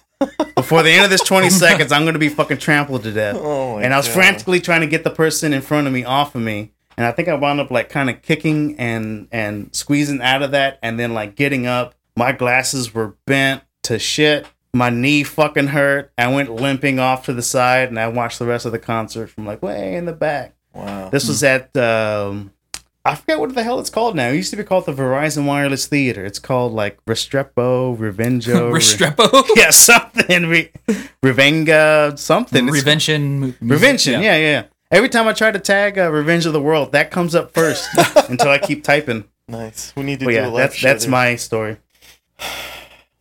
before 0.55 0.82
the 0.82 0.89
end 0.89 1.05
of 1.05 1.11
this 1.11 1.21
20 1.24 1.49
seconds, 1.51 1.91
I'm 1.91 2.01
going 2.01 2.13
to 2.13 2.19
be 2.19 2.30
fucking 2.30 2.57
trampled 2.57 3.03
to 3.03 3.11
death. 3.11 3.38
Oh 3.39 3.78
and 3.78 3.93
I 3.93 3.97
was 3.97 4.07
God. 4.07 4.15
frantically 4.15 4.59
trying 4.59 4.82
to 4.82 4.88
get 4.88 5.03
the 5.03 5.11
person 5.11 5.53
in 5.53 5.61
front 5.61 5.86
of 5.86 5.93
me 5.93 6.03
off 6.03 6.34
of 6.34 6.41
me. 6.41 6.72
And 6.97 7.05
I 7.05 7.11
think 7.11 7.27
I 7.27 7.33
wound 7.35 7.59
up 7.59 7.71
like 7.71 7.89
kind 7.89 8.09
of 8.09 8.21
kicking 8.21 8.75
and 8.77 9.27
and 9.31 9.73
squeezing 9.75 10.21
out 10.21 10.41
of 10.43 10.51
that 10.51 10.79
and 10.81 10.99
then 10.99 11.13
like 11.13 11.35
getting 11.35 11.65
up. 11.67 11.95
My 12.15 12.31
glasses 12.31 12.93
were 12.93 13.15
bent 13.25 13.63
to 13.83 13.97
shit. 13.99 14.45
My 14.73 14.89
knee 14.89 15.23
fucking 15.23 15.67
hurt. 15.67 16.11
I 16.17 16.27
went 16.33 16.51
limping 16.51 16.99
off 16.99 17.25
to 17.25 17.33
the 17.33 17.41
side 17.43 17.89
and 17.89 17.99
I 17.99 18.07
watched 18.07 18.39
the 18.39 18.45
rest 18.45 18.65
of 18.65 18.71
the 18.71 18.79
concert 18.79 19.27
from 19.27 19.45
like 19.45 19.61
way 19.61 19.95
in 19.95 20.05
the 20.05 20.13
back. 20.13 20.55
Wow. 20.73 21.09
This 21.09 21.27
was 21.27 21.43
at 21.43 21.75
um 21.77 22.51
I 23.05 23.15
forget 23.15 23.37
what 23.37 23.53
the 23.53 23.63
hell 23.63 23.79
it's 23.81 23.89
called 23.89 24.15
now. 24.15 24.29
It 24.29 24.35
used 24.35 24.51
to 24.51 24.55
be 24.55 24.63
called 24.63 24.85
the 24.85 24.93
Verizon 24.93 25.45
Wireless 25.45 25.87
Theater. 25.87 26.23
It's 26.25 26.39
called 26.39 26.71
like 26.71 27.03
Restrepo, 27.05 27.97
Revenjo, 27.97 28.71
Re- 28.73 28.79
Restrepo, 28.79 29.45
yeah, 29.57 29.71
something, 29.71 30.47
Re- 30.47 30.71
Revenga, 31.21 32.17
something. 32.17 32.63
It's- 32.67 32.73
Revention, 32.73 33.55
Revention, 33.61 34.21
yeah. 34.21 34.37
yeah, 34.37 34.37
yeah. 34.37 34.63
Every 34.93 35.09
time 35.09 35.27
I 35.27 35.33
try 35.33 35.49
to 35.49 35.57
tag 35.57 35.97
uh, 35.97 36.11
Revenge 36.11 36.45
of 36.45 36.53
the 36.53 36.61
World, 36.61 36.91
that 36.91 37.09
comes 37.09 37.33
up 37.33 37.51
first 37.51 37.89
until 38.29 38.49
I 38.49 38.59
keep 38.59 38.83
typing. 38.83 39.23
Nice. 39.47 39.91
We 39.95 40.03
need 40.03 40.19
to 40.19 40.25
But 40.25 40.31
do 40.31 40.37
a 40.37 40.41
yeah, 40.41 40.47
live 40.47 40.53
that's 40.69 40.81
that's 40.81 41.07
my 41.07 41.35
story. 41.35 41.77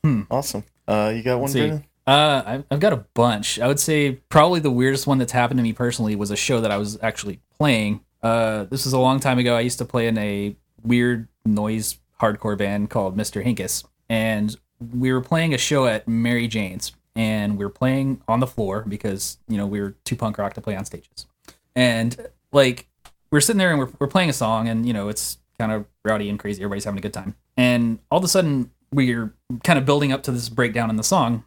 Hmm. 0.04 0.22
awesome. 0.30 0.64
Uh, 0.86 1.12
you 1.16 1.22
got 1.22 1.36
one, 1.40 1.50
Let's 1.50 1.54
see. 1.54 1.84
Uh, 2.06 2.42
I've, 2.44 2.64
I've 2.70 2.80
got 2.80 2.92
a 2.92 3.04
bunch. 3.14 3.58
I 3.58 3.68
would 3.68 3.80
say 3.80 4.12
probably 4.28 4.60
the 4.60 4.70
weirdest 4.70 5.06
one 5.06 5.16
that's 5.16 5.32
happened 5.32 5.58
to 5.58 5.62
me 5.62 5.72
personally 5.72 6.14
was 6.14 6.30
a 6.30 6.36
show 6.36 6.60
that 6.60 6.70
I 6.70 6.76
was 6.76 6.98
actually 7.02 7.40
playing. 7.56 8.00
Uh, 8.22 8.64
this 8.64 8.84
was 8.84 8.92
a 8.92 8.98
long 8.98 9.18
time 9.18 9.38
ago. 9.38 9.56
I 9.56 9.60
used 9.60 9.78
to 9.78 9.86
play 9.86 10.08
in 10.08 10.18
a 10.18 10.54
weird 10.82 11.26
noise 11.46 11.98
hardcore 12.20 12.58
band 12.58 12.90
called 12.90 13.16
Mr. 13.16 13.42
Hinkus, 13.42 13.84
and 14.10 14.54
we 14.92 15.10
were 15.10 15.22
playing 15.22 15.54
a 15.54 15.58
show 15.58 15.86
at 15.86 16.06
Mary 16.06 16.48
Jane's, 16.48 16.92
and 17.16 17.56
we 17.56 17.64
were 17.64 17.70
playing 17.70 18.20
on 18.28 18.40
the 18.40 18.46
floor 18.46 18.84
because 18.86 19.38
you 19.48 19.56
know 19.56 19.66
we 19.66 19.80
were 19.80 19.94
too 20.04 20.16
punk 20.16 20.36
rock 20.36 20.52
to 20.54 20.60
play 20.60 20.76
on 20.76 20.84
stages, 20.84 21.26
and 21.74 22.16
like 22.52 22.86
we're 23.30 23.40
sitting 23.40 23.58
there 23.58 23.70
and 23.70 23.78
we're, 23.78 23.90
we're 23.98 24.06
playing 24.08 24.30
a 24.30 24.34
song, 24.34 24.68
and 24.68 24.86
you 24.86 24.92
know 24.92 25.08
it's 25.08 25.38
kind 25.58 25.72
of 25.72 25.86
rowdy 26.04 26.28
and 26.28 26.38
crazy. 26.38 26.62
Everybody's 26.62 26.84
having 26.84 26.98
a 26.98 27.02
good 27.02 27.14
time, 27.14 27.34
and 27.56 27.98
all 28.10 28.18
of 28.18 28.24
a 28.24 28.28
sudden 28.28 28.70
we're 28.92 29.34
kind 29.64 29.78
of 29.78 29.86
building 29.86 30.12
up 30.12 30.22
to 30.24 30.32
this 30.32 30.48
breakdown 30.48 30.90
in 30.90 30.96
the 30.96 31.02
song 31.02 31.44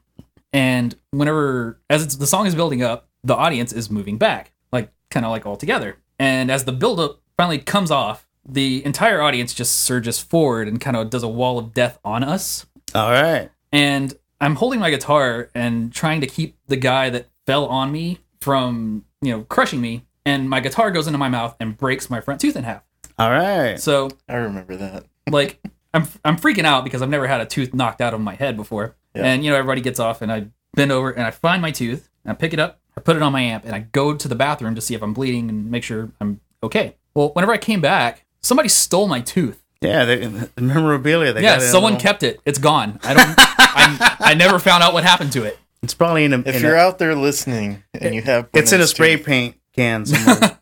and 0.52 0.96
whenever 1.12 1.80
as 1.90 2.04
it's, 2.04 2.16
the 2.16 2.28
song 2.28 2.48
is 2.48 2.56
building 2.56 2.82
up 2.82 3.08
the 3.24 3.36
audience 3.36 3.72
is 3.72 3.90
moving 3.90 4.18
back 4.18 4.52
like 4.72 4.92
kind 5.12 5.26
of 5.26 5.32
like 5.32 5.46
all 5.46 5.56
together 5.56 5.98
and 6.18 6.50
as 6.50 6.66
the 6.66 6.72
build 6.72 7.00
up 7.00 7.20
finally 7.38 7.60
comes 7.60 7.92
off 7.92 8.28
the 8.48 8.84
entire 8.86 9.22
audience 9.22 9.54
just 9.54 9.80
surges 9.80 10.20
forward 10.20 10.68
and 10.68 10.82
kind 10.82 10.96
of 10.98 11.10
does 11.10 11.24
a 11.24 11.28
wall 11.28 11.60
of 11.60 11.74
death 11.74 12.00
on 12.04 12.24
us 12.24 12.66
All 12.94 13.12
right. 13.12 13.50
and 13.72 14.14
i'm 14.42 14.56
holding 14.56 14.80
my 14.80 14.90
guitar 14.90 15.50
and 15.54 15.94
trying 15.94 16.22
to 16.22 16.28
keep 16.28 16.58
the 16.68 16.78
guy 16.78 17.10
that 17.10 17.28
fell 17.46 17.66
on 17.68 17.92
me 17.92 18.20
from 18.40 19.06
you 19.22 19.32
know 19.32 19.44
crushing 19.44 19.82
me 19.82 20.06
and 20.26 20.50
my 20.50 20.60
guitar 20.60 20.92
goes 20.92 21.08
into 21.08 21.18
my 21.20 21.30
mouth 21.30 21.56
and 21.60 21.78
breaks 21.78 22.10
my 22.10 22.20
front 22.22 22.42
tooth 22.42 22.56
in 22.56 22.64
half 22.64 22.82
All 23.20 23.30
right. 23.30 23.80
so 23.80 24.10
I 24.28 24.36
remember 24.36 24.76
that. 24.78 25.06
like 25.30 25.60
I'm 25.94 26.08
I'm 26.24 26.38
freaking 26.38 26.66
out 26.66 26.84
because 26.84 27.02
I've 27.02 27.10
never 27.10 27.28
had 27.28 27.42
a 27.42 27.46
tooth 27.46 27.74
knocked 27.74 28.02
out 28.02 28.14
of 28.14 28.20
my 28.22 28.36
head 28.36 28.58
before. 28.58 28.96
Yeah. 29.16 29.24
And 29.26 29.44
you 29.46 29.52
know 29.52 29.58
everybody 29.58 29.82
gets 29.82 30.00
off 30.00 30.22
and 30.22 30.32
I 30.32 30.48
bend 30.74 30.92
over 30.92 31.10
and 31.12 31.26
I 31.26 31.32
find 31.32 31.62
my 31.62 31.72
tooth 31.72 32.10
and 32.26 32.32
I 32.32 32.36
pick 32.36 32.54
it 32.54 32.60
up, 32.60 32.80
I 32.98 33.02
put 33.02 33.16
it 33.16 33.22
on 33.22 33.32
my 33.32 33.42
amp 33.42 33.64
and 33.66 33.74
I 33.74 33.80
go 33.80 34.14
to 34.14 34.28
the 34.28 34.36
bathroom 34.36 34.76
to 34.76 34.82
see 34.82 34.94
if 34.94 35.02
I'm 35.02 35.14
bleeding 35.14 35.50
and 35.50 35.72
make 35.72 35.84
sure 35.84 36.12
I'm 36.20 36.42
okay. 36.62 36.96
Well, 37.14 37.30
whenever 37.30 37.54
I 37.54 37.58
came 37.58 37.80
back, 37.80 38.26
somebody 38.42 38.68
stole 38.68 39.08
my 39.08 39.22
tooth. 39.22 39.64
Yeah, 39.82 40.04
they, 40.06 40.26
the 40.26 40.50
memorabilia. 40.62 41.32
They 41.32 41.44
yeah, 41.44 41.52
got 41.56 41.60
it 41.60 41.64
in 41.64 41.70
a 41.70 41.72
someone 41.72 41.94
little- 41.94 42.04
kept 42.04 42.24
it. 42.24 42.42
It's 42.46 42.60
gone. 42.60 43.00
I 43.04 43.14
don't 43.14 43.36
I, 43.38 44.16
I 44.20 44.34
never 44.34 44.60
found 44.60 44.84
out 44.84 44.94
what 44.94 45.04
happened 45.04 45.32
to 45.34 45.44
it. 45.44 45.58
It's 45.84 45.94
probably 45.94 46.26
in 46.26 46.34
a. 46.34 46.40
If 46.40 46.56
in 46.56 46.62
you're 46.64 46.76
a- 46.76 46.80
out 46.80 46.98
there 46.98 47.16
listening 47.16 47.84
and 47.94 48.16
you 48.16 48.22
have, 48.24 48.50
it's 48.54 48.72
in 48.74 48.82
a 48.82 48.88
spray 48.88 49.16
tooth, 49.16 49.26
paint 49.26 49.56
can 49.76 50.06
somewhere. 50.06 50.60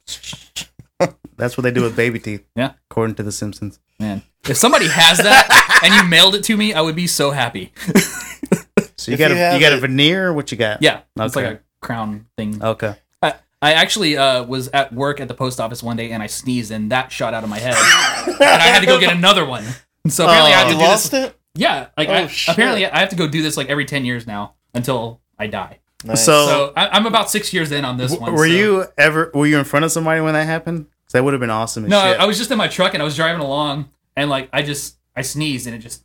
That's 1.38 1.58
what 1.58 1.64
they 1.64 1.72
do 1.72 1.82
with 1.82 1.96
baby 1.96 2.20
teeth. 2.20 2.46
Yeah. 2.56 2.74
according 2.90 3.16
to 3.16 3.24
The 3.24 3.32
Simpsons. 3.32 3.80
Man. 4.00 4.22
If 4.48 4.58
somebody 4.58 4.88
has 4.88 5.18
that 5.20 5.80
and 5.84 5.94
you 5.94 6.04
mailed 6.10 6.36
it 6.36 6.44
to 6.46 6.58
me, 6.58 6.74
I 6.74 6.82
would 6.82 6.96
be 6.96 7.08
so 7.08 7.32
happy. 7.32 7.72
So 8.98 9.12
you 9.12 9.14
If 9.14 9.20
got 9.20 9.32
you 9.32 9.38
a 9.38 9.54
you 9.56 9.60
got 9.60 9.74
a 9.74 9.78
veneer? 9.80 10.30
Or 10.30 10.34
what 10.34 10.52
you 10.52 10.58
got? 10.58 10.82
Yeah. 10.82 11.02
It's 11.20 11.36
like 11.36 11.46
a 11.46 11.60
crown 11.82 12.28
thing. 12.38 12.64
Okay. 12.64 12.96
I, 13.22 13.34
I 13.62 13.74
actually 13.74 14.16
uh, 14.18 14.44
was 14.44 14.68
at 14.70 14.94
work 14.94 15.20
at 15.20 15.28
the 15.28 15.34
post 15.34 15.60
office 15.60 15.82
one 15.84 15.98
day 15.98 16.12
and 16.12 16.22
I 16.24 16.28
sneezed 16.28 16.72
and 16.72 16.92
that 16.92 17.12
shot 17.12 17.34
out 17.34 17.44
of 17.44 17.50
my 17.50 17.60
head. 17.60 17.76
and 18.28 18.44
I 18.44 18.68
had 18.68 18.80
to 18.82 18.86
go 18.86 19.00
get 19.00 19.14
another 19.16 19.46
one. 19.46 19.64
So 20.08 20.26
apparently 20.26 20.54
I 20.54 20.58
have 20.60 20.68
Oh. 20.68 20.70
to 20.72 20.76
You 20.76 20.82
do 20.82 20.86
lost 20.88 21.12
this. 21.12 21.28
it? 21.30 21.40
Yeah, 21.56 21.88
like 21.98 22.10
Oh, 22.10 22.14
I, 22.14 22.28
shit. 22.28 22.54
apparently 22.54 22.86
I 22.86 23.00
have 23.00 23.10
to 23.10 23.16
go 23.16 23.28
do 23.28 23.42
this 23.42 23.58
like 23.58 23.68
every 23.70 23.86
10 23.86 24.06
years 24.06 24.26
now 24.28 24.56
until 24.74 25.22
I 25.38 25.48
die. 25.48 25.80
Nice. 26.04 26.26
So- 26.26 26.46
So 26.48 26.74
I, 26.76 26.88
I'm 26.90 27.06
about 27.06 27.30
six 27.30 27.54
years 27.54 27.72
in 27.72 27.86
on 27.86 27.98
this 27.98 28.12
W- 28.12 28.22
one. 28.26 28.34
were 28.34 28.48
so- 28.48 28.54
you 28.54 28.86
ever 28.98 29.32
were 29.34 29.46
you 29.48 29.58
in 29.58 29.64
front 29.66 29.86
of 29.86 29.92
somebody 29.92 30.22
when 30.22 30.34
that 30.34 30.46
happened? 30.46 30.86
'Cause 30.86 31.14
that 31.14 31.24
would 31.24 31.34
have 31.34 31.40
been 31.42 31.50
awesome. 31.50 31.88
No, 31.88 32.00
I, 32.00 32.12
shit. 32.12 32.20
I 32.22 32.26
was 32.26 32.38
just 32.38 32.52
in 32.52 32.58
my 32.58 32.68
truck 32.68 32.94
and 32.94 33.02
I 33.02 33.06
was 33.06 33.16
driving 33.16 33.42
along 33.42 33.90
and 34.16 34.30
like 34.30 34.50
I 34.54 34.62
just 34.64 34.98
I 35.16 35.22
sneezed 35.22 35.68
and 35.68 35.76
it 35.76 35.80
just 35.80 36.04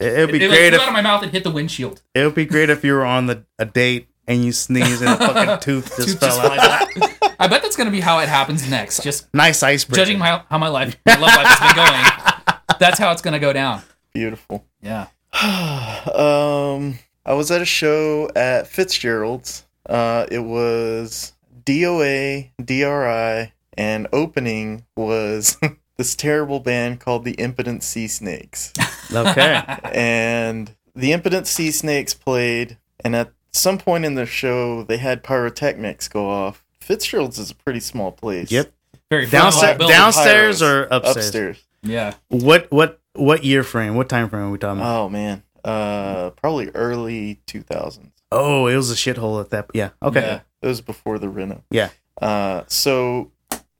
it 0.00 0.18
would 0.26 0.30
it, 0.30 0.32
be 0.32 0.44
it, 0.44 0.48
like, 0.48 0.58
great 0.58 0.68
flew 0.70 0.76
if 0.76 0.82
out 0.82 0.88
of 0.88 0.92
my 0.94 1.00
mouth 1.02 1.22
and 1.22 1.30
hit 1.32 1.44
the 1.44 1.50
windshield. 1.50 2.02
it 2.14 2.24
would 2.24 2.34
be 2.34 2.44
great 2.44 2.70
if 2.70 2.84
you 2.84 2.92
were 2.94 3.04
on 3.04 3.26
the 3.26 3.44
a 3.58 3.64
date 3.64 4.08
and 4.26 4.44
you 4.44 4.52
sneeze 4.52 5.00
and 5.00 5.10
a 5.10 5.16
fucking 5.26 5.60
tooth 5.60 5.86
just 5.96 6.08
Tooth 6.08 6.20
fell 6.20 6.48
just 6.48 6.96
out. 6.98 7.02
out. 7.10 7.34
I 7.38 7.46
bet 7.48 7.62
that's 7.62 7.76
gonna 7.76 7.90
be 7.90 8.00
how 8.00 8.18
it 8.20 8.28
happens 8.28 8.68
next. 8.68 9.02
Just 9.02 9.32
Nice 9.34 9.62
icebreaker. 9.62 10.00
judging 10.00 10.18
my 10.18 10.42
how 10.50 10.58
my 10.58 10.68
life 10.68 10.96
my 11.06 11.14
love 11.14 11.22
life 11.34 11.46
has 11.46 11.74
been 11.74 11.76
going. 11.84 12.58
That's 12.80 12.98
how 12.98 13.12
it's 13.12 13.22
gonna 13.22 13.38
go 13.38 13.52
down. 13.52 13.82
beautiful. 14.12 14.64
Yeah. 14.80 15.06
um, 16.14 16.98
I 17.24 17.34
was 17.34 17.50
at 17.50 17.62
a 17.62 17.66
show 17.66 18.30
at 18.34 18.66
Fitzgerald's. 18.66 19.64
Uh, 19.88 20.26
it 20.30 20.40
was 20.40 21.32
DOA, 21.64 22.50
DRI, 22.64 23.52
and 23.78 24.08
opening 24.12 24.84
was 24.96 25.56
this 25.96 26.14
terrible 26.16 26.60
band 26.60 27.00
called 27.00 27.24
the 27.24 27.32
Impotent 27.32 27.82
Sea 27.82 28.08
Snakes. 28.08 28.72
okay. 29.12 29.62
and 29.92 30.74
the 30.94 31.12
Impotent 31.12 31.46
Sea 31.46 31.70
Snakes 31.70 32.14
played, 32.14 32.78
and 33.04 33.14
at 33.14 33.32
some 33.52 33.78
point 33.78 34.04
in 34.04 34.14
the 34.14 34.26
show, 34.26 34.82
they 34.82 34.96
had 34.96 35.22
pyrotechnics 35.22 36.08
go 36.08 36.28
off. 36.28 36.64
Fitzgerald's 36.80 37.38
is 37.38 37.50
a 37.50 37.54
pretty 37.54 37.80
small 37.80 38.10
place. 38.10 38.50
Yep. 38.50 38.72
Very 39.10 39.26
Downstairs, 39.26 39.78
downstairs 39.78 40.62
or 40.62 40.84
upstairs? 40.90 41.16
Upstairs. 41.16 41.64
Yeah. 41.82 42.14
What 42.28 42.70
what 42.70 43.00
what 43.14 43.44
year 43.44 43.62
frame? 43.62 43.94
What 43.94 44.08
time 44.08 44.30
frame 44.30 44.44
are 44.44 44.50
we 44.50 44.58
talking 44.58 44.80
about? 44.80 45.04
Oh 45.04 45.08
man, 45.08 45.42
uh, 45.64 46.30
probably 46.30 46.70
early 46.70 47.40
2000s. 47.46 48.10
oh, 48.30 48.66
it 48.66 48.76
was 48.76 48.90
a 48.90 48.94
shithole 48.94 49.40
at 49.40 49.50
that. 49.50 49.66
Yeah. 49.74 49.90
Okay. 50.02 50.20
Yeah. 50.20 50.40
It 50.62 50.66
was 50.66 50.80
before 50.80 51.18
the 51.18 51.28
Reno. 51.28 51.62
Yeah. 51.70 51.90
Uh, 52.20 52.62
so 52.68 53.30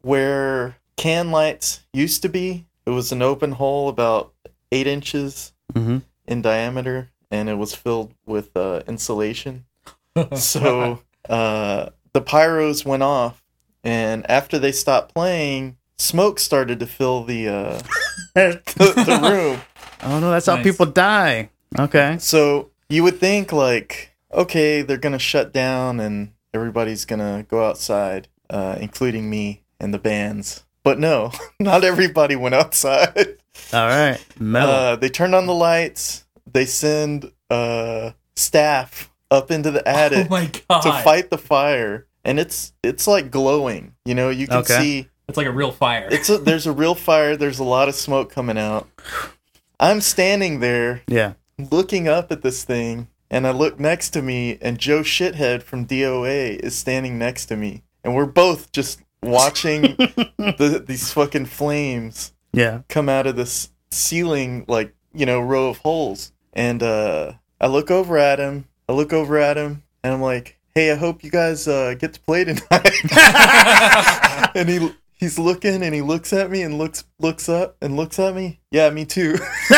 where 0.02 0.76
can 0.96 1.30
lights 1.30 1.80
used 1.92 2.22
to 2.22 2.28
be, 2.28 2.66
it 2.86 2.90
was 2.90 3.12
an 3.12 3.22
open 3.22 3.52
hole 3.52 3.88
about 3.88 4.32
eight 4.70 4.86
inches 4.86 5.52
hmm 5.74 5.98
in 6.26 6.40
diameter, 6.40 7.10
and 7.32 7.48
it 7.48 7.54
was 7.54 7.74
filled 7.74 8.14
with 8.26 8.56
uh, 8.56 8.80
insulation. 8.86 9.64
so 10.36 11.00
uh, 11.28 11.88
the 12.12 12.22
pyros 12.22 12.84
went 12.84 13.02
off, 13.02 13.42
and 13.82 14.28
after 14.30 14.58
they 14.58 14.70
stopped 14.70 15.12
playing, 15.14 15.76
smoke 15.98 16.38
started 16.38 16.78
to 16.78 16.86
fill 16.86 17.24
the 17.24 17.48
uh, 17.48 17.82
the, 18.34 18.60
the 18.76 19.28
room. 19.30 19.60
Oh 20.04 20.18
no, 20.18 20.32
that's 20.32 20.46
how 20.46 20.60
people 20.60 20.86
die. 20.86 21.48
Okay. 21.78 22.16
So 22.18 22.70
you 22.88 23.02
would 23.02 23.18
think 23.18 23.52
like, 23.52 24.12
okay, 24.32 24.82
they're 24.82 24.96
gonna 24.98 25.18
shut 25.18 25.52
down 25.52 26.00
and 26.00 26.32
everybody's 26.54 27.04
gonna 27.04 27.44
go 27.48 27.64
outside, 27.66 28.28
uh, 28.50 28.76
including 28.80 29.28
me 29.30 29.62
and 29.80 29.92
the 29.92 29.98
bands. 29.98 30.64
But 30.84 30.98
no, 30.98 31.32
not 31.60 31.84
everybody 31.84 32.36
went 32.36 32.54
outside. 32.54 33.36
All 33.72 33.86
right. 33.86 34.18
Metal. 34.38 34.70
Uh, 34.70 34.96
they 34.96 35.08
turned 35.08 35.34
on 35.34 35.46
the 35.46 35.54
lights. 35.54 36.24
They 36.52 36.64
send 36.66 37.30
uh, 37.50 38.10
staff 38.36 39.10
up 39.30 39.50
into 39.50 39.70
the 39.70 39.86
attic 39.88 40.26
Oh 40.26 40.30
my 40.30 40.50
god. 40.68 40.80
to 40.82 40.92
fight 41.04 41.30
the 41.30 41.38
fire, 41.38 42.06
and 42.24 42.38
it's 42.40 42.72
it's 42.82 43.06
like 43.06 43.30
glowing. 43.30 43.94
You 44.04 44.14
know, 44.14 44.30
you 44.30 44.46
can 44.48 44.58
Okay. 44.58 44.78
see 44.80 45.08
It's 45.28 45.36
like 45.38 45.46
a 45.46 45.52
real 45.52 45.70
fire. 45.72 46.08
it's 46.10 46.28
a, 46.28 46.36
there's 46.38 46.66
a 46.66 46.72
real 46.72 46.94
fire. 46.94 47.36
There's 47.36 47.58
a 47.60 47.64
lot 47.64 47.88
of 47.88 47.94
smoke 47.94 48.30
coming 48.32 48.58
out. 48.58 48.88
I'm 49.80 50.00
standing 50.00 50.60
there 50.60 51.02
yeah. 51.08 51.32
Looking 51.70 52.08
up 52.08 52.32
at 52.32 52.42
this 52.42 52.64
thing, 52.64 53.08
and 53.30 53.46
I 53.46 53.50
look 53.52 53.78
next 53.80 54.10
to 54.10 54.22
me, 54.22 54.58
and 54.60 54.78
Joe 54.78 55.00
Shithead 55.00 55.62
from 55.62 55.86
DOA 55.86 56.56
is 56.58 56.74
standing 56.76 57.18
next 57.18 57.46
to 57.46 57.56
me, 57.56 57.82
and 58.04 58.14
we're 58.14 58.26
both 58.26 58.72
just 58.72 59.00
watching 59.22 59.82
the, 59.96 60.82
these 60.86 61.12
fucking 61.12 61.46
flames 61.46 62.32
Yeah. 62.52 62.80
come 62.88 63.08
out 63.08 63.26
of 63.26 63.36
this 63.36 63.70
ceiling, 63.90 64.64
like 64.68 64.94
you 65.14 65.26
know, 65.26 65.40
row 65.40 65.68
of 65.68 65.78
holes. 65.78 66.32
And 66.54 66.82
uh, 66.82 67.32
I 67.60 67.66
look 67.68 67.90
over 67.90 68.18
at 68.18 68.38
him. 68.38 68.66
I 68.88 68.92
look 68.92 69.12
over 69.12 69.38
at 69.38 69.56
him, 69.56 69.82
and 70.02 70.12
I'm 70.14 70.20
like, 70.22 70.58
"Hey, 70.74 70.90
I 70.92 70.96
hope 70.96 71.22
you 71.24 71.30
guys 71.30 71.66
uh, 71.68 71.94
get 71.98 72.12
to 72.14 72.20
play 72.20 72.44
tonight." 72.44 72.90
and 74.54 74.68
he 74.68 74.92
he's 75.14 75.38
looking 75.38 75.82
and 75.82 75.94
he 75.94 76.02
looks 76.02 76.32
at 76.32 76.50
me 76.50 76.62
and 76.62 76.76
looks 76.78 77.04
looks 77.20 77.48
up 77.48 77.76
and 77.80 77.96
looks 77.96 78.18
at 78.18 78.34
me. 78.34 78.60
Yeah, 78.70 78.90
me 78.90 79.04
too. 79.06 79.36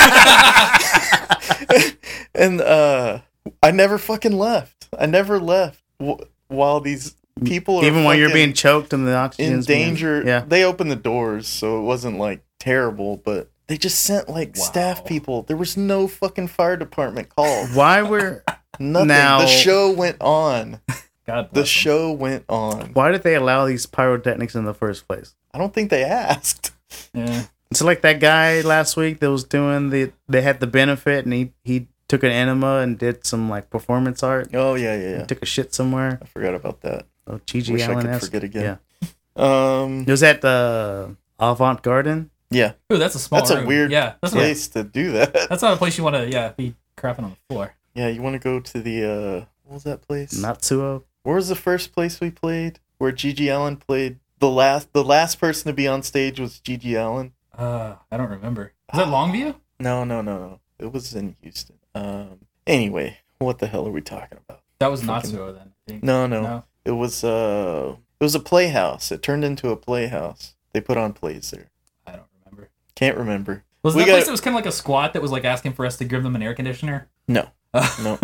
and 2.34 2.60
uh, 2.60 3.20
I 3.62 3.70
never 3.70 3.98
fucking 3.98 4.32
left. 4.36 4.88
I 4.98 5.06
never 5.06 5.38
left 5.38 5.82
w- 5.98 6.18
while 6.48 6.80
these 6.80 7.14
people 7.44 7.78
are 7.80 7.84
Even 7.84 8.04
while 8.04 8.14
you're 8.14 8.32
being 8.32 8.52
choked 8.52 8.92
and 8.92 9.06
the 9.06 9.14
oxygen 9.14 9.54
in 9.54 9.60
danger. 9.62 10.22
Yeah. 10.24 10.44
They 10.46 10.64
opened 10.64 10.90
the 10.90 10.96
doors, 10.96 11.46
so 11.48 11.78
it 11.78 11.82
wasn't 11.82 12.18
like 12.18 12.44
terrible, 12.60 13.16
but 13.16 13.50
they 13.66 13.76
just 13.76 14.00
sent 14.00 14.28
like 14.28 14.56
staff 14.56 15.04
people. 15.04 15.42
There 15.42 15.56
was 15.56 15.76
no 15.76 16.06
fucking 16.06 16.48
fire 16.48 16.76
department 16.76 17.28
call. 17.34 17.66
Why 17.68 18.02
were 18.02 18.44
Nothing. 18.78 19.08
Now- 19.08 19.40
the 19.40 19.46
show 19.46 19.90
went 19.92 20.16
on. 20.20 20.80
God 21.26 21.48
The 21.50 21.54
bless 21.54 21.62
'em. 21.62 21.64
show 21.64 22.12
went 22.12 22.44
on. 22.50 22.92
why 22.92 23.10
did 23.10 23.22
they 23.22 23.34
allow 23.34 23.64
these 23.66 23.86
pyrotechnics 23.86 24.54
in 24.54 24.64
the 24.64 24.74
first 24.74 25.08
place? 25.08 25.34
I 25.54 25.58
don't 25.58 25.72
think 25.72 25.88
they 25.90 26.04
asked. 26.04 26.72
Yeah. 27.14 27.44
It's 27.74 27.82
like 27.82 28.02
that 28.02 28.20
guy 28.20 28.60
last 28.60 28.96
week 28.96 29.18
that 29.18 29.32
was 29.32 29.42
doing 29.42 29.90
the 29.90 30.12
they 30.28 30.42
had 30.42 30.60
the 30.60 30.68
benefit 30.68 31.24
and 31.24 31.34
he 31.34 31.52
he 31.64 31.88
took 32.06 32.22
an 32.22 32.30
enema 32.30 32.78
and 32.78 32.96
did 32.96 33.26
some 33.26 33.50
like 33.50 33.68
performance 33.68 34.22
art. 34.22 34.50
Oh 34.54 34.76
yeah, 34.76 34.94
yeah, 34.94 35.10
yeah. 35.10 35.20
He 35.22 35.26
took 35.26 35.42
a 35.42 35.46
shit 35.46 35.74
somewhere. 35.74 36.20
I 36.22 36.26
forgot 36.26 36.54
about 36.54 36.82
that. 36.82 37.06
Oh, 37.26 37.40
Gigi 37.44 37.72
Wish 37.72 37.82
I 37.82 37.92
Allen 37.92 38.06
could 38.06 38.20
forget 38.20 38.44
again. 38.44 38.78
Yeah. 39.02 39.08
Um, 39.34 40.02
It 40.02 40.08
was 40.08 40.22
at 40.22 40.40
the 40.40 41.16
Avant 41.40 41.82
Garden. 41.82 42.30
yeah, 42.48 42.74
Ooh, 42.92 42.96
that's 42.96 43.16
a 43.16 43.18
small. 43.18 43.40
That's 43.40 43.50
a 43.50 43.66
weird 43.66 43.90
Yeah, 43.90 44.14
that's 44.22 44.34
not, 44.34 44.40
place 44.40 44.68
to 44.68 44.84
do 44.84 45.10
that. 45.12 45.32
that's 45.48 45.62
not 45.62 45.74
a 45.74 45.76
place 45.76 45.98
you 45.98 46.04
want 46.04 46.14
to. 46.14 46.30
Yeah, 46.30 46.52
be 46.56 46.76
crapping 46.96 47.24
on 47.24 47.30
the 47.30 47.52
floor. 47.52 47.74
Yeah, 47.94 48.06
you 48.06 48.22
want 48.22 48.34
to 48.34 48.38
go 48.38 48.60
to 48.60 48.80
the 48.80 49.04
uh, 49.04 49.44
what 49.64 49.74
was 49.74 49.82
that 49.82 50.02
place? 50.02 50.34
Notsuoh. 50.34 51.02
Where 51.24 51.34
was 51.34 51.48
the 51.48 51.56
first 51.56 51.92
place 51.92 52.20
we 52.20 52.30
played? 52.30 52.78
Where 52.98 53.10
GG 53.10 53.52
Allin 53.52 53.78
played 53.78 54.20
the 54.38 54.48
last 54.48 54.92
the 54.92 55.02
last 55.02 55.40
person 55.40 55.66
to 55.66 55.72
be 55.72 55.88
on 55.88 56.04
stage 56.04 56.38
was 56.38 56.60
GG 56.60 56.94
Allin. 56.94 57.32
Uh, 57.58 57.96
I 58.10 58.16
don't 58.16 58.30
remember. 58.30 58.72
Is 58.92 58.98
that 58.98 59.08
Longview? 59.08 59.54
No, 59.80 60.04
no, 60.04 60.20
no, 60.22 60.38
no. 60.38 60.60
It 60.78 60.92
was 60.92 61.14
in 61.14 61.36
Houston. 61.42 61.76
Um. 61.94 62.40
Anyway, 62.66 63.18
what 63.38 63.58
the 63.58 63.66
hell 63.66 63.86
are 63.86 63.90
we 63.90 64.00
talking 64.00 64.38
about? 64.48 64.62
That 64.78 64.90
was 64.90 65.02
Fucking- 65.04 65.30
Notsuoh 65.32 65.54
then. 65.54 65.72
I 65.86 65.90
think. 65.90 66.02
No, 66.02 66.26
no, 66.26 66.42
No. 66.42 66.64
It 66.84 66.92
was 66.92 67.24
uh, 67.24 67.96
it 68.20 68.24
was 68.24 68.34
a 68.34 68.40
playhouse. 68.40 69.10
It 69.12 69.22
turned 69.22 69.44
into 69.44 69.70
a 69.70 69.76
playhouse. 69.76 70.54
They 70.72 70.80
put 70.80 70.96
on 70.98 71.12
plays 71.12 71.50
there. 71.50 71.70
I 72.06 72.12
don't 72.12 72.26
remember. 72.44 72.70
Can't 72.94 73.16
remember. 73.16 73.64
Was 73.82 73.94
We 73.94 74.02
that 74.02 74.06
got- 74.06 74.12
place 74.14 74.24
that 74.26 74.30
was 74.32 74.40
kind 74.40 74.54
of 74.54 74.58
like 74.58 74.66
a 74.66 74.72
squat 74.72 75.12
that 75.12 75.22
was 75.22 75.30
like 75.30 75.44
asking 75.44 75.74
for 75.74 75.86
us 75.86 75.96
to 75.98 76.04
give 76.04 76.22
them 76.22 76.34
an 76.36 76.42
air 76.42 76.54
conditioner? 76.54 77.08
No, 77.28 77.48
no, 77.74 78.18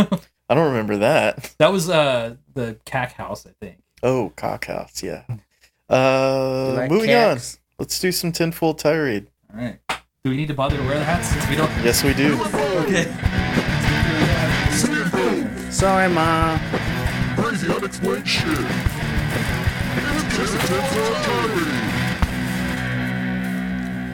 I 0.49 0.55
don't 0.55 0.68
remember 0.68 0.97
that. 0.99 1.55
that 1.59 1.72
was 1.72 1.89
uh 1.91 2.37
the 2.55 2.78
CAC 2.87 3.12
house, 3.12 3.47
I 3.47 3.51
think. 3.61 3.78
Oh, 4.03 4.33
cockhouse. 4.37 5.03
Yeah. 5.03 5.24
Uh, 5.89 6.87
moving 6.89 7.11
on. 7.14 7.39
Let's 7.81 7.99
do 7.99 8.12
some 8.12 8.31
tinfoil 8.31 8.74
tirade. 8.74 9.26
All 9.53 9.59
right. 9.64 9.78
Do 10.22 10.31
we 10.31 10.37
need 10.37 10.49
to 10.49 10.55
bother 10.55 10.76
to 10.76 10.83
wear 10.85 10.99
the 10.99 11.05
hats 11.05 11.28
since 11.28 11.49
we 11.49 11.57
don't? 11.57 11.70
Yes, 11.83 12.05
we 12.05 12.12
do. 12.12 12.39
Okay. 12.85 13.07
Sorry, 15.70 16.09
ma. 16.11 16.59
Crazy 17.37 17.72
unexplained 17.72 18.28
shit. 18.28 18.47
It's 20.43 20.55
a 20.55 20.59
tinfoil 20.59 21.14
tirade. 21.24 21.76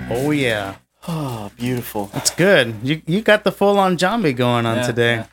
Oh 0.08 0.30
yeah, 0.30 0.76
Oh, 1.08 1.50
beautiful. 1.56 2.08
it's 2.14 2.30
good. 2.30 2.76
You 2.84 3.02
you 3.06 3.20
got 3.20 3.42
the 3.42 3.50
full 3.50 3.76
on 3.80 3.98
zombie 3.98 4.32
going 4.32 4.64
on 4.64 4.76
Yeah, 4.76 4.86
today. 4.86 5.24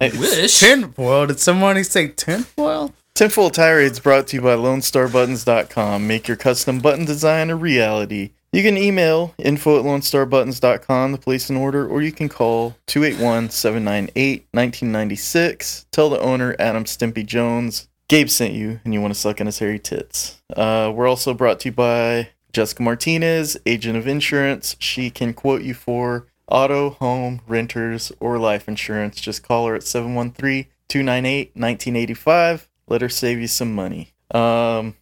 Wish. 0.18 0.60
Tinfoil? 0.60 1.26
Did 1.28 1.40
somebody 1.40 1.82
say 1.82 2.08
tinfoil? 2.08 2.92
Tinfoil 3.18 3.50
Tirades 3.50 3.98
brought 3.98 4.28
to 4.28 4.36
you 4.36 4.42
by 4.42 4.54
LoneStarButtons.com. 4.54 6.06
Make 6.06 6.28
your 6.28 6.36
custom 6.36 6.78
button 6.78 7.04
design 7.04 7.50
a 7.50 7.56
reality. 7.56 8.30
You 8.52 8.62
can 8.62 8.76
email 8.76 9.34
info 9.38 9.80
at 9.80 9.84
LoneStarButtons.com 9.84 11.16
to 11.16 11.20
place 11.20 11.50
an 11.50 11.56
order, 11.56 11.84
or 11.84 12.00
you 12.00 12.12
can 12.12 12.28
call 12.28 12.76
281 12.86 13.50
798 13.50 14.46
1996. 14.52 15.86
Tell 15.90 16.08
the 16.10 16.20
owner, 16.20 16.54
Adam 16.60 16.84
Stimpy 16.84 17.26
Jones, 17.26 17.88
Gabe 18.06 18.28
sent 18.28 18.54
you 18.54 18.78
and 18.84 18.94
you 18.94 19.00
want 19.00 19.12
to 19.12 19.18
suck 19.18 19.40
in 19.40 19.46
his 19.46 19.58
hairy 19.58 19.80
tits. 19.80 20.40
Uh, 20.56 20.92
we're 20.94 21.08
also 21.08 21.34
brought 21.34 21.58
to 21.58 21.70
you 21.70 21.72
by 21.72 22.28
Jessica 22.52 22.84
Martinez, 22.84 23.56
agent 23.66 23.98
of 23.98 24.06
insurance. 24.06 24.76
She 24.78 25.10
can 25.10 25.34
quote 25.34 25.62
you 25.62 25.74
for 25.74 26.28
auto, 26.46 26.90
home, 26.90 27.40
renters, 27.48 28.12
or 28.20 28.38
life 28.38 28.68
insurance. 28.68 29.20
Just 29.20 29.42
call 29.42 29.66
her 29.66 29.74
at 29.74 29.82
713 29.82 30.66
298 30.86 31.56
1985. 31.56 32.68
Let 32.88 33.02
her 33.02 33.08
save 33.08 33.38
you 33.40 33.46
some 33.48 33.74
money. 33.74 34.12
Um, 34.30 34.96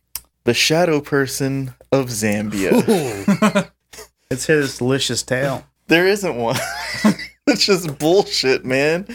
the 0.44 0.54
shadow 0.54 1.00
person 1.00 1.74
of 1.92 2.06
Zambia. 2.08 3.70
It's 4.28 4.46
his 4.46 4.78
delicious 4.78 5.22
tail. 5.22 5.64
there 5.86 6.04
isn't 6.08 6.34
one. 6.34 6.56
it's 7.46 7.64
just 7.64 7.96
bullshit, 7.96 8.64
man. 8.64 9.06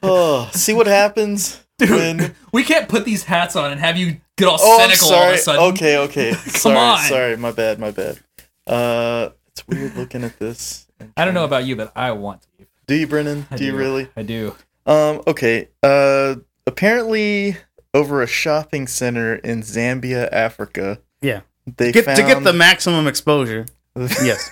Oh, 0.00 0.48
see 0.54 0.72
what 0.72 0.86
happens 0.86 1.60
when. 1.80 2.36
We 2.52 2.62
can't 2.62 2.88
put 2.88 3.04
these 3.04 3.24
hats 3.24 3.56
on 3.56 3.72
and 3.72 3.80
have 3.80 3.96
you 3.96 4.18
get 4.36 4.46
all 4.46 4.58
Oh, 4.60 4.80
I'm 4.80 4.90
cynical 4.90 5.08
all 5.08 5.14
of 5.14 5.18
sorry. 5.24 5.34
a 5.34 5.38
sudden. 5.38 5.62
Okay, 5.74 5.98
okay. 5.98 6.32
sorry, 6.34 6.76
on. 6.76 6.98
sorry. 7.00 7.36
My 7.36 7.50
bad, 7.50 7.80
my 7.80 7.90
bad. 7.90 8.20
Uh, 8.64 9.30
it's 9.48 9.66
weird 9.66 9.96
looking 9.96 10.22
at 10.22 10.38
this. 10.38 10.86
I 11.16 11.24
don't 11.24 11.34
know 11.34 11.44
about 11.44 11.64
you, 11.64 11.74
but 11.74 11.90
I 11.96 12.12
want 12.12 12.42
to. 12.42 12.66
Do 12.86 12.94
you, 12.94 13.08
Brennan? 13.08 13.48
I 13.50 13.56
do 13.56 13.64
you 13.64 13.74
really? 13.76 14.08
I 14.16 14.22
do. 14.22 14.54
Um, 14.86 15.20
okay. 15.26 15.68
Uh, 15.82 16.36
apparently, 16.68 17.56
over 17.94 18.20
a 18.20 18.26
shopping 18.26 18.86
center 18.86 19.36
in 19.36 19.62
Zambia, 19.62 20.28
Africa, 20.32 20.98
Yeah. 21.22 21.40
they 21.76 21.92
Get 21.92 22.04
to 22.16 22.22
get 22.22 22.42
the 22.44 22.52
maximum 22.52 23.06
exposure. 23.06 23.66
Yes. 23.96 24.50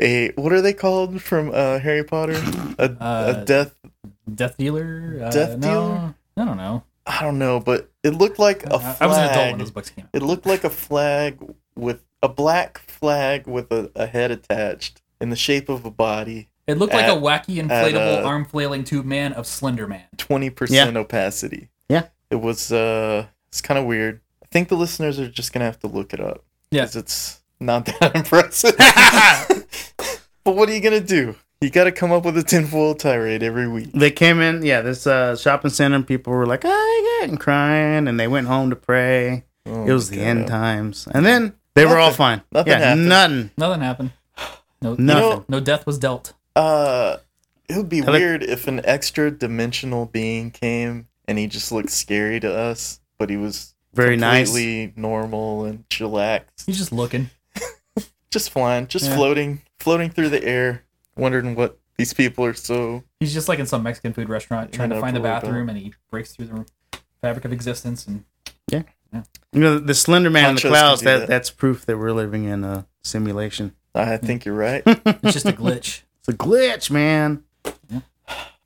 a 0.00 0.30
what 0.36 0.52
are 0.52 0.60
they 0.62 0.72
called 0.72 1.20
from 1.20 1.50
uh, 1.52 1.78
Harry 1.80 2.04
Potter? 2.04 2.40
A, 2.78 2.84
Uh, 2.84 3.34
a 3.36 3.44
death. 3.44 3.74
Death 4.32 4.56
dealer. 4.56 5.20
Uh, 5.24 5.30
Death 5.30 5.58
no, 5.58 5.68
dealer? 5.68 6.14
I 6.36 6.44
don't 6.44 6.56
know. 6.56 6.82
I 7.06 7.22
don't 7.22 7.38
know, 7.38 7.60
but 7.60 7.90
it 8.02 8.10
looked 8.14 8.38
like 8.38 8.64
a 8.66 8.78
flag. 8.78 8.96
I 9.00 9.06
was 9.06 9.16
an 9.18 9.24
adult 9.24 9.50
when 9.50 9.58
those 9.58 9.70
books 9.70 9.90
came 9.90 10.04
out. 10.04 10.10
It 10.12 10.22
looked 10.22 10.46
like 10.46 10.64
a 10.64 10.70
flag 10.70 11.38
with 11.76 12.02
a 12.22 12.28
black 12.28 12.78
flag 12.78 13.46
with 13.46 13.70
a, 13.72 13.90
a 13.94 14.06
head 14.06 14.30
attached 14.32 15.02
in 15.20 15.30
the 15.30 15.36
shape 15.36 15.68
of 15.68 15.84
a 15.84 15.90
body, 15.90 16.48
It 16.66 16.78
looked 16.78 16.92
like 16.92 17.06
a 17.06 17.16
wacky 17.16 17.62
inflatable 17.62 18.24
arm 18.24 18.44
flailing 18.44 18.84
tube 18.84 19.06
man 19.06 19.32
of 19.32 19.46
Slender 19.46 19.86
Man. 19.86 20.04
twenty 20.18 20.50
percent 20.50 20.96
opacity. 20.96 21.68
Yeah. 22.30 22.38
It 22.38 22.40
was 22.40 22.72
uh, 22.72 23.26
it's 23.48 23.60
kind 23.60 23.78
of 23.78 23.84
weird. 23.86 24.20
I 24.42 24.46
think 24.50 24.68
the 24.68 24.76
listeners 24.76 25.18
are 25.18 25.28
just 25.28 25.52
gonna 25.52 25.64
have 25.66 25.78
to 25.80 25.86
look 25.86 26.12
it 26.12 26.20
up. 26.20 26.44
Yeah. 26.70 26.82
'cause 26.82 26.96
it's 26.96 27.40
not 27.60 27.86
that 27.86 28.14
impressive. 28.16 28.76
but 30.44 30.54
what 30.56 30.68
are 30.68 30.74
you 30.74 30.80
gonna 30.80 31.00
do? 31.00 31.34
You 31.60 31.70
got 31.70 31.84
to 31.84 31.92
come 31.92 32.12
up 32.12 32.26
with 32.26 32.36
a 32.36 32.42
tinfoil 32.42 32.94
tirade 32.94 33.42
every 33.42 33.66
week. 33.66 33.90
They 33.92 34.10
came 34.10 34.40
in, 34.42 34.62
yeah, 34.62 34.82
this 34.82 35.06
uh, 35.06 35.34
shopping 35.36 35.70
center, 35.70 36.02
people 36.02 36.34
were 36.34 36.44
like, 36.44 36.64
I 36.66 37.18
get 37.22 37.30
and 37.30 37.40
crying, 37.40 38.06
and 38.08 38.20
they 38.20 38.28
went 38.28 38.46
home 38.46 38.68
to 38.68 38.76
pray. 38.76 39.44
Oh 39.64 39.86
it 39.86 39.92
was 39.92 40.10
my 40.10 40.16
the 40.18 40.22
God. 40.22 40.28
end 40.28 40.46
times. 40.48 41.08
And 41.14 41.24
then 41.24 41.54
they 41.74 41.86
were 41.86 41.96
all 41.98 42.12
fine. 42.12 42.42
Nothing 42.52 42.72
yeah, 42.72 42.78
happened. 42.80 43.08
nothing. 43.08 43.50
Nothing 43.56 43.80
happened. 43.80 44.10
No, 44.82 44.90
Nothing. 44.94 45.06
know- 45.06 45.44
no 45.48 45.60
death 45.60 45.86
was 45.86 45.98
dealt. 45.98 46.34
Uh, 46.54 47.16
it 47.70 47.76
would 47.78 47.88
be 47.88 48.02
I 48.02 48.04
like- 48.06 48.20
weird 48.20 48.42
if 48.42 48.66
an 48.68 48.82
extra 48.84 49.30
dimensional 49.30 50.04
being 50.04 50.50
came 50.50 51.08
and 51.28 51.38
he 51.38 51.46
just 51.46 51.72
looked 51.72 51.90
scary 51.90 52.40
to 52.40 52.52
us, 52.54 53.00
but 53.18 53.30
he 53.30 53.36
was 53.36 53.74
Very 53.94 54.16
nice. 54.16 54.54
normal 54.96 55.64
and 55.64 55.88
chillaxed, 55.88 56.66
He's 56.66 56.78
just 56.78 56.92
looking. 56.92 57.30
just 58.30 58.50
flying, 58.50 58.86
just 58.86 59.06
Yeah. 59.06 59.16
floating, 59.16 59.62
floating 59.78 60.10
through 60.10 60.28
the 60.30 60.44
air, 60.44 60.84
wondering 61.16 61.54
what 61.54 61.78
these 61.98 62.12
people 62.12 62.44
are 62.44 62.54
so. 62.54 63.04
He's 63.20 63.32
just 63.32 63.48
like 63.48 63.58
in 63.58 63.66
some 63.66 63.82
Mexican 63.82 64.12
food 64.12 64.28
restaurant 64.28 64.72
trying 64.72 64.90
to 64.90 65.00
find 65.00 65.16
the 65.16 65.20
to 65.20 65.22
worry 65.22 65.30
about. 65.32 65.42
bathroom, 65.44 65.68
and 65.70 65.78
he 65.78 65.94
breaks 66.10 66.32
through 66.34 66.46
the 66.46 66.66
fabric 67.22 67.44
of 67.46 67.52
existence. 67.52 68.06
And 68.06 68.24
yeah, 68.70 68.82
You 69.52 69.60
know, 69.60 69.78
the 69.78 69.94
Slender 69.94 70.28
Man 70.28 70.50
in 70.50 70.54
the 70.56 70.60
clouds, 70.62 71.00
that, 71.02 71.20
that. 71.20 71.28
that's 71.28 71.50
proof 71.50 71.86
that 71.86 71.96
we're 71.96 72.12
living 72.12 72.44
in 72.44 72.64
a 72.64 72.86
simulation. 73.02 73.72
I 73.94 74.18
think 74.18 74.44
you're 74.44 74.54
right. 74.54 74.82
it's 74.86 75.32
just 75.32 75.46
a 75.46 75.52
glitch. 75.52 76.02
It's 76.18 76.28
a 76.28 76.34
glitch, 76.34 76.90
man. 76.90 77.44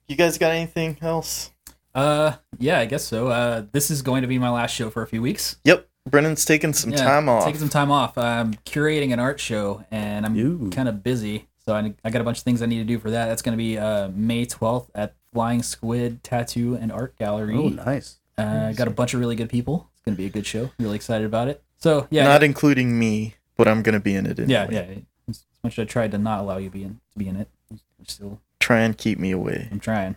you 0.09 0.17
guys 0.17 0.39
got 0.39 0.51
anything 0.51 0.99
else? 1.03 1.51
Uh, 1.95 2.33
yeah, 2.59 2.79
I 2.79 2.87
guess 2.87 3.05
so. 3.05 3.29
Uh, 3.29 3.65
this 3.73 3.91
is 3.91 4.03
going 4.03 4.23
to 4.23 4.29
be 4.29 4.39
my 4.39 4.51
last 4.51 4.75
show 4.75 4.91
for 4.91 5.03
a 5.03 5.07
few 5.07 5.23
weeks. 5.23 5.57
Yep, 5.65 5.89
Brennan's 6.09 6.45
taking 6.45 6.73
some 6.73 6.91
Yeah, 6.93 6.99
time 6.99 7.29
off. 7.29 7.45
Taking 7.45 7.61
some 7.61 7.69
time 7.69 7.91
off. 7.91 8.17
I'm 8.17 8.55
curating 8.65 9.13
an 9.13 9.19
art 9.19 9.41
show, 9.41 9.85
and 9.91 10.25
I'm 10.27 10.71
kind 10.71 10.89
of 10.89 11.03
busy. 11.03 11.49
So 11.65 11.75
I, 11.75 11.93
I 12.05 12.11
got 12.11 12.21
a 12.21 12.25
bunch 12.25 12.39
of 12.39 12.45
things 12.45 12.63
I 12.63 12.67
need 12.67 12.79
to 12.79 12.85
do 12.85 12.99
for 12.99 13.11
that. 13.11 13.27
That's 13.27 13.43
going 13.43 13.53
to 13.53 13.63
be 13.63 13.79
uh, 13.79 14.09
May 14.09 14.47
12th 14.47 14.89
at 14.95 15.15
Flying 15.33 15.63
Squid 15.63 16.23
Tattoo 16.25 16.75
and 16.75 16.91
Art 16.91 17.17
Gallery. 17.17 17.57
Oh, 17.57 17.69
nice. 17.69 18.19
Uh, 18.39 18.73
got 18.73 18.89
a 18.89 18.91
bunch 18.91 19.13
of 19.15 19.21
really 19.21 19.37
good 19.37 19.51
people. 19.51 19.89
It's 19.95 20.03
going 20.03 20.17
to 20.17 20.19
be 20.19 20.27
a 20.27 20.31
good 20.31 20.47
show. 20.47 20.71
Really 20.79 20.97
excited 20.97 21.27
about 21.27 21.49
it. 21.49 21.63
So 21.77 22.07
yeah, 22.11 22.25
Not 22.25 22.43
including 22.43 22.99
me, 22.99 23.37
but 23.57 23.67
I'm 23.67 23.83
gonna 23.83 24.01
be 24.01 24.15
in 24.15 24.27
it. 24.27 24.39
Anyway. 24.39 24.53
yeah, 24.53 24.69
yeah. 24.71 24.95
As 25.29 25.45
much 25.65 25.79
as 25.79 25.83
I 25.83 25.87
tried 25.87 26.13
to 26.13 26.19
not 26.19 26.41
allow 26.41 26.59
you 26.59 26.69
be 26.69 26.83
in, 26.83 27.01
to 27.13 27.19
be 27.19 27.27
in 27.27 27.37
it, 27.37 27.49
I'm 27.71 27.81
still 28.07 28.39
Try 28.59 28.81
and 28.81 28.97
keep 28.97 29.19
me 29.19 29.31
away. 29.31 29.69
I'm 29.73 29.81
trying. 29.81 30.17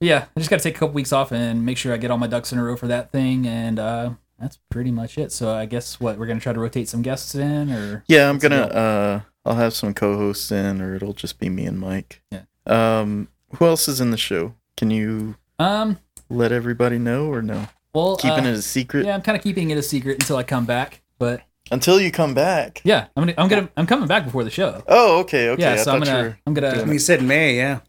But 0.00 0.06
yeah, 0.06 0.24
I 0.34 0.40
just 0.40 0.48
got 0.48 0.56
to 0.58 0.62
take 0.62 0.76
a 0.76 0.78
couple 0.78 0.94
weeks 0.94 1.12
off 1.12 1.30
and 1.30 1.64
make 1.64 1.76
sure 1.76 1.92
I 1.92 1.98
get 1.98 2.10
all 2.10 2.18
my 2.18 2.26
ducks 2.26 2.52
in 2.52 2.58
a 2.58 2.64
row 2.64 2.74
for 2.74 2.86
that 2.86 3.12
thing, 3.12 3.46
and 3.46 3.78
uh, 3.78 4.10
that's 4.38 4.58
pretty 4.70 4.90
much 4.90 5.18
it. 5.18 5.30
So 5.30 5.54
I 5.54 5.66
guess 5.66 6.00
what 6.00 6.18
we're 6.18 6.26
gonna 6.26 6.40
try 6.40 6.54
to 6.54 6.58
rotate 6.58 6.88
some 6.88 7.02
guests 7.02 7.34
in, 7.34 7.70
or 7.70 8.02
Yeah, 8.08 8.30
I'm 8.30 8.38
gonna. 8.38 8.62
Uh, 8.62 9.20
I'll 9.44 9.56
have 9.56 9.74
some 9.74 9.92
co-hosts 9.92 10.50
in, 10.50 10.80
or 10.80 10.94
it'll 10.94 11.12
just 11.12 11.38
be 11.38 11.50
me 11.50 11.66
and 11.66 11.78
Mike. 11.78 12.22
Yeah. 12.30 12.42
Um, 12.66 13.28
who 13.56 13.66
else 13.66 13.88
is 13.88 14.00
in 14.00 14.10
the 14.10 14.16
show? 14.16 14.54
Can 14.76 14.90
you 14.90 15.36
um, 15.58 15.98
let 16.30 16.50
everybody 16.50 16.98
know, 16.98 17.26
or 17.26 17.42
no? 17.42 17.68
well, 17.94 18.16
Keeping 18.16 18.46
uh, 18.46 18.50
it 18.50 18.54
a 18.54 18.62
secret 18.62 19.04
Yeah, 19.04 19.14
I'm 19.14 19.22
kind 19.22 19.36
of 19.36 19.42
keeping 19.42 19.70
it 19.70 19.76
a 19.76 19.82
secret 19.82 20.14
until 20.14 20.38
I 20.38 20.44
come 20.44 20.64
back. 20.64 21.02
But 21.18 21.42
until 21.70 22.00
you 22.00 22.10
come 22.10 22.32
back. 22.32 22.80
yeah, 22.84 23.08
I'm 23.14 23.22
gonna, 23.24 23.34
I'm 23.36 23.48
gonna, 23.48 23.68
I'm 23.76 23.86
coming 23.86 24.08
back 24.08 24.24
before 24.24 24.44
the 24.44 24.50
show. 24.50 24.82
Oh, 24.88 25.20
okay, 25.20 25.50
okay. 25.50 25.62
yeah, 25.62 25.76
so 25.76 25.92
I'm 25.92 26.00
gonna. 26.00 26.38
I'm 26.46 26.54
gonna, 26.54 26.74
doing 26.74 26.92
You 26.92 26.98
said 26.98 27.22
May, 27.22 27.56
yeah. 27.56 27.80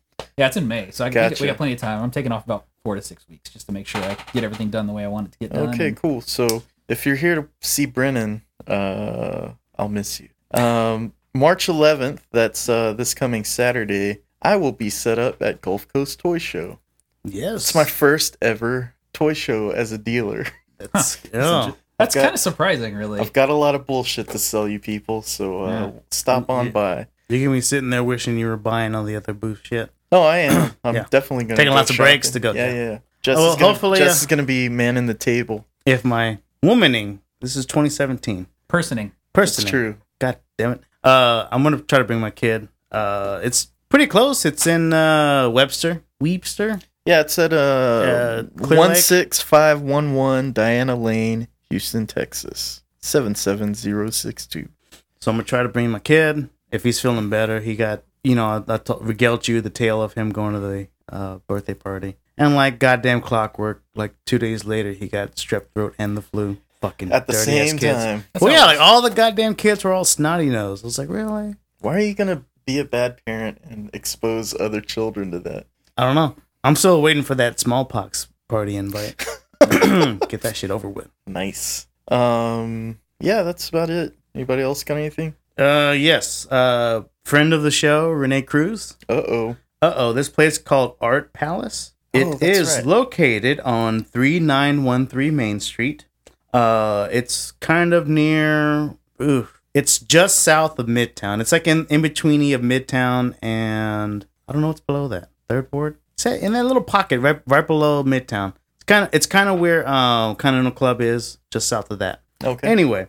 Yeah, 0.42 0.48
it's 0.48 0.58
in 0.58 0.68
May, 0.68 0.90
so 0.90 1.06
I, 1.06 1.10
we, 1.10 1.14
got, 1.14 1.40
we 1.40 1.46
got 1.46 1.58
plenty 1.58 1.74
of 1.74 1.80
time. 1.80 2.02
I'm 2.02 2.10
taking 2.10 2.32
off 2.32 2.44
about 2.46 2.66
four 2.84 2.96
to 2.96 3.02
six 3.04 3.30
weeks 3.30 3.52
just 3.52 3.68
to 3.68 3.72
make 3.72 3.86
sure 3.86 4.02
I 4.02 4.18
get 4.34 4.44
everything 4.44 4.72
done 4.72 4.88
the 4.88 4.94
way 4.94 5.04
I 5.06 5.08
want 5.08 5.28
it 5.28 5.32
to 5.34 5.38
get 5.38 5.54
done. 5.54 5.70
Okay, 5.70 5.90
and- 5.90 5.98
cool. 5.98 6.22
So 6.22 6.64
if 6.88 7.06
you're 7.06 7.16
here 7.16 7.36
to 7.36 7.48
see 7.62 7.86
Brennan, 7.86 8.42
uh, 8.66 9.50
I'll 9.78 9.88
miss 9.90 10.20
you. 10.20 10.30
Um, 10.60 11.14
March 11.36 11.68
11th, 11.68 12.22
that's 12.32 12.68
uh, 12.68 12.94
this 12.94 13.14
coming 13.14 13.44
Saturday, 13.44 14.22
I 14.42 14.56
will 14.56 14.72
be 14.72 14.90
set 14.90 15.20
up 15.20 15.44
at 15.44 15.62
Gulf 15.62 15.88
Coast 15.88 16.18
Toy 16.20 16.40
Show. 16.40 16.80
Yes. 17.24 17.54
It's 17.62 17.76
my 17.76 17.84
first 17.84 18.36
ever 18.42 18.96
toy 19.14 19.34
show 19.34 19.70
as 19.70 19.92
a 19.92 19.98
dealer. 20.00 20.48
That's, 20.80 21.22
yeah. 21.34 21.74
That's 22.00 22.16
got- 22.16 22.22
kind 22.24 22.34
of 22.34 22.40
surprising, 22.40 22.96
really. 22.96 23.20
I've 23.20 23.32
got 23.32 23.50
a 23.50 23.54
lot 23.54 23.76
of 23.76 23.86
bullshit 23.86 24.30
to 24.30 24.40
sell 24.40 24.68
you 24.68 24.80
people, 24.80 25.22
so 25.22 25.66
uh, 25.66 25.68
Yeah. 25.70 25.92
stop 26.10 26.50
on 26.50 26.66
Yeah. 26.66 26.72
by. 26.72 27.08
You're 27.30 27.46
gonna 27.46 27.58
be 27.58 27.62
sitting 27.62 27.92
there 27.92 28.04
wishing 28.04 28.40
you 28.40 28.48
were 28.48 28.58
buying 28.58 28.96
all 28.96 29.04
the 29.04 29.16
other 29.16 29.34
booth 29.34 29.62
shit. 29.64 29.92
Oh, 30.12 30.24
I 30.24 30.40
am. 30.40 30.72
I'm 30.84 30.96
Yeah. 30.96 31.06
definitely 31.10 31.46
gonna 31.46 31.58
Taking 31.58 31.72
go 31.72 31.76
lots 31.76 31.90
of 31.90 31.98
breaks 31.98 32.30
to 32.32 32.40
go 32.40 32.52
Yeah, 32.54 32.68
there. 32.72 32.92
yeah. 32.94 33.00
Jess, 33.22 33.38
Well, 33.38 33.50
is 33.52 33.56
gonna, 33.56 33.72
hopefully, 33.74 34.00
Jess 34.00 34.12
uh, 34.12 34.22
is 34.22 34.26
gonna 34.26 34.44
be 34.44 34.68
man 34.70 34.98
in 34.98 35.06
the 35.06 35.14
table. 35.14 35.66
If 35.86 36.04
my 36.04 36.40
womaning, 36.64 37.20
this 37.40 37.56
is 37.56 37.66
2017. 37.66 38.48
Personing. 38.68 39.12
That's 39.34 39.52
Personing. 39.64 39.70
true. 39.70 39.96
God 40.20 40.38
damn 40.58 40.72
it. 40.74 40.82
Uh, 41.04 41.48
I'm 41.52 41.64
gonna 41.64 41.78
try 41.80 42.00
to 42.00 42.06
bring 42.06 42.20
my 42.20 42.30
kid. 42.32 42.68
Uh, 42.92 43.40
it's 43.44 43.68
pretty 43.90 44.08
close. 44.08 44.46
It's 44.46 44.68
in 44.68 44.92
uh 44.94 45.50
Webster, 45.50 46.04
Webster. 46.20 46.80
Yeah, 47.06 47.22
it's 47.22 47.40
at 47.40 47.52
uh, 47.54 47.56
Uh, 47.58 48.44
Clear 48.64 48.78
one 48.80 48.90
Lake? 48.90 48.98
six 48.98 49.40
five 49.42 49.82
one 49.82 50.14
one 50.14 50.52
Diana 50.52 50.96
Lane, 50.96 51.48
Houston, 51.70 52.06
Texas 52.06 52.84
seven 53.00 53.34
seven 53.34 53.74
zero 53.74 54.10
six 54.12 54.46
two. 54.46 54.68
So 55.20 55.32
I'm 55.32 55.38
gonna 55.38 55.44
try 55.44 55.64
to 55.64 55.70
bring 55.70 55.90
my 55.90 56.00
kid. 56.00 56.50
If 56.72 56.84
he's 56.84 57.00
feeling 57.00 57.30
better, 57.30 57.60
he 57.60 57.76
got 57.76 58.04
you 58.24 58.36
know 58.36 58.46
I, 58.68 58.74
I 58.74 58.78
t- 58.78 58.94
regaled 59.00 59.48
you 59.48 59.62
the 59.62 59.70
tale 59.70 60.02
of 60.02 60.14
him 60.14 60.32
going 60.32 60.54
to 60.54 60.60
the 60.60 60.88
uh, 61.10 61.38
birthday 61.48 61.74
party, 61.74 62.18
and 62.38 62.56
like 62.56 62.80
goddamn 62.80 63.22
clockwork, 63.22 63.84
like 63.96 64.14
two 64.26 64.40
days 64.40 64.66
later 64.66 64.92
he 64.92 65.08
got 65.08 65.36
strep 65.36 65.66
throat 65.74 65.96
and 65.98 66.16
the 66.18 66.22
flu. 66.22 66.58
Fucking 66.82 67.12
At 67.12 67.28
the 67.28 67.34
same 67.34 67.78
time, 67.78 68.26
That's 68.34 68.44
Well, 68.44 68.52
yeah, 68.52 68.66
like 68.66 68.80
all 68.80 69.04
the 69.04 69.12
goddamn 69.12 69.54
kids 69.54 69.84
were 69.84 69.94
all 69.94 70.04
snotty 70.04 70.50
nosed. 70.50 70.84
I 70.84 70.88
was 70.88 70.98
like, 70.98 71.10
really? 71.10 71.56
why 71.80 71.96
are 71.98 72.00
you 72.00 72.16
gonna 72.16 72.44
be 72.66 72.80
a 72.80 72.86
bad 72.86 73.24
parent 73.24 73.60
and 73.64 73.90
expose 73.94 74.60
other 74.60 74.82
children 74.82 75.30
to 75.32 75.40
that? 75.42 75.68
I 75.98 76.06
don't 76.06 76.16
know. 76.16 76.36
I'm 76.64 76.76
still 76.76 77.02
waiting 77.02 77.22
for 77.24 77.36
that 77.36 77.60
smallpox 77.60 78.30
party 78.48 78.76
invite. 78.76 79.24
Get 79.60 80.42
that 80.42 80.56
shit 80.56 80.72
over 80.72 80.90
with. 80.90 81.10
Nice. 81.28 81.88
Um, 82.08 83.00
yeah, 83.20 83.44
that's 83.44 83.70
about 83.70 83.90
it. 83.90 84.16
Anybody 84.34 84.62
else 84.62 84.84
got 84.84 84.98
anything? 84.98 85.36
Uh, 85.58 85.94
yes. 85.98 86.48
Uh, 86.50 87.04
friend 87.24 87.54
of 87.54 87.64
the 87.64 87.72
show, 87.72 88.10
Renee 88.10 88.42
Cruz. 88.44 88.98
Uh 89.10 89.14
oh. 89.28 89.56
Uh 89.82 89.94
oh, 89.96 90.14
this 90.14 90.30
place 90.30 90.58
called 90.58 90.96
Art 91.02 91.34
Palace. 91.34 91.94
It 92.14 92.26
Oh, 92.28 92.38
is 92.42 92.78
right. 92.78 92.86
located 92.86 93.60
on 93.62 94.04
3913 94.04 95.36
Main 95.36 95.60
Street. 95.60 96.06
Uh, 96.54 97.08
it's 97.12 97.52
kind 97.54 97.94
of 97.94 98.08
near. 98.08 98.96
Ooh, 99.22 99.48
it's 99.74 99.98
just 100.00 100.40
south 100.40 100.78
of 100.80 100.88
Midtown. 100.88 101.40
It's 101.40 101.52
like 101.54 101.68
in, 101.68 101.86
in 101.88 102.02
betweeny 102.02 102.54
of 102.54 102.62
Midtown 102.62 103.36
and 103.42 104.26
I 104.48 104.52
don't 104.54 104.62
know 104.62 104.68
what's 104.68 104.82
below 104.82 105.08
that. 105.08 105.30
Third 105.48 105.70
Ward. 105.72 105.98
It's 106.14 106.26
in 106.26 106.54
that 106.54 106.66
little 106.66 106.84
pocket 106.84 107.20
right 107.20 107.42
right 107.48 107.66
below 107.66 108.04
Midtown. 108.04 108.54
It's 108.76 108.84
kind 108.86 109.06
of 109.06 109.10
it's 109.14 109.26
kind 109.26 109.48
of 109.48 109.60
where 109.60 109.88
uh, 109.88 110.34
Continental 110.36 110.72
Club 110.74 111.00
is, 111.02 111.38
just 111.50 111.68
south 111.70 111.90
of 111.92 112.00
that. 112.00 112.22
Okay. 112.44 112.68
Anyway, 112.68 113.08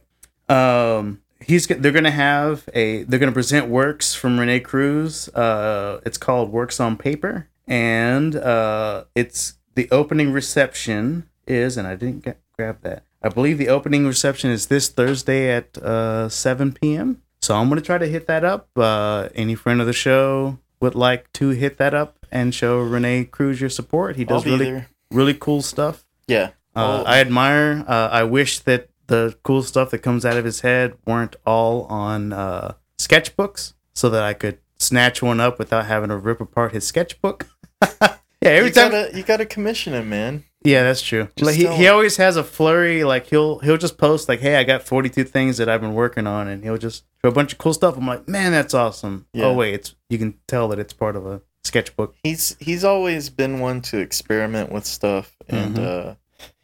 um, 0.49 1.22
he's 1.47 1.67
they're 1.67 1.93
gonna 1.93 2.11
have 2.11 2.69
a 2.75 3.03
they're 3.05 3.19
gonna 3.19 3.33
present 3.33 3.69
works 3.69 4.15
from 4.15 4.39
Rene 4.39 4.61
Cruz. 4.61 5.29
Uh, 5.29 6.01
it's 6.05 6.19
called 6.19 6.51
Works 6.51 6.81
on 6.81 6.97
Paper, 6.97 7.49
and 7.67 8.37
uh, 8.37 9.05
it's 9.15 9.55
the 9.75 9.89
opening 9.91 10.33
reception 10.33 11.29
is, 11.47 11.77
and 11.77 11.87
I 11.87 11.95
didn't 11.95 12.25
get, 12.25 12.39
grab 12.57 12.83
that. 12.83 13.05
I 13.23 13.29
believe 13.29 13.59
the 13.59 13.69
opening 13.69 14.07
reception 14.07 14.51
is 14.51 14.67
this 14.67 14.89
Thursday 14.89 15.51
at 15.51 15.79
uh, 15.79 16.29
7 16.29 16.73
p.m. 16.73 17.23
So 17.41 17.55
I'm 17.57 17.69
gonna 17.69 17.81
try 17.81 17.99
to 17.99 18.07
hit 18.07 18.27
that 18.27 18.45
up. 18.45 18.69
Uh, 18.77 19.29
any 19.35 19.55
friend 19.55 19.81
of 19.81 19.87
the 19.87 19.93
show 19.93 20.59
would 20.81 20.95
like 20.95 21.33
to 21.35 21.51
hit 21.51 21.79
that 21.79 21.95
up 21.95 22.27
and 22.31 22.55
show 22.55 22.81
Rene 22.81 23.25
Cruz 23.27 23.61
your 23.61 23.71
support. 23.71 24.17
He 24.17 24.25
does 24.25 24.45
really 24.45 24.65
there. 24.65 24.89
really 25.11 25.35
cool 25.35 25.63
stuff. 25.63 26.05
Yeah. 26.27 26.51
Uh. 26.75 27.05
I 27.07 27.21
admire. 27.21 27.85
Uh, 27.87 28.09
I 28.11 28.25
wish 28.25 28.61
that 28.61 28.89
the 29.17 29.37
cool 29.43 29.63
stuff 29.63 29.91
that 29.91 29.99
comes 29.99 30.25
out 30.25 30.37
of 30.39 30.45
his 30.45 30.61
head 30.63 30.95
weren't 31.07 31.37
all 31.45 31.85
on 31.85 32.33
uh, 32.33 32.75
sketchbooks, 32.99 33.75
so 33.95 34.09
that 34.11 34.23
I 34.23 34.33
could 34.33 34.59
snatch 34.79 35.23
one 35.23 35.39
up 35.41 35.59
without 35.59 35.87
having 35.87 36.09
to 36.09 36.17
rip 36.17 36.41
apart 36.41 36.73
his 36.73 36.87
sketchbook. 36.87 37.47
yeah, 38.01 38.09
every 38.43 38.69
you 38.69 38.75
time. 38.75 38.91
gotta 38.91 39.17
you 39.17 39.23
gotta 39.23 39.47
commission 39.47 39.93
him, 39.93 40.09
man. 40.09 40.45
yeah, 40.65 40.83
that's 40.83 41.03
true. 41.03 41.29
Just 41.37 41.47
Like, 41.47 41.57
he, 41.57 41.67
he 41.77 41.89
always 41.89 42.17
has 42.17 42.37
a 42.37 42.45
flurry. 42.45 43.05
Like 43.05 43.27
he'll 43.27 43.59
he'll 43.61 43.77
just 43.77 43.99
post 43.99 44.29
like, 44.29 44.41
"Hey, 44.41 44.57
I 44.57 44.65
got 44.65 44.83
forty 44.83 45.09
two 45.11 45.25
things 45.25 45.59
that 45.59 45.69
I've 45.69 45.81
been 45.81 45.95
working 45.95 46.27
on," 46.27 46.49
and 46.49 46.65
he'll 46.65 46.79
just 46.79 47.05
do 47.23 47.29
a 47.29 47.33
bunch 47.33 47.53
of 47.53 47.59
cool 47.59 47.75
stuff. 47.75 47.97
I'm 47.97 48.07
like, 48.07 48.27
"Man, 48.29 48.53
that's 48.53 48.73
awesome." 48.75 49.27
Yeah. 49.35 49.47
Oh 49.47 49.55
wait, 49.55 49.75
it's 49.75 49.95
you 50.09 50.19
can 50.19 50.35
tell 50.49 50.69
that 50.69 50.79
it's 50.79 50.93
part 50.95 51.17
of 51.17 51.27
a 51.27 51.43
sketchbook. 51.65 52.15
He's 52.23 52.57
he's 52.61 52.83
always 52.85 53.29
been 53.31 53.61
one 53.61 53.83
to 53.83 53.99
experiment 53.99 54.73
with 54.73 54.87
stuff, 54.87 55.37
and 55.49 55.77
Mhm. 55.77 56.11
uh, 56.11 56.15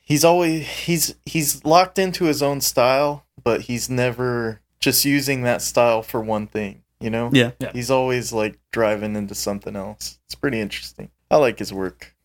he's 0.09 0.25
always 0.25 0.67
he's 0.67 1.15
he's 1.25 1.65
locked 1.65 1.99
into 1.99 2.25
his 2.25 2.43
own 2.43 2.61
style, 2.61 3.25
but 3.45 3.63
he's 3.63 3.89
never 3.89 4.61
just 4.81 5.05
using 5.05 5.43
that 5.43 5.63
style 5.63 6.03
for 6.03 6.21
one 6.21 6.49
thing. 6.49 6.83
You 6.99 7.11
know. 7.11 7.31
Yeah. 7.33 7.53
Yeah. 7.61 7.71
He's 7.73 7.91
always 7.91 8.33
like 8.33 8.59
driving 8.73 9.15
into 9.15 9.35
something 9.35 9.77
else. 9.77 10.19
It's 10.27 10.35
pretty 10.35 10.61
interesting. 10.61 11.11
I 11.31 11.37
like 11.37 11.61
his 11.61 11.73
work. 11.73 12.17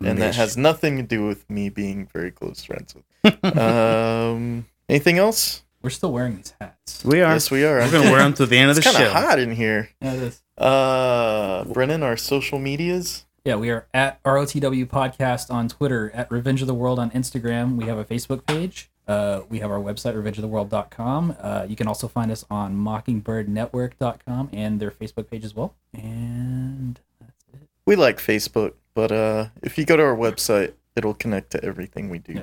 and 0.00 0.18
that 0.20 0.34
has 0.34 0.56
nothing 0.56 0.96
to 0.96 1.02
do 1.02 1.24
with 1.24 1.48
me 1.48 1.68
being 1.68 2.06
very 2.12 2.30
close 2.30 2.64
friends 2.64 2.94
with. 2.94 3.44
um, 3.56 4.66
anything 4.88 5.18
else? 5.18 5.62
We're 5.82 5.90
still 5.90 6.12
wearing 6.12 6.36
these 6.36 6.54
hats. 6.60 7.04
we 7.04 7.20
are. 7.20 7.34
Yes, 7.34 7.50
we 7.50 7.64
are. 7.64 7.78
We're 7.78 7.92
gonna 7.92 8.10
wear 8.10 8.22
them 8.22 8.34
to 8.34 8.46
the 8.46 8.58
end 8.58 8.70
of 8.70 8.76
the 8.76 8.82
show. 8.82 8.90
It's 8.90 8.98
kind 8.98 9.08
of 9.08 9.14
hot 9.14 9.38
in 9.38 9.52
here. 9.52 9.90
Yeah, 10.00 10.14
it 10.14 10.22
is. 10.22 10.42
Uh, 10.58 11.64
Brennan, 11.64 12.02
our 12.02 12.16
social 12.16 12.58
medias. 12.58 13.25
Yeah, 13.46 13.54
we 13.54 13.70
are 13.70 13.86
at 13.94 14.20
ROTW 14.24 14.86
Podcast 14.86 15.52
on 15.52 15.68
Twitter, 15.68 16.10
at 16.12 16.28
Revenge 16.32 16.62
of 16.62 16.66
the 16.66 16.74
World 16.74 16.98
on 16.98 17.12
Instagram. 17.12 17.76
We 17.76 17.84
have 17.84 17.96
a 17.96 18.04
Facebook 18.04 18.44
page. 18.44 18.90
Uh, 19.06 19.42
we 19.48 19.60
have 19.60 19.70
our 19.70 19.78
website, 19.78 20.20
revengeoftheworld.com. 20.20 21.36
Uh, 21.40 21.64
you 21.68 21.76
can 21.76 21.86
also 21.86 22.08
find 22.08 22.32
us 22.32 22.44
on 22.50 22.74
mockingbirdnetwork.com 22.76 24.50
and 24.52 24.80
their 24.80 24.90
Facebook 24.90 25.30
page 25.30 25.44
as 25.44 25.54
well. 25.54 25.76
And 25.94 26.98
that's 27.20 27.44
it. 27.54 27.68
We 27.86 27.94
like 27.94 28.18
Facebook, 28.18 28.72
but 28.94 29.12
uh, 29.12 29.50
if 29.62 29.78
you 29.78 29.84
go 29.84 29.96
to 29.96 30.02
our 30.02 30.16
website, 30.16 30.72
it'll 30.96 31.14
connect 31.14 31.50
to 31.52 31.64
everything 31.64 32.10
we 32.10 32.18
do. 32.18 32.42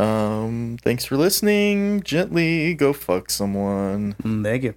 Um, 0.00 0.78
thanks 0.80 1.04
for 1.04 1.16
listening. 1.16 2.02
Gently 2.02 2.72
go 2.74 2.92
fuck 2.92 3.30
someone. 3.30 4.14
Mm, 4.22 4.44
Thank 4.44 4.62
you. 4.62 4.74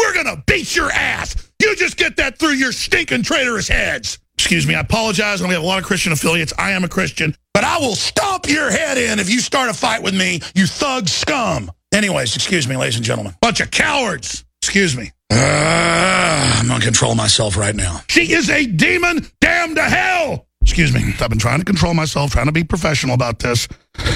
We're 0.00 0.14
gonna 0.14 0.42
beat 0.44 0.74
your 0.74 0.90
ass. 0.90 1.52
You 1.62 1.76
just 1.76 1.96
get 1.96 2.16
that 2.16 2.40
through 2.40 2.54
your 2.54 2.72
stinking 2.72 3.22
traitorous 3.22 3.68
heads. 3.68 4.18
Excuse 4.38 4.68
me, 4.68 4.76
I 4.76 4.80
apologize. 4.80 5.42
We 5.42 5.48
have 5.48 5.64
a 5.64 5.66
lot 5.66 5.78
of 5.78 5.84
Christian 5.84 6.12
affiliates. 6.12 6.52
I 6.56 6.70
am 6.70 6.84
a 6.84 6.88
Christian, 6.88 7.34
but 7.52 7.64
I 7.64 7.78
will 7.78 7.96
stomp 7.96 8.48
your 8.48 8.70
head 8.70 8.96
in 8.96 9.18
if 9.18 9.28
you 9.28 9.40
start 9.40 9.68
a 9.68 9.74
fight 9.74 10.00
with 10.00 10.14
me, 10.14 10.40
you 10.54 10.66
thug 10.66 11.08
scum. 11.08 11.72
Anyways, 11.92 12.36
excuse 12.36 12.68
me, 12.68 12.76
ladies 12.76 12.94
and 12.96 13.04
gentlemen. 13.04 13.34
Bunch 13.40 13.60
of 13.60 13.72
cowards. 13.72 14.44
Excuse 14.62 14.96
me. 14.96 15.10
Uh, 15.32 16.54
I'm 16.60 16.68
gonna 16.68 16.84
control 16.84 17.16
myself 17.16 17.56
right 17.56 17.74
now. 17.74 18.00
She 18.08 18.32
is 18.32 18.48
a 18.48 18.64
demon 18.64 19.26
damned 19.40 19.74
to 19.74 19.82
hell. 19.82 20.46
Excuse 20.68 20.92
me. 20.92 21.14
I've 21.18 21.30
been 21.30 21.38
trying 21.38 21.60
to 21.60 21.64
control 21.64 21.94
myself, 21.94 22.30
trying 22.30 22.44
to 22.44 22.52
be 22.52 22.62
professional 22.62 23.14
about 23.14 23.38
this. 23.38 23.66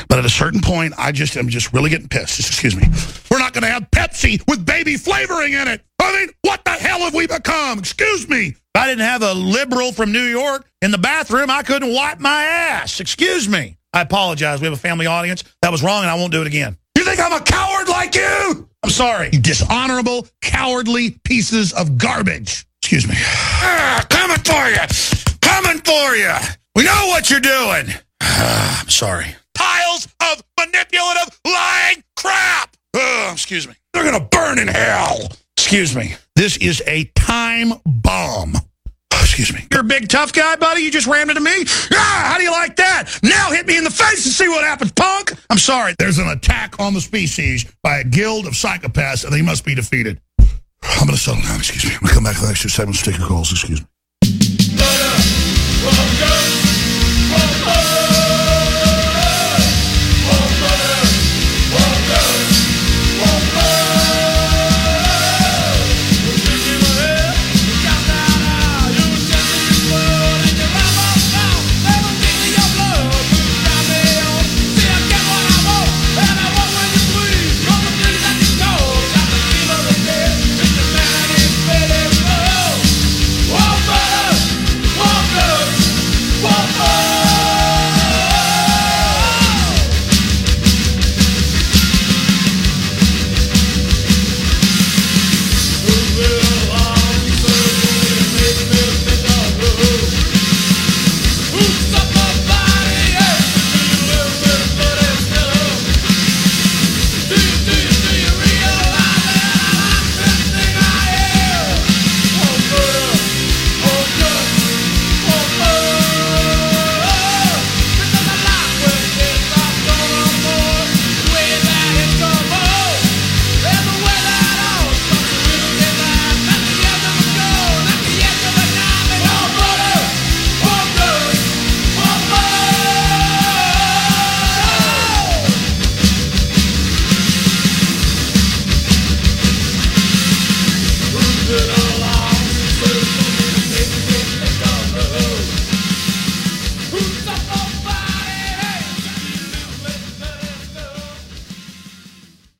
But 0.08 0.18
at 0.18 0.26
a 0.26 0.30
certain 0.30 0.60
point, 0.60 0.92
I 0.98 1.10
just 1.10 1.34
am 1.38 1.48
just 1.48 1.72
really 1.72 1.88
getting 1.88 2.08
pissed. 2.08 2.36
Just 2.36 2.50
excuse 2.50 2.76
me. 2.76 2.84
We're 3.30 3.38
not 3.38 3.54
going 3.54 3.62
to 3.62 3.70
have 3.70 3.90
Pepsi 3.90 4.46
with 4.46 4.64
baby 4.64 4.98
flavoring 4.98 5.54
in 5.54 5.66
it. 5.66 5.80
I 5.98 6.12
mean, 6.12 6.28
what 6.42 6.62
the 6.64 6.72
hell 6.72 7.00
have 7.00 7.14
we 7.14 7.26
become? 7.26 7.78
Excuse 7.78 8.28
me. 8.28 8.48
If 8.48 8.56
I 8.76 8.86
didn't 8.86 9.04
have 9.06 9.22
a 9.22 9.32
liberal 9.32 9.92
from 9.92 10.12
New 10.12 10.22
York 10.22 10.70
in 10.82 10.90
the 10.90 10.98
bathroom, 10.98 11.50
I 11.50 11.62
couldn't 11.62 11.92
wipe 11.92 12.20
my 12.20 12.44
ass. 12.44 13.00
Excuse 13.00 13.48
me. 13.48 13.78
I 13.94 14.02
apologize. 14.02 14.60
We 14.60 14.66
have 14.66 14.74
a 14.74 14.80
family 14.80 15.06
audience. 15.06 15.42
That 15.62 15.72
was 15.72 15.82
wrong, 15.82 16.02
and 16.02 16.10
I 16.10 16.14
won't 16.16 16.32
do 16.32 16.42
it 16.42 16.46
again. 16.46 16.76
You 16.98 17.04
think 17.04 17.18
I'm 17.18 17.32
a 17.32 17.42
coward 17.42 17.88
like 17.88 18.14
you? 18.14 18.68
I'm 18.82 18.90
sorry. 18.90 19.30
You 19.32 19.40
dishonorable, 19.40 20.28
cowardly 20.42 21.12
pieces 21.24 21.72
of 21.72 21.96
garbage. 21.96 22.66
Excuse 22.82 23.08
me. 23.08 23.14
Ah, 23.16 24.04
coming 24.08 24.36
for 24.38 24.68
you. 24.68 25.31
Coming 25.52 25.78
for 25.82 26.16
you. 26.16 26.34
We 26.74 26.84
know 26.84 27.06
what 27.08 27.28
you're 27.28 27.40
doing. 27.40 27.86
I'm 28.20 28.88
sorry. 28.88 29.26
Piles 29.54 30.08
of 30.22 30.42
manipulative 30.58 31.38
lying 31.46 32.02
crap. 32.16 32.74
Oh, 32.94 33.30
excuse 33.32 33.68
me. 33.68 33.74
They're 33.92 34.02
going 34.04 34.18
to 34.18 34.26
burn 34.34 34.58
in 34.58 34.68
hell. 34.68 35.28
Excuse 35.58 35.94
me. 35.94 36.14
This 36.36 36.56
is 36.56 36.82
a 36.86 37.04
time 37.16 37.74
bomb. 37.84 38.54
Excuse 39.12 39.52
me. 39.52 39.66
You're 39.70 39.82
a 39.82 39.84
big 39.84 40.08
tough 40.08 40.32
guy, 40.32 40.56
buddy. 40.56 40.80
You 40.82 40.90
just 40.90 41.06
rammed 41.06 41.28
into 41.28 41.42
me. 41.42 41.64
Ah, 41.92 42.30
how 42.30 42.38
do 42.38 42.44
you 42.44 42.50
like 42.50 42.76
that? 42.76 43.18
Now 43.22 43.50
hit 43.50 43.66
me 43.66 43.76
in 43.76 43.84
the 43.84 43.90
face 43.90 44.24
and 44.24 44.34
see 44.34 44.48
what 44.48 44.64
happens, 44.64 44.92
punk. 44.92 45.34
I'm 45.50 45.58
sorry. 45.58 45.94
There's 45.98 46.18
an 46.18 46.28
attack 46.28 46.80
on 46.80 46.94
the 46.94 47.00
species 47.02 47.70
by 47.82 47.98
a 47.98 48.04
guild 48.04 48.46
of 48.46 48.54
psychopaths, 48.54 49.24
and 49.24 49.32
they 49.32 49.42
must 49.42 49.66
be 49.66 49.74
defeated. 49.74 50.18
I'm 50.82 51.06
going 51.06 51.10
to 51.10 51.16
settle 51.18 51.42
down. 51.42 51.58
Excuse 51.58 51.84
me. 51.84 51.92
I'm 51.92 52.00
going 52.00 52.08
to 52.08 52.14
come 52.14 52.24
back 52.24 52.36
in 52.36 52.42
the 52.42 52.48
next 52.48 52.62
two 52.62 52.70
segments. 52.70 53.02
Take 53.02 53.18
your 53.18 53.28
calls. 53.28 53.52
Excuse 53.52 53.82
me. 53.82 53.86